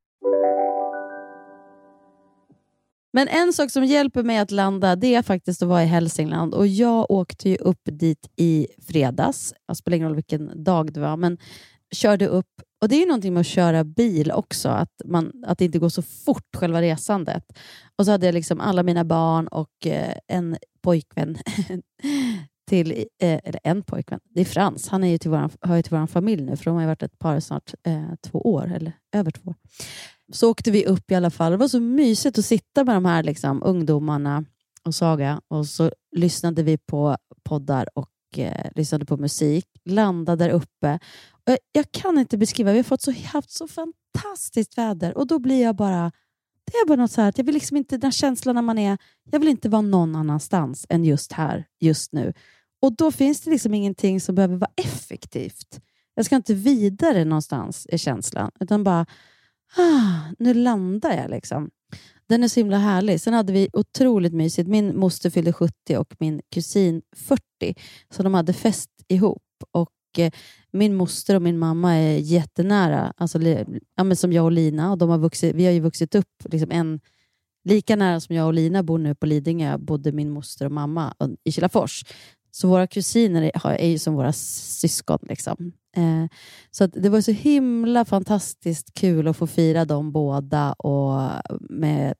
Men 3.13 3.27
en 3.27 3.53
sak 3.53 3.71
som 3.71 3.85
hjälper 3.85 4.23
mig 4.23 4.37
att 4.37 4.51
landa 4.51 4.95
det 4.95 5.15
är 5.15 5.21
faktiskt 5.21 5.61
att 5.61 5.67
vara 5.67 5.83
i 5.83 5.87
Hälsingland. 5.87 6.53
Och 6.53 6.67
Jag 6.67 7.11
åkte 7.11 7.49
ju 7.49 7.55
upp 7.55 7.81
dit 7.83 8.31
i 8.35 8.67
fredags. 8.87 9.53
Jag 9.67 9.77
spelar 9.77 9.97
ingen 9.97 10.07
roll 10.07 10.15
vilken 10.15 10.63
dag 10.63 10.93
det 10.93 10.99
var, 10.99 11.17
men 11.17 11.37
körde 11.95 12.27
upp. 12.27 12.61
Och 12.81 12.89
Det 12.89 12.95
är 12.95 12.99
ju 12.99 13.05
någonting 13.05 13.33
med 13.33 13.41
att 13.41 13.47
köra 13.47 13.83
bil 13.83 14.31
också, 14.31 14.69
att, 14.69 15.01
man, 15.05 15.31
att 15.45 15.57
det 15.57 15.65
inte 15.65 15.79
går 15.79 15.89
så 15.89 16.01
fort 16.01 16.55
själva 16.55 16.81
resandet. 16.81 17.43
Och 17.95 18.05
så 18.05 18.11
hade 18.11 18.25
jag 18.25 18.33
liksom 18.33 18.61
alla 18.61 18.83
mina 18.83 19.03
barn 19.03 19.47
och 19.47 19.87
eh, 19.87 20.17
en 20.27 20.57
pojkvän 20.81 21.37
till, 22.69 22.91
eh, 23.21 23.39
eller 23.43 23.59
en 23.63 23.83
pojkvän, 23.83 24.19
det 24.29 24.41
är 24.41 24.45
Frans. 24.45 24.87
Han 24.87 25.03
är 25.03 25.07
ju 25.07 25.17
till 25.17 25.29
våran, 25.29 25.49
hör 25.61 25.75
ju 25.75 25.81
till 25.81 25.97
vår 25.97 26.07
familj 26.07 26.43
nu, 26.43 26.57
för 26.57 26.65
de 26.65 26.73
har 26.73 26.81
ju 26.81 26.87
varit 26.87 27.03
ett 27.03 27.19
par 27.19 27.39
snart 27.39 27.73
eh, 27.83 28.13
två 28.21 28.39
år, 28.39 28.71
eller 28.75 28.93
över 29.15 29.31
två 29.31 29.49
år. 29.49 29.55
Så 30.31 30.51
åkte 30.51 30.71
vi 30.71 30.85
upp 30.85 31.11
i 31.11 31.15
alla 31.15 31.29
fall. 31.29 31.51
Det 31.51 31.57
var 31.57 31.67
så 31.67 31.79
mysigt 31.79 32.37
att 32.37 32.45
sitta 32.45 32.83
med 32.83 32.95
de 32.95 33.05
här 33.05 33.23
liksom, 33.23 33.63
ungdomarna 33.63 34.45
och 34.83 34.95
Saga 34.95 35.41
och 35.47 35.67
så 35.67 35.91
lyssnade 36.15 36.63
vi 36.63 36.77
på 36.77 37.17
poddar 37.43 37.87
och 37.93 38.09
eh, 38.37 38.71
lyssnade 38.75 39.05
på 39.05 39.17
musik. 39.17 39.65
Landade 39.85 40.43
där 40.43 40.51
uppe. 40.51 40.99
Och 41.31 41.41
jag, 41.45 41.57
jag 41.71 41.91
kan 41.91 42.19
inte 42.19 42.37
beskriva, 42.37 42.71
vi 42.71 42.77
har 42.77 42.83
fått 42.83 43.01
så, 43.01 43.13
haft 43.25 43.51
så 43.51 43.67
fantastiskt 43.67 44.77
väder 44.77 45.17
och 45.17 45.27
då 45.27 45.39
blir 45.39 45.61
jag 45.61 45.75
bara 45.75 46.11
det 46.71 46.77
är 46.77 46.87
bara 46.87 46.95
något 46.95 47.11
så 47.11 47.21
här 47.21 47.29
att 47.29 47.37
jag 47.37 47.45
vill 47.45 47.53
liksom 47.53 47.77
inte, 47.77 47.97
den 47.97 48.11
känslan 48.11 48.55
när 48.55 48.61
man 48.61 48.77
är, 48.77 48.97
jag 49.31 49.39
vill 49.39 49.49
inte 49.49 49.69
vara 49.69 49.81
någon 49.81 50.15
annanstans 50.15 50.85
än 50.89 51.05
just 51.05 51.31
här, 51.31 51.65
just 51.79 52.13
nu. 52.13 52.33
Och 52.81 52.95
då 52.95 53.11
finns 53.11 53.41
det 53.41 53.51
liksom 53.51 53.73
ingenting 53.73 54.21
som 54.21 54.35
behöver 54.35 54.55
vara 54.55 54.71
effektivt. 54.77 55.81
Jag 56.15 56.25
ska 56.25 56.35
inte 56.35 56.53
vidare 56.53 57.25
någonstans, 57.25 57.87
är 57.89 57.97
känslan. 57.97 58.51
Utan 58.59 58.83
bara, 58.83 59.05
ah, 59.77 60.33
nu 60.39 60.53
landar 60.53 61.17
jag. 61.17 61.29
liksom. 61.29 61.69
Den 62.27 62.43
är 62.43 62.47
så 62.47 62.59
himla 62.59 62.77
härlig. 62.77 63.21
Sen 63.21 63.33
hade 63.33 63.53
vi 63.53 63.69
otroligt 63.73 64.33
mysigt. 64.33 64.69
Min 64.69 64.99
moster 64.99 65.29
fyllde 65.29 65.53
70 65.53 65.97
och 65.97 66.15
min 66.19 66.41
kusin 66.49 67.01
40, 67.15 67.41
så 68.09 68.23
de 68.23 68.33
hade 68.33 68.53
fest 68.53 68.89
ihop. 69.07 69.43
Och 69.71 70.19
eh, 70.19 70.31
Min 70.71 70.95
moster 70.95 71.35
och 71.35 71.41
min 71.41 71.59
mamma 71.59 71.93
är 71.95 72.17
jättenära, 72.17 73.13
alltså, 73.17 73.41
ja, 73.95 74.03
men 74.03 74.15
som 74.15 74.33
jag 74.33 74.45
och 74.45 74.51
Lina. 74.51 74.91
Och 74.91 74.97
de 74.97 75.09
har 75.09 75.17
vuxit, 75.17 75.55
vi 75.55 75.65
har 75.65 75.71
ju 75.71 75.79
vuxit 75.79 76.15
upp 76.15 76.43
liksom 76.45 76.71
en, 76.71 76.99
lika 77.63 77.95
nära 77.95 78.19
som 78.19 78.35
jag 78.35 78.47
och 78.47 78.53
Lina 78.53 78.83
bor 78.83 78.97
nu 78.97 79.15
på 79.15 79.25
Lidingö, 79.25 79.77
bodde 79.77 80.11
min 80.11 80.29
moster 80.29 80.65
och 80.65 80.71
mamma 80.71 81.13
i 81.43 81.51
Kilafors. 81.51 82.03
Så 82.51 82.67
våra 82.67 82.87
kusiner 82.87 83.41
är, 83.41 83.67
är 83.67 83.87
ju 83.87 83.99
som 83.99 84.13
våra 84.13 84.33
syskon. 84.33 85.19
Liksom. 85.21 85.73
Eh, 85.97 86.25
så 86.71 86.83
att 86.83 86.91
det 86.93 87.09
var 87.09 87.21
så 87.21 87.31
himla 87.31 88.05
fantastiskt 88.05 88.93
kul 88.93 89.27
att 89.27 89.37
få 89.37 89.47
fira 89.47 89.85
dem 89.85 90.11
båda 90.11 90.73
och 90.73 91.29
med 91.69 92.13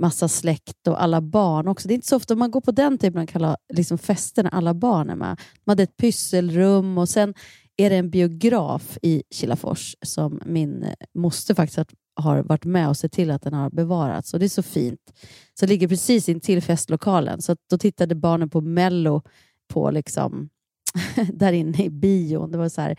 massa 0.00 0.28
släkt 0.28 0.88
och 0.88 1.02
alla 1.02 1.20
barn 1.20 1.68
också. 1.68 1.88
Det 1.88 1.94
är 1.94 1.96
inte 1.96 2.08
så 2.08 2.16
ofta 2.16 2.36
man 2.36 2.50
går 2.50 2.60
på 2.60 2.70
den 2.70 2.98
typen 2.98 3.22
av 3.22 3.26
kalla, 3.26 3.56
liksom 3.74 3.98
fester 3.98 4.42
när 4.42 4.50
alla 4.54 4.74
barn 4.74 5.10
är 5.10 5.16
med. 5.16 5.40
Man 5.64 5.72
hade 5.72 5.82
ett 5.82 5.96
pysselrum 5.96 6.98
och 6.98 7.08
sen 7.08 7.34
är 7.76 7.90
det 7.90 7.96
en 7.96 8.10
biograf 8.10 8.98
i 9.02 9.22
Kilafors 9.30 9.96
som 10.06 10.40
min 10.46 10.86
moster 11.14 11.54
faktiskt 11.54 11.76
har- 11.78 11.86
har 12.16 12.42
varit 12.42 12.64
med 12.64 12.88
och 12.88 12.96
sett 12.96 13.12
till 13.12 13.30
att 13.30 13.42
den 13.42 13.54
har 13.54 13.70
bevarats. 13.70 14.34
Och 14.34 14.40
Det 14.40 14.46
är 14.46 14.48
så 14.48 14.62
fint. 14.62 15.00
Så 15.60 15.66
det 15.66 15.72
ligger 15.72 15.88
precis 15.88 16.28
intill 16.28 16.62
festlokalen. 16.62 17.42
Så 17.42 17.52
att 17.52 17.58
då 17.70 17.78
tittade 17.78 18.14
barnen 18.14 18.50
på 18.50 18.60
Mello 18.60 19.22
på 19.72 19.90
liksom, 19.90 20.48
där 21.32 21.52
inne 21.52 21.84
i 21.84 21.90
bion. 21.90 22.50
Det 22.50 22.58
var 22.58 22.68
så 22.68 22.80
här, 22.80 22.96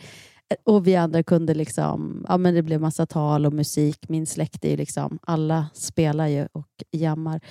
och 0.63 0.87
vi 0.87 0.95
andra 0.95 1.23
kunde 1.23 1.53
liksom, 1.53 2.25
ja 2.29 2.37
men 2.37 2.53
det 2.53 2.61
blev 2.61 2.81
massa 2.81 3.05
tal 3.05 3.45
och 3.45 3.53
musik. 3.53 4.09
Min 4.09 4.25
släkt 4.25 4.65
är 4.65 4.69
ju 4.69 4.77
liksom, 4.77 5.19
alla 5.21 5.67
spelar 5.73 6.27
ju 6.27 6.47
och 6.51 6.83
jammar. 6.91 7.41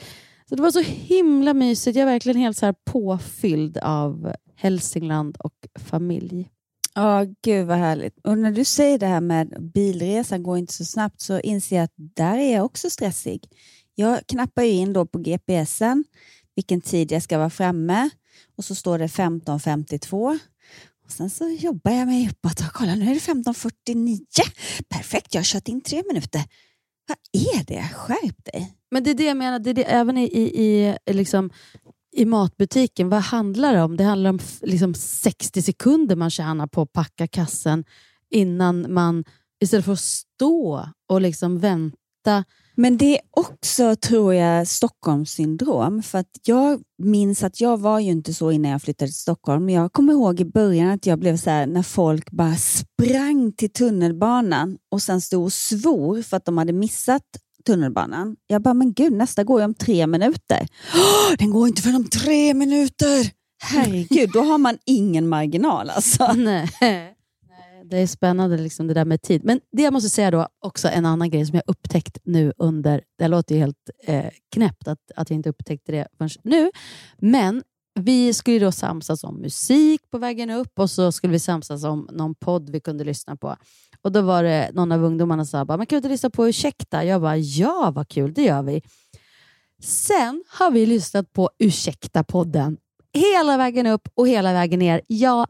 Så 0.49 0.57
det 0.57 0.63
var 0.63 0.71
så 0.71 0.81
himla 0.81 1.55
mysigt. 1.55 1.97
Jag 1.97 2.03
är 2.09 2.13
verkligen 2.13 2.41
helt 2.41 2.57
så 2.57 2.67
här 2.67 2.75
påfylld 2.85 3.79
av 3.79 4.33
Hälsingland 4.57 5.37
och 5.37 5.69
familj. 5.79 6.51
Ja, 6.95 7.27
gud 7.43 7.67
vad 7.67 7.79
härligt. 7.79 8.19
Och 8.19 8.39
när 8.39 8.53
du 8.53 8.65
säger 8.65 8.99
det 8.99 9.07
här 9.07 9.21
med 9.21 9.71
bilresan 9.75 10.43
går 10.43 10.59
inte 10.59 10.73
så 10.73 10.85
snabbt 10.85 11.21
så 11.21 11.41
inser 11.41 11.77
jag 11.77 11.85
att 11.85 11.95
där 11.97 12.39
är 12.39 12.55
jag 12.55 12.65
också 12.65 12.91
stressig. 12.91 13.49
Jag 13.95 14.27
knappar 14.27 14.63
ju 14.63 14.71
in 14.71 14.93
då 14.93 15.07
på 15.07 15.19
GPSen 15.19 16.05
vilken 16.55 16.81
tid 16.81 17.13
jag 17.13 17.23
ska 17.23 17.39
vara 17.39 17.51
framme 17.51 18.11
och 18.57 18.65
så 18.65 18.75
står 18.75 18.99
det 18.99 19.07
15.52. 19.07 20.39
Och 21.05 21.11
sen 21.11 21.31
så 21.31 21.49
jobbar 21.49 21.93
jag 21.93 22.07
mig 22.07 22.29
uppåt 22.29 22.61
och 22.61 22.73
kolla 22.73 22.95
nu 22.95 23.11
är 23.11 23.15
det 23.15 23.51
15.49. 23.51 24.21
Perfekt, 24.89 25.35
jag 25.35 25.39
har 25.41 25.45
kört 25.45 25.69
in 25.69 25.81
tre 25.81 26.03
minuter. 26.09 26.43
Vad 27.09 27.19
är 27.33 27.65
det? 27.65 27.89
Skärp 27.95 28.45
dig. 28.45 28.75
Men 28.91 29.05
det 29.05 29.11
är 29.11 29.15
det 29.15 29.25
jag 29.25 29.37
menar, 29.37 29.59
det 29.59 29.71
är 29.71 29.75
det, 29.75 29.85
även 29.85 30.19
i, 30.19 30.25
i, 30.25 30.65
i, 30.65 30.97
liksom, 31.13 31.51
i 32.17 32.25
matbutiken, 32.25 33.09
vad 33.09 33.21
handlar 33.21 33.75
det 33.75 33.83
om? 33.83 33.97
Det 33.97 34.05
handlar 34.05 34.31
om 34.31 34.39
liksom 34.63 34.95
60 34.95 35.63
sekunder 35.63 36.17
man 36.17 36.31
tjänar 36.31 36.67
på 36.67 36.83
att 36.83 36.93
packa 36.93 37.27
kassen 37.27 37.85
innan 38.31 38.93
man, 38.93 39.25
istället 39.61 39.85
för 39.85 39.93
att 39.93 40.01
stå 40.01 40.89
och 41.09 41.21
liksom 41.21 41.59
vänta. 41.59 42.45
Men 42.77 42.97
det 42.97 43.15
är 43.15 43.21
också, 43.31 43.97
tror 43.97 44.35
jag, 44.35 44.69
Stockholmssyndrom. 44.69 46.03
För 46.03 46.19
att 46.19 46.31
jag 46.45 46.81
minns 46.99 47.43
att 47.43 47.61
jag 47.61 47.81
var 47.81 48.01
ju 48.01 48.11
inte 48.11 48.35
så 48.35 48.51
innan 48.51 48.71
jag 48.71 48.83
flyttade 48.83 49.09
till 49.09 49.21
Stockholm. 49.21 49.65
Men 49.65 49.75
jag 49.75 49.93
kommer 49.93 50.13
ihåg 50.13 50.41
i 50.41 50.45
början 50.45 50.91
att 50.91 51.07
jag 51.07 51.19
blev 51.19 51.37
så 51.37 51.51
här 51.51 51.67
när 51.67 51.83
folk 51.83 52.31
bara 52.31 52.57
sprang 52.57 53.53
till 53.53 53.73
tunnelbanan 53.73 54.79
och 54.91 55.03
sen 55.03 55.21
stod 55.21 55.45
och 55.45 55.53
svor 55.53 56.23
för 56.23 56.37
att 56.37 56.45
de 56.45 56.59
hade 56.59 56.73
missat 56.73 57.23
tunnelbanan. 57.67 58.37
Jag 58.47 58.63
bara, 58.63 58.75
men 58.75 58.93
gud, 58.93 59.13
nästa 59.13 59.45
går 59.45 59.61
ju 59.61 59.65
om 59.65 59.75
tre 59.75 60.07
minuter. 60.07 60.69
Den 61.39 61.51
går 61.51 61.69
inte 61.69 61.83
förrän 61.83 61.97
om 61.97 62.09
tre 62.09 62.55
minuter! 62.55 63.31
Herregud, 63.63 64.31
då 64.33 64.41
har 64.41 64.59
man 64.59 64.79
ingen 64.87 65.29
marginal 65.29 65.91
alltså. 65.91 66.33
Nej. 66.37 67.14
Det 67.91 67.99
är 67.99 68.07
spännande 68.07 68.57
liksom 68.57 68.87
det 68.87 68.95
där 68.95 69.05
med 69.05 69.23
tid. 69.23 69.45
Men 69.45 69.61
det 69.73 69.83
jag 69.83 69.93
måste 69.93 70.11
säga 70.11 70.31
då, 70.31 70.49
också 70.59 70.89
en 70.89 71.07
annan 71.07 71.31
grej 71.31 71.47
som 71.47 71.55
jag 71.55 71.63
upptäckt 71.67 72.19
nu 72.25 72.53
under, 72.57 73.03
det 73.19 73.29
låter 73.29 73.55
ju 73.55 73.61
helt 73.61 73.91
eh, 74.05 74.31
knäppt 74.55 74.89
att, 74.89 74.99
att 75.17 75.31
jag 75.31 75.37
inte 75.37 75.49
upptäckte 75.49 75.93
det 75.93 76.09
förrän 76.19 76.31
nu, 76.43 76.71
men 77.19 77.63
vi 77.95 78.35
skulle 78.35 78.59
då 78.59 78.73
samsas 78.73 79.25
om 79.25 79.41
musik 79.41 80.01
på 80.11 80.19
vägen 80.19 80.51
upp 80.51 80.79
och 80.79 80.91
så 80.91 81.13
skulle 81.13 81.33
vi 81.33 81.39
samsas 81.39 81.85
om 81.85 82.09
någon 82.13 82.35
podd 82.35 82.71
vi 82.71 82.81
kunde 82.81 83.05
lyssna 83.05 83.37
på. 83.37 83.57
Och 84.03 84.13
Då 84.13 84.23
var 84.23 84.43
det 84.43 84.71
någon 84.73 84.93
av 84.93 85.05
ungdomarna 85.05 85.45
som 85.45 85.67
sa, 85.67 85.77
man 85.77 85.87
kan 85.87 85.97
inte 85.97 86.09
lyssna 86.09 86.31
på 86.31 86.49
Ursäkta? 86.49 87.05
Jag 87.05 87.21
bara, 87.21 87.37
ja 87.37 87.93
vad 87.95 88.09
kul, 88.09 88.35
det 88.35 88.43
gör 88.43 88.63
vi. 88.63 88.83
Sen 89.83 90.45
har 90.49 90.71
vi 90.71 90.87
lyssnat 90.87 91.33
på 91.33 91.51
Ursäkta-podden 91.59 92.77
hela 93.15 93.57
vägen 93.57 93.87
upp 93.87 94.09
och 94.15 94.29
hela 94.29 94.53
vägen 94.53 94.79
ner. 94.79 95.01
Jag 95.07 95.47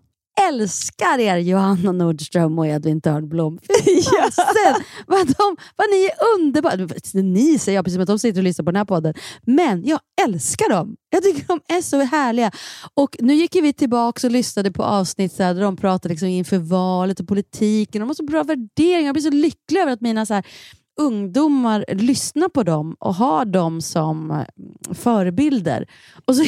älskar 0.49 1.19
er 1.19 1.37
Johanna 1.37 1.93
Nordström 1.93 2.59
och 2.59 2.67
Edvin 2.67 3.01
Törnblom. 3.01 3.59
Fasen, 3.59 4.85
vad, 5.07 5.27
de, 5.27 5.57
vad 5.77 5.91
ni 5.91 6.05
är 6.05 6.13
underbara! 6.37 6.89
Ni 7.15 7.59
säger 7.59 7.79
jag 7.79 7.85
precis 7.85 7.95
som 7.95 8.03
att 8.03 8.09
de 8.09 8.19
sitter 8.19 8.41
och 8.41 8.45
lyssnar 8.45 8.65
på 8.65 8.71
den 8.71 8.77
här 8.77 8.85
podden. 8.85 9.15
Men 9.43 9.85
jag 9.85 10.01
älskar 10.25 10.71
dem. 10.71 10.97
Jag 11.11 11.23
tycker 11.23 11.45
de 11.47 11.61
är 11.69 11.83
så 11.83 12.01
härliga. 12.01 12.51
Och 12.95 13.17
Nu 13.21 13.35
gick 13.35 13.55
vi 13.55 13.73
tillbaka 13.73 14.27
och 14.27 14.31
lyssnade 14.31 14.73
på 14.73 14.83
avsnitt 14.83 15.37
där 15.37 15.61
de 15.61 15.77
pratade 15.77 16.09
liksom 16.13 16.29
inför 16.29 16.59
valet 16.59 17.21
och 17.21 17.29
politiken. 17.29 18.01
De 18.01 18.09
har 18.09 18.15
så 18.15 18.25
bra 18.25 18.43
värderingar. 18.43 19.07
Jag 19.07 19.15
blir 19.15 19.23
så 19.23 19.31
lycklig 19.31 19.81
över 19.81 19.93
att 19.93 20.01
mina 20.01 20.27
så 20.27 20.35
här, 20.35 20.45
ungdomar 21.01 21.85
lyssnar 21.89 22.49
på 22.49 22.63
dem 22.63 22.97
och 23.01 23.15
har 23.15 23.45
dem 23.45 23.81
som 23.81 24.31
eh, 24.31 24.95
förebilder. 24.95 25.87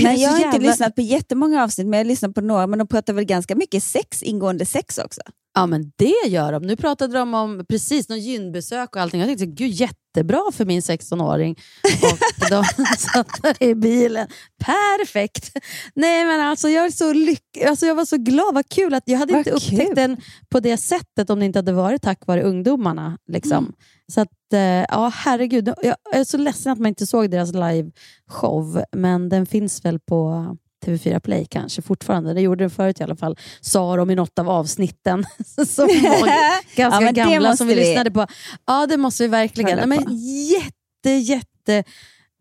Nej, 0.04 0.22
jag 0.22 0.30
har 0.30 0.36
inte 0.36 0.56
jävla- 0.56 0.70
lyssnat 0.70 0.94
på 0.94 1.00
jättemånga 1.00 1.64
avsnitt, 1.64 1.86
men 1.86 1.98
jag 1.98 2.04
har 2.04 2.08
lyssnat 2.08 2.34
på 2.34 2.40
några. 2.40 2.66
Men 2.66 2.78
de 2.78 2.88
pratar 2.88 3.12
väl 3.12 3.24
ganska 3.24 3.54
mycket 3.54 3.82
sex, 3.82 4.22
ingående 4.22 4.66
sex 4.66 4.98
också? 4.98 5.20
Ja, 5.58 5.66
men 5.66 5.92
det 5.96 6.14
gör 6.28 6.52
de. 6.52 6.62
Nu 6.62 6.76
pratade 6.76 7.18
de 7.18 7.34
om 7.34 7.64
precis 7.68 8.08
någon 8.08 8.20
gynbesök 8.20 8.96
och 8.96 9.02
allting. 9.02 9.20
Jag 9.20 9.28
tänkte, 9.28 9.46
gud 9.46 9.70
jättebra 9.70 10.42
för 10.52 10.64
min 10.64 10.80
16-åring. 10.80 11.56
Och 12.02 12.18
de 12.50 12.64
satt 12.98 13.42
där 13.42 13.62
i 13.62 13.74
bilen. 13.74 14.28
Perfekt! 14.64 15.56
Nej, 15.94 16.24
men 16.24 16.40
alltså 16.40 16.68
jag, 16.68 16.86
är 16.86 16.90
så 16.90 17.12
lyck- 17.12 17.66
alltså 17.68 17.86
jag 17.86 17.94
var 17.94 18.04
så 18.04 18.16
glad. 18.16 18.54
Vad 18.54 18.68
kul. 18.68 18.94
att 18.94 19.02
Jag 19.06 19.18
hade 19.18 19.32
Vad 19.32 19.38
inte 19.40 19.50
upptäckt 19.50 19.86
kul. 19.86 19.94
den 19.96 20.16
på 20.48 20.60
det 20.60 20.76
sättet 20.76 21.30
om 21.30 21.38
det 21.38 21.44
inte 21.46 21.58
hade 21.58 21.72
varit 21.72 22.02
tack 22.02 22.26
vare 22.26 22.42
ungdomarna. 22.42 23.18
Liksom. 23.32 23.58
Mm. 23.58 23.72
Så 24.12 24.20
att, 24.20 24.52
eh, 24.52 24.60
ja 24.60 25.12
herregud. 25.14 25.74
Jag 25.82 25.96
är 26.12 26.24
så 26.24 26.36
ledsen 26.38 26.72
att 26.72 26.78
man 26.78 26.86
inte 26.88 27.06
såg 27.06 27.30
deras 27.30 27.52
live-show, 27.52 28.82
men 28.92 29.28
den 29.28 29.46
finns 29.46 29.84
väl 29.84 29.98
på 30.00 30.56
TV4 30.84 31.20
Play 31.20 31.46
kanske 31.50 31.82
fortfarande. 31.82 32.34
Det 32.34 32.40
gjorde 32.40 32.64
den 32.64 32.70
förut 32.70 33.00
i 33.00 33.02
alla 33.02 33.16
fall, 33.16 33.36
sa 33.60 33.96
de 33.96 34.10
i 34.10 34.14
något 34.14 34.38
av 34.38 34.48
avsnitten. 34.50 35.24
som 35.66 35.86
var 35.86 36.76
ganska 36.76 37.02
Ja, 37.04 37.10
gamla 37.12 37.56
som 37.56 37.66
vi, 37.66 37.74
vi 37.74 37.80
lyssnade 37.80 38.10
på. 38.10 38.26
Ja, 38.66 38.86
det 38.86 38.96
måste 38.96 39.22
vi 39.22 39.28
verkligen. 39.28 39.88
men 39.88 39.98
jätte, 40.46 41.10
jätte... 41.10 41.84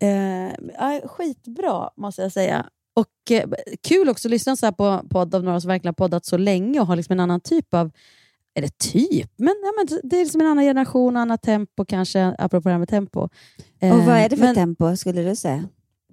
Eh, 0.02 1.08
skitbra, 1.08 1.90
måste 1.98 2.22
jag 2.22 2.32
säga. 2.32 2.66
Och 2.96 3.32
eh, 3.32 3.50
Kul 3.88 4.10
också 4.10 4.28
att 4.28 4.32
lyssna 4.32 4.56
så 4.56 4.66
här 4.66 4.72
på 4.74 5.02
podd 5.10 5.36
av 5.36 5.44
några 5.44 5.62
som 5.62 5.68
verkligen 5.68 5.90
har 5.90 6.06
poddat 6.06 6.26
så 6.26 6.38
länge 6.38 6.80
och 6.80 6.88
har 6.88 6.96
liksom 6.96 7.14
en 7.14 7.20
annan 7.20 7.42
typ 7.42 7.74
av 7.74 7.92
eller 8.58 8.68
typ, 8.68 9.32
men, 9.38 9.56
ja, 9.64 9.72
men 9.78 10.00
det 10.10 10.16
är 10.20 10.24
liksom 10.24 10.42
en 10.42 10.48
annan 10.48 10.64
generation, 10.64 11.18
annat 11.18 11.42
tempo 11.42 11.86
kanske, 11.86 12.36
apropå 12.40 12.70
det 12.70 12.74
här 12.74 12.80
med 12.80 12.90
tempo. 12.90 13.20
Och 13.22 13.30
vad 14.06 14.18
är 14.18 14.30
det 14.30 14.38
för 14.38 14.44
Eh, 14.44 14.48
men- 14.48 14.56
tempo 14.56 14.96
skulle 14.98 15.22
du 15.24 15.36
säga? 15.36 15.64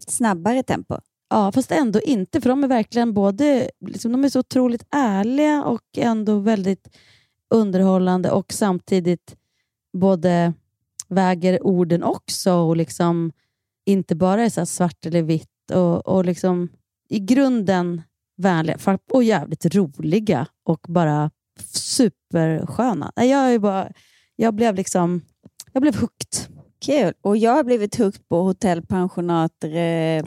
Snabbare 0.08 0.62
tempo? 0.62 0.96
Ja, 1.32 1.52
fast 1.52 1.72
ändå 1.72 2.00
inte, 2.00 2.40
för 2.40 2.48
de 2.48 2.64
är 2.64 2.68
verkligen 2.68 3.12
både 3.12 3.70
liksom, 3.86 4.12
de 4.12 4.24
är 4.24 4.28
så 4.28 4.40
otroligt 4.40 4.86
ärliga 4.90 5.64
och 5.64 5.82
ändå 5.96 6.38
väldigt 6.38 6.96
underhållande 7.50 8.30
och 8.30 8.52
samtidigt 8.52 9.36
både 9.92 10.52
väger 11.08 11.66
orden 11.66 12.02
också 12.02 12.52
och 12.52 12.76
liksom 12.76 13.32
inte 13.86 14.14
bara 14.14 14.42
är 14.42 14.48
så 14.48 14.66
svart 14.66 15.06
eller 15.06 15.22
vitt 15.22 15.70
och, 15.72 16.06
och 16.06 16.24
liksom 16.24 16.68
i 17.08 17.18
grunden 17.18 18.02
vänliga 18.36 18.78
och 19.10 19.24
jävligt 19.24 19.74
roliga 19.74 20.46
och 20.64 20.86
bara 20.88 21.30
supersköna. 21.74 23.12
Jag, 23.16 23.54
är 23.54 23.58
bara, 23.58 23.92
jag 24.36 24.54
blev 24.54 24.74
liksom 24.74 25.20
jag 25.72 25.82
blev 25.82 25.94
hooked. 25.94 26.61
Kul. 26.82 27.14
Och 27.22 27.36
jag 27.36 27.52
har 27.52 27.64
blivit 27.64 27.96
hooked 27.96 28.28
på 28.28 28.42
hotellpensionat, 28.42 29.64
eh, 29.64 29.70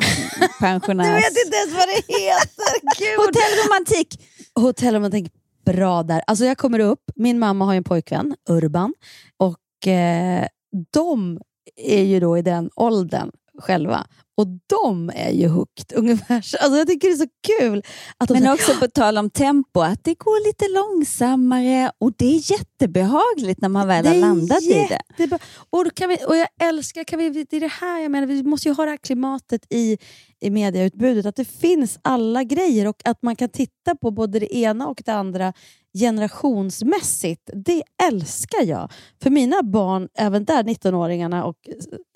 pensionärs... 0.59 1.07
Jag 1.07 1.15
vet 1.15 1.45
inte 1.45 1.57
ens 1.57 1.73
vad 1.73 1.87
det 1.87 2.13
heter. 2.13 2.73
Gud. 2.99 3.25
Hotellromantik! 3.25 4.21
Hotellromantik, 4.55 5.31
bra 5.65 6.03
där. 6.03 6.21
Alltså 6.27 6.45
jag 6.45 6.57
kommer 6.57 6.79
upp, 6.79 7.11
min 7.15 7.39
mamma 7.39 7.65
har 7.65 7.73
ju 7.73 7.77
en 7.77 7.83
pojkvän, 7.83 8.35
Urban, 8.49 8.93
och 9.37 9.87
eh, 9.87 10.47
de 10.93 11.39
är 11.75 12.03
ju 12.03 12.19
då 12.19 12.37
i 12.37 12.41
den 12.41 12.69
åldern 12.75 13.31
själva. 13.59 14.07
Och 14.37 14.47
de 14.81 15.09
är 15.15 15.31
ju 15.31 15.47
hooked 15.47 15.91
ungefär. 15.97 16.41
så- 16.41 16.57
Alltså 16.57 16.77
jag 16.77 16.87
tycker 16.87 17.07
det 17.07 17.13
är 17.13 17.17
så 17.17 17.27
kul. 17.59 17.83
Att 18.17 18.29
Men 18.29 18.37
säger, 18.41 18.53
också 18.53 18.73
på 18.79 18.87
tal 18.87 19.17
om 19.17 19.29
tempo, 19.29 19.79
att 19.81 20.03
det 20.03 20.13
går 20.13 20.47
lite 20.47 20.65
långsammare 20.67 21.91
och 21.99 22.11
det 22.17 22.25
är 22.35 22.51
jättebehagligt 22.51 23.61
när 23.61 23.69
man 23.69 23.87
väl 23.87 24.07
har 24.07 24.15
landat 24.15 24.61
i 24.61 24.87
det. 25.17 25.39
Och, 25.69 25.85
kan 25.95 26.09
vi, 26.09 26.17
och 26.27 26.37
jag 26.37 26.47
älskar, 26.61 27.03
kan 27.03 27.19
vi, 27.19 27.29
det 27.29 27.53
är 27.57 27.59
det 27.59 27.67
här 27.81 27.99
jag 28.01 28.11
menar, 28.11 28.27
vi 28.27 28.43
måste 28.43 28.67
ju 28.67 28.73
ha 28.75 28.83
det 28.85 28.89
här 28.91 28.97
klimatet 28.97 29.61
i, 29.69 29.97
i 30.45 30.49
mediautbudet, 30.49 31.25
att 31.25 31.35
det 31.35 31.45
finns 31.45 31.99
alla 32.01 32.43
grejer 32.43 32.87
och 32.87 33.01
att 33.05 33.21
man 33.23 33.35
kan 33.35 33.49
titta 33.49 33.95
på 33.95 34.11
både 34.11 34.39
det 34.39 34.55
ena 34.55 34.87
och 34.87 35.01
det 35.05 35.13
andra 35.13 35.53
generationsmässigt. 35.97 37.49
Det 37.53 37.83
älskar 38.07 38.63
jag. 38.65 38.91
För 39.23 39.29
mina 39.29 39.63
barn, 39.63 40.09
även 40.17 40.45
där 40.45 40.63
19-åringarna 40.63 41.43
och 41.43 41.55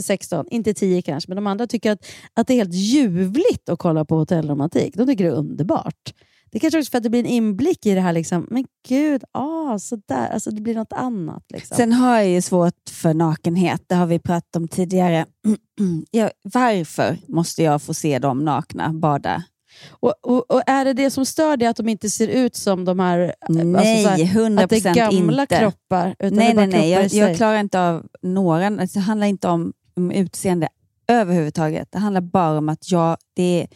16, 0.04 0.46
inte 0.50 0.74
10 0.74 1.02
kanske, 1.02 1.30
men 1.30 1.36
de 1.36 1.48
andra 1.48 1.68
tycker 1.68 1.92
att, 1.92 2.06
att 2.34 2.48
det 2.48 2.54
är 2.54 2.58
helt 2.58 2.74
ljuvligt 2.74 3.70
att 3.70 3.80
kolla 3.80 4.06
på 4.06 4.16
hotellromantik. 4.16 4.96
De 4.96 5.08
tycker 5.08 5.24
det 5.24 5.30
är 5.30 5.36
underbart. 5.36 6.14
Det 6.52 6.60
kanske 6.60 6.80
också 6.80 6.92
för 6.92 6.98
att 6.98 7.04
det 7.04 7.10
blir 7.10 7.20
en 7.20 7.26
inblick 7.26 7.86
i 7.86 7.96
det 7.96 8.02
här, 8.02 8.14
liksom, 8.14 8.48
men 8.50 8.66
gud, 8.88 9.24
ah, 9.32 9.80
sådär. 9.80 10.30
Alltså, 10.34 10.52
det 10.52 10.62
blir 10.62 10.76
något 10.76 10.94
annat. 10.94 11.44
Liksom. 11.54 11.78
Sen 11.78 11.94
har 11.94 12.18
jag 12.18 12.30
ju 12.30 12.42
svårt 12.42 12.90
för 12.92 13.14
nakenhet, 13.14 13.84
det 13.88 13.96
har 13.96 14.06
vi 14.06 14.20
pratat 14.20 14.56
om 14.56 14.68
tidigare. 14.68 15.26
ja, 16.12 16.30
varför 16.44 17.18
måste 17.28 17.64
jag 17.64 17.82
få 17.82 17.94
se 17.94 18.20
dem 18.20 18.46
nakna 18.46 18.94
bada? 18.94 19.44
Och, 19.90 20.14
och, 20.22 20.52
och 20.52 20.62
Är 20.66 20.86
det 20.86 20.94
det 20.94 21.12
som 21.12 21.26
stör 21.26 21.58
dig 21.58 21.68
att 21.68 21.78
de 21.78 21.90
inte 21.90 22.10
ser 22.10 22.28
ut 22.28 22.56
som 22.56 22.86
de 22.86 23.00
här... 23.00 23.34
Nej, 23.50 23.76
alltså 23.76 24.04
så 24.04 24.10
här, 24.10 24.50
100% 24.50 24.64
Att 24.64 24.70
det 24.70 24.86
är 24.86 24.94
gamla 24.94 25.42
inte. 25.42 25.58
kroppar? 25.60 26.16
Utan 26.20 26.38
nej, 26.38 26.54
nej, 26.54 26.68
nej. 26.68 26.90
Jag, 26.90 27.06
jag 27.08 27.38
klarar 27.38 27.60
inte 27.60 27.82
av 27.82 28.08
några. 28.22 28.68
Alltså, 28.68 29.00
Det 29.00 29.04
handlar 29.04 29.28
inte 29.28 29.48
om, 29.48 29.74
om 29.96 30.12
utseende 30.12 30.68
överhuvudtaget. 31.08 31.92
Det 31.92 32.00
handlar 32.00 32.22
bara 32.22 32.58
om 32.58 32.70
att 32.70 32.92
jag... 32.92 33.18
Det 33.36 33.44
är, 33.62 33.68
nej, 33.68 33.70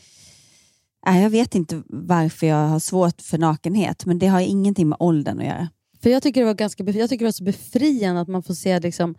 jag 1.06 1.30
vet 1.30 1.56
inte 1.56 1.84
varför 1.88 2.48
jag 2.48 2.68
har 2.68 2.80
svårt 2.80 3.22
för 3.22 3.38
nakenhet, 3.38 4.06
men 4.06 4.20
det 4.20 4.28
har 4.28 4.40
ingenting 4.40 4.90
med 4.90 4.98
åldern 5.00 5.40
att 5.40 5.46
göra. 5.46 5.70
För 6.04 6.10
jag 6.10 6.24
tycker 6.24 6.42
det 6.42 6.46
var 6.46 6.54
ganska 6.54 6.84
jag 6.84 7.10
tycker 7.10 7.26
det 7.26 7.28
var 7.28 7.32
så 7.32 7.44
befriande 7.44 8.22
att 8.22 8.28
man 8.28 8.44
får 8.44 8.54
se 8.54 8.80
liksom 8.80 9.16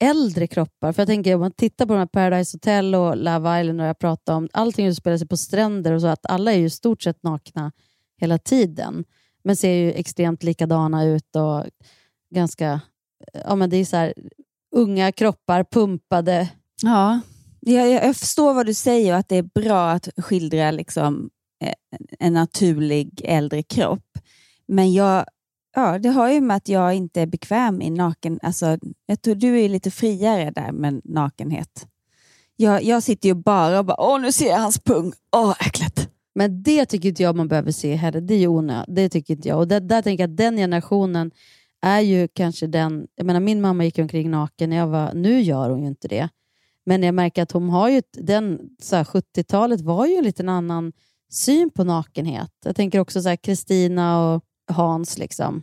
äldre 0.00 0.46
kroppar. 0.46 0.92
För 0.92 1.02
jag 1.02 1.08
tänker 1.08 1.34
om 1.34 1.40
man 1.40 1.52
tittar 1.52 1.86
på 1.86 1.92
de 1.92 1.98
här 1.98 2.06
Paradise 2.06 2.56
Hotel 2.56 2.94
och 2.94 3.16
Love 3.16 3.60
Island 3.60 3.80
och 3.80 3.86
jag 3.86 3.98
pratar 3.98 4.34
om, 4.34 4.48
allting 4.52 4.86
utspelar 4.86 5.18
sig 5.18 5.28
på 5.28 5.36
stränder 5.36 5.92
och 5.92 6.00
så, 6.00 6.06
att 6.06 6.26
alla 6.26 6.52
är 6.52 6.56
ju 6.56 6.66
i 6.66 6.70
stort 6.70 7.02
sett 7.02 7.22
nakna 7.22 7.72
hela 8.20 8.38
tiden. 8.38 9.04
Men 9.44 9.56
ser 9.56 9.72
ju 9.72 9.92
extremt 9.92 10.42
likadana 10.42 11.04
ut 11.04 11.36
och 11.36 11.64
ganska, 12.34 12.80
ja 13.44 13.54
men 13.56 13.70
det 13.70 13.76
är 13.76 13.84
så 13.84 13.96
här, 13.96 14.14
unga 14.76 15.12
kroppar 15.12 15.64
pumpade. 15.64 16.48
Ja, 16.82 17.20
jag, 17.72 17.90
jag, 17.90 18.16
förstår 18.16 18.54
vad 18.54 18.66
du 18.66 18.74
säger 18.74 19.14
att 19.14 19.28
det 19.28 19.36
är 19.36 19.42
bra 19.42 19.90
att 19.90 20.08
skildra 20.16 20.70
liksom, 20.70 21.30
eh, 21.64 21.72
en 22.18 22.32
naturlig 22.32 23.20
äldre 23.24 23.62
kropp. 23.62 24.18
Men 24.66 24.92
jag, 24.92 25.24
ja, 25.76 25.98
det 25.98 26.08
har 26.08 26.30
ju 26.30 26.40
med 26.40 26.56
att 26.56 26.68
jag 26.68 26.94
inte 26.94 27.20
är 27.20 27.26
bekväm 27.26 27.82
i 27.82 27.90
naken... 27.90 28.38
Alltså, 28.42 28.78
jag 29.06 29.22
tror 29.22 29.34
du 29.34 29.60
är 29.60 29.68
lite 29.68 29.90
friare 29.90 30.50
där 30.50 30.72
med 30.72 31.00
nakenhet. 31.04 31.86
Jag, 32.56 32.82
jag 32.82 33.02
sitter 33.02 33.28
ju 33.28 33.34
bara 33.34 33.78
och 33.78 33.84
bara, 33.84 34.00
åh 34.00 34.20
nu 34.20 34.32
ser 34.32 34.48
jag 34.48 34.58
hans 34.58 34.78
pung, 34.78 35.12
åh 35.32 35.54
äckligt. 35.66 36.08
Men 36.34 36.62
det 36.62 36.86
tycker 36.86 37.08
inte 37.08 37.22
jag 37.22 37.36
man 37.36 37.48
behöver 37.48 37.72
se 37.72 37.94
heller. 37.94 38.20
Det 38.20 38.34
är 38.34 38.38
ju 38.38 38.46
onödigt. 38.46 38.96
Det 38.96 39.08
tycker 39.08 39.34
inte 39.34 39.48
jag. 39.48 39.58
Och 39.58 39.68
där, 39.68 39.80
där 39.80 40.02
tänker 40.02 40.22
jag 40.22 40.30
att 40.30 40.36
den 40.36 40.56
generationen 40.56 41.30
är 41.82 42.00
ju 42.00 42.28
kanske 42.28 42.66
den... 42.66 43.06
Jag 43.14 43.26
menar, 43.26 43.40
min 43.40 43.60
mamma 43.60 43.84
gick 43.84 43.98
omkring 43.98 44.30
naken 44.30 44.70
när 44.70 44.76
jag 44.76 44.86
var... 44.86 45.14
Nu 45.14 45.40
gör 45.40 45.70
hon 45.70 45.82
ju 45.82 45.88
inte 45.88 46.08
det. 46.08 46.28
Men 46.88 47.02
jag 47.02 47.14
märker 47.14 47.42
att 47.42 47.52
hon 47.52 47.68
har 47.70 47.88
ju... 47.88 48.02
Den, 48.12 48.60
så 48.82 48.96
här, 48.96 49.04
70-talet 49.04 49.80
var 49.80 50.06
ju 50.06 50.14
en 50.14 50.24
liten 50.24 50.48
annan 50.48 50.92
syn 51.32 51.70
på 51.70 51.84
nakenhet. 51.84 52.50
Jag 52.64 52.76
tänker 52.76 53.00
också 53.00 53.22
så 53.22 53.28
här 53.28 53.36
Kristina 53.36 54.34
och 54.34 54.44
Hans. 54.72 55.18
liksom. 55.18 55.62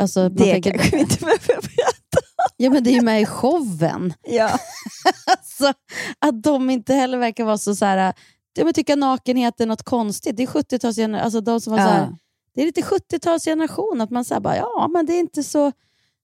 Alltså, 0.00 0.28
Det 0.28 0.52
tänker, 0.52 0.70
kanske 0.70 0.96
vi 0.96 1.02
inte 1.02 1.16
behöver 1.20 1.38
prata 1.38 2.26
Ja, 2.56 2.70
men 2.70 2.84
det 2.84 2.90
är 2.90 2.94
ju 2.94 3.02
med 3.02 3.22
i 3.22 3.26
showen. 3.26 4.12
Ja. 4.22 4.50
alltså, 5.26 5.72
att 6.18 6.42
de 6.42 6.70
inte 6.70 6.94
heller 6.94 7.18
verkar 7.18 7.44
vara 7.44 7.58
så, 7.58 7.74
så 7.74 7.84
här, 7.84 8.14
jag 8.54 8.74
tycka 8.74 8.96
nakenhet 8.96 9.60
är 9.60 9.66
något 9.66 9.82
konstigt. 9.82 10.36
Det 10.36 10.42
är 10.42 10.46
70-talsgeneration, 10.46 11.20
alltså 11.20 11.40
de 11.40 11.60
som 11.60 11.72
var 11.72 11.80
Ja. 11.80 11.86
så 11.86 11.92
här, 11.92 12.16
det 12.54 12.62
är 12.62 12.66
lite 12.66 12.80
70-talsgeneration, 12.80 14.02
att 14.02 14.10
man 14.10 14.24
säger 14.24 14.56
ja 14.56 14.88
men 14.92 15.06
det 15.06 15.12
är 15.12 15.20
inte 15.20 15.42
så, 15.42 15.72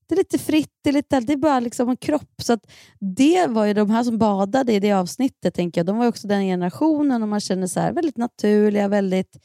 det 0.07 0.15
är 0.15 0.17
lite 0.17 0.39
fritt, 0.39 0.73
det 0.83 0.91
är, 0.91 0.95
lite, 0.95 1.21
det 1.21 1.33
är 1.33 1.37
bara 1.37 1.61
liksom 1.61 1.89
en 1.89 1.97
kropp. 1.97 2.43
Så 2.43 2.53
att 2.53 2.71
det 3.01 3.47
var 3.47 3.65
ju 3.65 3.75
de 3.75 3.91
här 3.91 4.05
som 4.05 4.19
badade 4.19 4.73
i 4.73 4.81
det 4.81 4.93
avsnittet, 4.93 5.55
tänker 5.55 5.81
jag, 5.81 5.87
de 5.87 5.99
var 5.99 6.07
också 6.07 6.29
den 6.29 6.43
generationen 6.43 7.23
och 7.23 7.29
man 7.29 7.41
känner 7.41 7.67
så 7.67 7.81
här, 7.81 7.93
väldigt 7.93 8.17
naturliga, 8.17 8.89
väldigt 8.89 9.39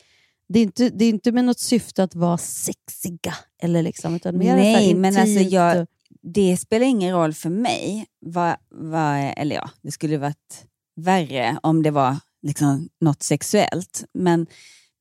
det 0.49 0.59
är, 0.59 0.63
inte, 0.63 0.89
det 0.89 1.05
är 1.05 1.09
inte 1.09 1.31
med 1.31 1.45
något 1.45 1.59
syfte 1.59 2.03
att 2.03 2.15
vara 2.15 2.37
sexiga, 2.37 3.35
eller 3.61 3.83
liksom, 3.83 4.15
utan 4.15 4.37
mer 4.37 4.55
Nej, 4.55 4.95
men 4.95 5.17
alltså 5.17 5.39
jag, 5.39 5.87
det 6.21 6.57
spelar 6.57 6.85
ingen 6.85 7.15
roll 7.15 7.33
för 7.33 7.49
mig. 7.49 8.05
Vad, 8.19 8.55
vad, 8.69 9.33
eller 9.37 9.55
ja, 9.55 9.69
det 9.81 9.91
skulle 9.91 10.17
varit 10.17 10.65
värre 10.95 11.59
om 11.63 11.83
det 11.83 11.91
var 11.91 12.17
liksom 12.41 12.89
något 13.01 13.23
sexuellt. 13.23 14.05
Men, 14.13 14.47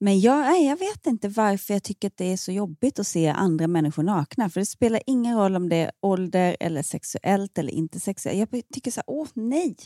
men 0.01 0.20
jag, 0.20 0.38
nej, 0.40 0.66
jag 0.66 0.76
vet 0.78 1.07
inte 1.07 1.28
varför 1.28 1.74
jag 1.74 1.82
tycker 1.82 2.09
att 2.09 2.16
det 2.16 2.32
är 2.32 2.36
så 2.36 2.53
jobbigt 2.53 2.99
att 2.99 3.07
se 3.07 3.28
andra 3.28 3.66
människor 3.66 4.03
nakna. 4.03 4.51
För 4.51 4.61
det 4.61 4.66
spelar 4.66 5.01
ingen 5.07 5.36
roll 5.38 5.57
om 5.57 5.68
det 5.68 5.76
är 5.76 5.90
ålder, 6.03 6.57
eller 6.61 6.82
sexuellt 6.82 7.59
eller 7.59 7.72
inte 7.72 8.01
sexuellt. 8.01 8.38
Jag 8.53 8.62
tycker 8.74 8.90
så 8.90 8.96
här, 9.01 9.05
åh 9.07 9.26
nej! 9.34 9.76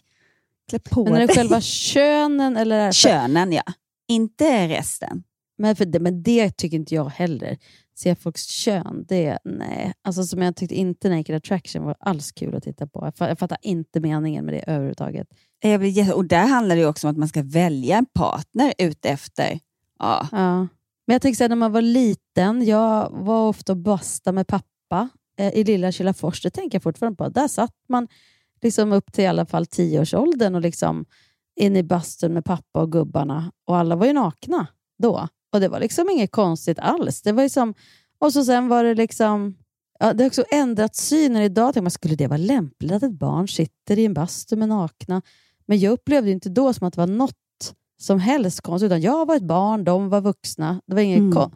Klä 0.68 0.78
på 0.78 1.04
Men 1.04 1.14
är 1.14 1.20
det 1.20 1.26
dig. 1.26 1.36
själva 1.36 1.60
könen? 1.60 2.56
Eller 2.56 2.78
är 2.78 2.92
Könen, 3.02 3.52
ja. 3.52 3.62
Inte 4.08 4.68
resten. 4.68 5.22
Men, 5.58 5.76
för 5.76 5.84
det, 5.84 6.00
men 6.00 6.22
det 6.22 6.50
tycker 6.56 6.76
inte 6.76 6.94
jag 6.94 7.08
heller. 7.08 7.58
se 7.94 8.14
folks 8.14 8.46
kön, 8.46 9.04
det, 9.08 9.38
nej. 9.44 9.92
Alltså 10.04 10.24
som 10.24 10.42
jag 10.42 10.56
tyckte 10.56 10.74
inte 10.74 11.08
Naked 11.08 11.36
Attraction 11.36 11.84
var 11.84 11.96
alls 12.00 12.32
kul 12.32 12.54
att 12.54 12.62
titta 12.62 12.86
på. 12.86 13.00
Jag 13.04 13.14
fa- 13.14 13.28
Jag 13.28 13.38
fattar 13.38 13.58
inte 13.62 14.00
meningen 14.00 14.44
med 14.44 14.54
det 14.54 14.64
överhuvudtaget. 14.66 15.28
Jag 15.60 15.80
blir 15.80 15.90
jätte- 15.90 16.12
och 16.14 16.24
där 16.24 16.46
handlar 16.46 16.76
det 16.76 16.86
också 16.86 17.06
om 17.06 17.10
att 17.10 17.18
man 17.18 17.28
ska 17.28 17.42
välja 17.42 17.98
en 17.98 18.06
partner 18.06 18.72
utefter. 18.78 19.60
Ja. 20.02 20.28
Ja. 20.32 20.68
Men 21.06 21.14
jag 21.14 21.22
tänker 21.22 21.36
så 21.36 21.44
här, 21.44 21.48
när 21.48 21.56
man 21.56 21.72
var 21.72 21.82
liten, 21.82 22.66
jag 22.66 23.10
var 23.10 23.48
ofta 23.48 23.72
och 23.72 23.78
basta 23.78 24.32
med 24.32 24.46
pappa 24.46 25.08
eh, 25.38 25.54
i 25.54 25.64
lilla 25.64 25.92
Kilafors. 25.92 26.42
Det 26.42 26.50
tänker 26.50 26.76
jag 26.76 26.82
fortfarande 26.82 27.16
på. 27.16 27.28
Där 27.28 27.48
satt 27.48 27.74
man 27.88 28.08
liksom 28.62 28.92
upp 28.92 29.12
till 29.12 29.24
i 29.24 29.26
alla 29.26 29.46
fall 29.46 29.66
tioårsåldern 29.66 30.54
och 30.54 30.60
liksom 30.60 31.04
in 31.56 31.76
i 31.76 31.82
bastun 31.82 32.34
med 32.34 32.44
pappa 32.44 32.80
och 32.80 32.92
gubbarna. 32.92 33.52
Och 33.64 33.76
alla 33.76 33.96
var 33.96 34.06
ju 34.06 34.12
nakna 34.12 34.66
då. 34.98 35.28
Och 35.52 35.60
det 35.60 35.68
var 35.68 35.80
liksom 35.80 36.10
inget 36.10 36.30
konstigt 36.30 36.78
alls. 36.78 37.22
Det 37.22 37.32
var 37.32 37.42
ju 37.42 37.48
som, 37.48 37.74
och 38.18 38.32
så 38.32 38.44
sen 38.44 38.68
var 38.68 38.84
det 38.84 38.94
liksom... 38.94 39.56
Ja, 39.98 40.12
det 40.12 40.24
har 40.24 40.28
också 40.28 40.44
ändrat 40.50 40.96
synen 40.96 41.42
idag. 41.42 41.66
Tänkte 41.66 41.82
man, 41.82 41.90
skulle 41.90 42.14
det 42.14 42.26
vara 42.26 42.36
lämpligt 42.36 42.92
att 42.92 43.02
ett 43.02 43.18
barn 43.18 43.48
sitter 43.48 43.98
i 43.98 44.04
en 44.04 44.14
bastu 44.14 44.56
med 44.56 44.68
nakna? 44.68 45.22
Men 45.66 45.78
jag 45.78 45.92
upplevde 45.92 46.30
inte 46.30 46.48
då 46.48 46.72
som 46.72 46.86
att 46.86 46.94
det 46.94 47.00
var 47.00 47.06
något 47.06 47.36
som 48.02 48.18
helst 48.20 48.60
konstigt. 48.60 48.86
Utan 48.86 49.00
jag 49.00 49.26
var 49.26 49.36
ett 49.36 49.42
barn, 49.42 49.84
de 49.84 50.08
var 50.08 50.20
vuxna. 50.20 50.80
Det 50.86 50.94
var 50.94 51.02
inget 51.02 51.18
Mm. 51.18 51.32
kon- 51.32 51.54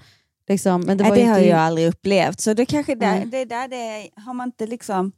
liksom, 0.48 0.80
men 0.80 0.98
det, 0.98 1.04
Nej, 1.04 1.12
det 1.12 1.20
inte 1.20 1.32
har 1.32 1.38
jag 1.40 1.58
aldrig 1.58 1.88
upplevt. 1.88 2.40
Så 2.40 2.54
det 2.54 2.66
kanske 2.66 2.94
där, 2.94 3.10
Nej. 3.16 3.26
det 3.26 3.38
är 3.38 3.46
där 3.46 3.68
det 3.68 4.08
har 4.20 4.34
man 4.34 4.48
inte 4.48 4.66
liksom 4.66 5.12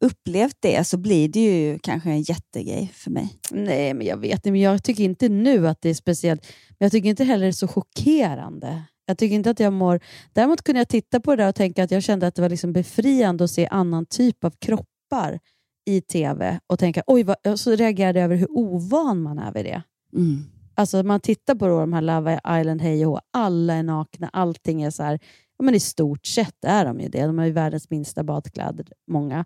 upplevt 0.00 0.56
det 0.60 0.86
så 0.86 0.96
blir 0.96 1.28
det 1.28 1.40
ju 1.40 1.78
kanske 1.78 2.10
en 2.10 2.22
jättegrej 2.22 2.90
för 2.94 3.10
mig. 3.10 3.38
Nej, 3.50 3.94
men 3.94 4.06
jag 4.06 4.16
vet 4.16 4.32
inte. 4.32 4.50
Men 4.50 4.60
jag 4.60 4.82
tycker 4.82 5.04
inte 5.04 5.28
nu 5.28 5.68
att 5.68 5.82
det 5.82 5.88
är 5.90 5.94
speciellt. 5.94 6.42
Men 6.68 6.76
jag 6.86 6.92
tycker 6.92 7.08
inte 7.08 7.24
heller 7.24 7.44
det 7.44 7.50
är 7.50 7.52
så 7.52 7.68
chockerande. 7.68 8.82
Jag 9.06 9.18
tycker 9.18 9.34
inte 9.34 9.50
att 9.50 9.60
jag 9.60 9.72
mår... 9.72 10.00
Däremot 10.32 10.62
kunde 10.62 10.80
jag 10.80 10.88
titta 10.88 11.20
på 11.20 11.36
det 11.36 11.42
där 11.42 11.48
och 11.48 11.54
tänka 11.54 11.84
att 11.84 11.90
jag 11.90 12.02
kände 12.02 12.26
att 12.26 12.34
det 12.34 12.42
var 12.42 12.48
liksom 12.48 12.72
befriande 12.72 13.44
att 13.44 13.50
se 13.50 13.66
annan 13.70 14.06
typ 14.06 14.44
av 14.44 14.50
kroppar 14.50 15.38
i 15.86 16.00
tv 16.00 16.60
och 16.66 16.78
tänka, 16.78 17.02
oj, 17.06 17.22
vad... 17.22 17.36
och 17.46 17.60
så 17.60 17.70
reagerade 17.74 18.18
jag 18.18 18.24
över 18.24 18.36
hur 18.36 18.48
ovan 18.50 19.22
man 19.22 19.38
är 19.38 19.52
vid 19.52 19.64
det. 19.64 19.82
Mm. 20.14 20.44
Alltså 20.74 21.02
man 21.02 21.20
tittar 21.20 21.54
på 21.54 21.66
då, 21.68 21.80
de 21.80 21.92
här 21.92 22.02
Love 22.02 22.40
Island, 22.60 22.82
hej 22.82 23.06
och 23.06 23.12
hå, 23.12 23.20
alla 23.30 23.74
är 23.74 23.82
nakna, 23.82 24.28
allting 24.32 24.82
är 24.82 24.90
så 24.90 25.02
här, 25.02 25.18
ja, 25.58 25.64
men 25.64 25.74
i 25.74 25.80
stort 25.80 26.26
sett 26.26 26.64
är 26.66 26.84
de 26.84 27.00
ju 27.00 27.08
det. 27.08 27.26
De 27.26 27.38
har 27.38 27.44
ju 27.46 27.52
världens 27.52 27.90
minsta 27.90 28.22
badkläder, 28.24 28.86
många. 29.10 29.44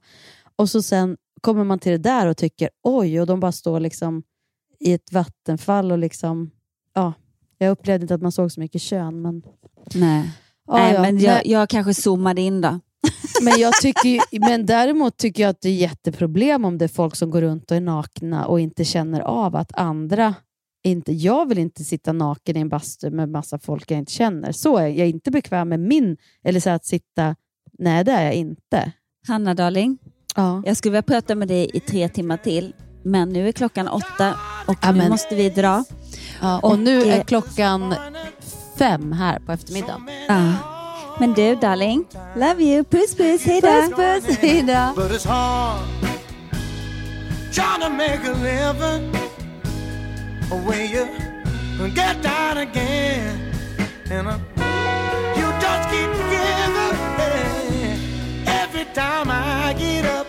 Och 0.56 0.70
så 0.70 0.82
sen 0.82 1.16
kommer 1.40 1.64
man 1.64 1.78
till 1.78 1.92
det 1.92 1.98
där 1.98 2.26
och 2.26 2.36
tycker, 2.36 2.70
oj, 2.82 3.20
och 3.20 3.26
de 3.26 3.40
bara 3.40 3.52
står 3.52 3.80
liksom 3.80 4.22
i 4.80 4.92
ett 4.92 5.12
vattenfall 5.12 5.92
och 5.92 5.98
liksom, 5.98 6.50
ja, 6.94 7.12
jag 7.58 7.70
upplevde 7.70 8.04
inte 8.04 8.14
att 8.14 8.22
man 8.22 8.32
såg 8.32 8.52
så 8.52 8.60
mycket 8.60 8.82
kön, 8.82 9.22
men 9.22 9.42
Nej, 9.94 10.30
Ja, 10.66 10.74
Nej 10.74 10.94
ja. 10.94 11.00
men 11.02 11.18
jag, 11.18 11.46
jag 11.46 11.68
kanske 11.68 11.94
zoomade 11.94 12.40
in 12.40 12.60
då. 12.60 12.78
Men, 13.42 13.60
jag 13.60 13.72
tycker, 13.74 14.08
ju- 14.08 14.40
men 14.40 14.66
däremot 14.66 15.16
tycker 15.16 15.42
jag 15.42 15.50
att 15.50 15.60
det 15.60 15.68
är 15.68 15.74
jätteproblem 15.74 16.64
om 16.64 16.78
det 16.78 16.84
är 16.84 16.88
folk 16.88 17.16
som 17.16 17.30
går 17.30 17.40
runt 17.42 17.70
och 17.70 17.76
är 17.76 17.80
nakna 17.80 18.46
och 18.46 18.60
inte 18.60 18.84
känner 18.84 19.20
av 19.20 19.56
att 19.56 19.72
andra 19.78 20.34
inte... 20.82 21.12
Jag 21.12 21.48
vill 21.48 21.58
inte 21.58 21.84
sitta 21.84 22.12
naken 22.12 22.56
i 22.56 22.60
en 22.60 22.68
bastu 22.68 23.10
med 23.10 23.28
massa 23.28 23.58
folk 23.58 23.90
jag 23.90 23.98
inte 23.98 24.12
känner. 24.12 24.52
Så 24.52 24.76
är 24.78 24.86
jag. 24.86 25.08
inte 25.08 25.30
bekväm 25.30 25.68
med 25.68 25.80
min... 25.80 26.16
Eller 26.44 26.60
så 26.60 26.70
att 26.70 26.84
sitta... 26.84 27.36
Nej, 27.78 28.04
det 28.04 28.12
är 28.12 28.24
jag 28.24 28.34
inte. 28.34 28.92
Hanna 29.28 29.54
darling, 29.54 29.98
Ja. 30.36 30.62
jag 30.66 30.76
skulle 30.76 30.92
vilja 30.92 31.02
prata 31.02 31.34
med 31.34 31.48
dig 31.48 31.70
i 31.74 31.80
tre 31.80 32.08
timmar 32.08 32.36
till, 32.36 32.74
men 33.04 33.28
nu 33.28 33.48
är 33.48 33.52
klockan 33.52 33.88
åtta 33.88 34.34
och 34.66 34.78
Ja, 34.82 34.92
nu 34.92 35.08
måste 35.08 35.34
vi 35.34 35.50
dra. 35.50 35.84
Ja, 36.40 36.58
och, 36.58 36.78
nu 36.78 37.02
eh, 37.02 37.18
är 37.18 37.24
klockan 37.24 37.94
fem 38.78 39.12
här 39.12 39.38
på 39.38 39.52
eftermiddagen. 39.52 40.08
Ja. 40.28 40.52
Men 41.20 41.32
du 41.32 41.54
darling, 41.54 42.04
love 42.36 42.62
you, 42.64 42.84
puss 42.84 43.16
puss, 43.16 43.44
hejdå. 43.44 43.68
Puss, 43.68 44.26
puss, 44.26 44.38
hejdå. 44.38 44.92
When 50.50 50.90
you 50.90 51.88
get 51.94 52.22
down 52.22 52.58
again. 52.58 53.52
And 54.10 54.28
uh, 54.28 54.38
you 55.36 55.46
just 55.60 55.88
keep 55.90 56.10
giving. 56.30 56.92
Every 58.46 58.84
time 58.94 59.30
I 59.30 59.74
get 59.78 60.04
up, 60.04 60.28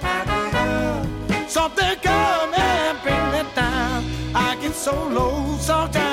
something 1.50 1.96
come 2.02 2.54
and 2.54 3.02
bring 3.02 3.32
me 3.32 3.44
down. 3.56 4.06
I 4.36 4.58
get 4.62 4.74
so 4.74 5.08
low 5.08 5.58
sometimes. 5.60 6.13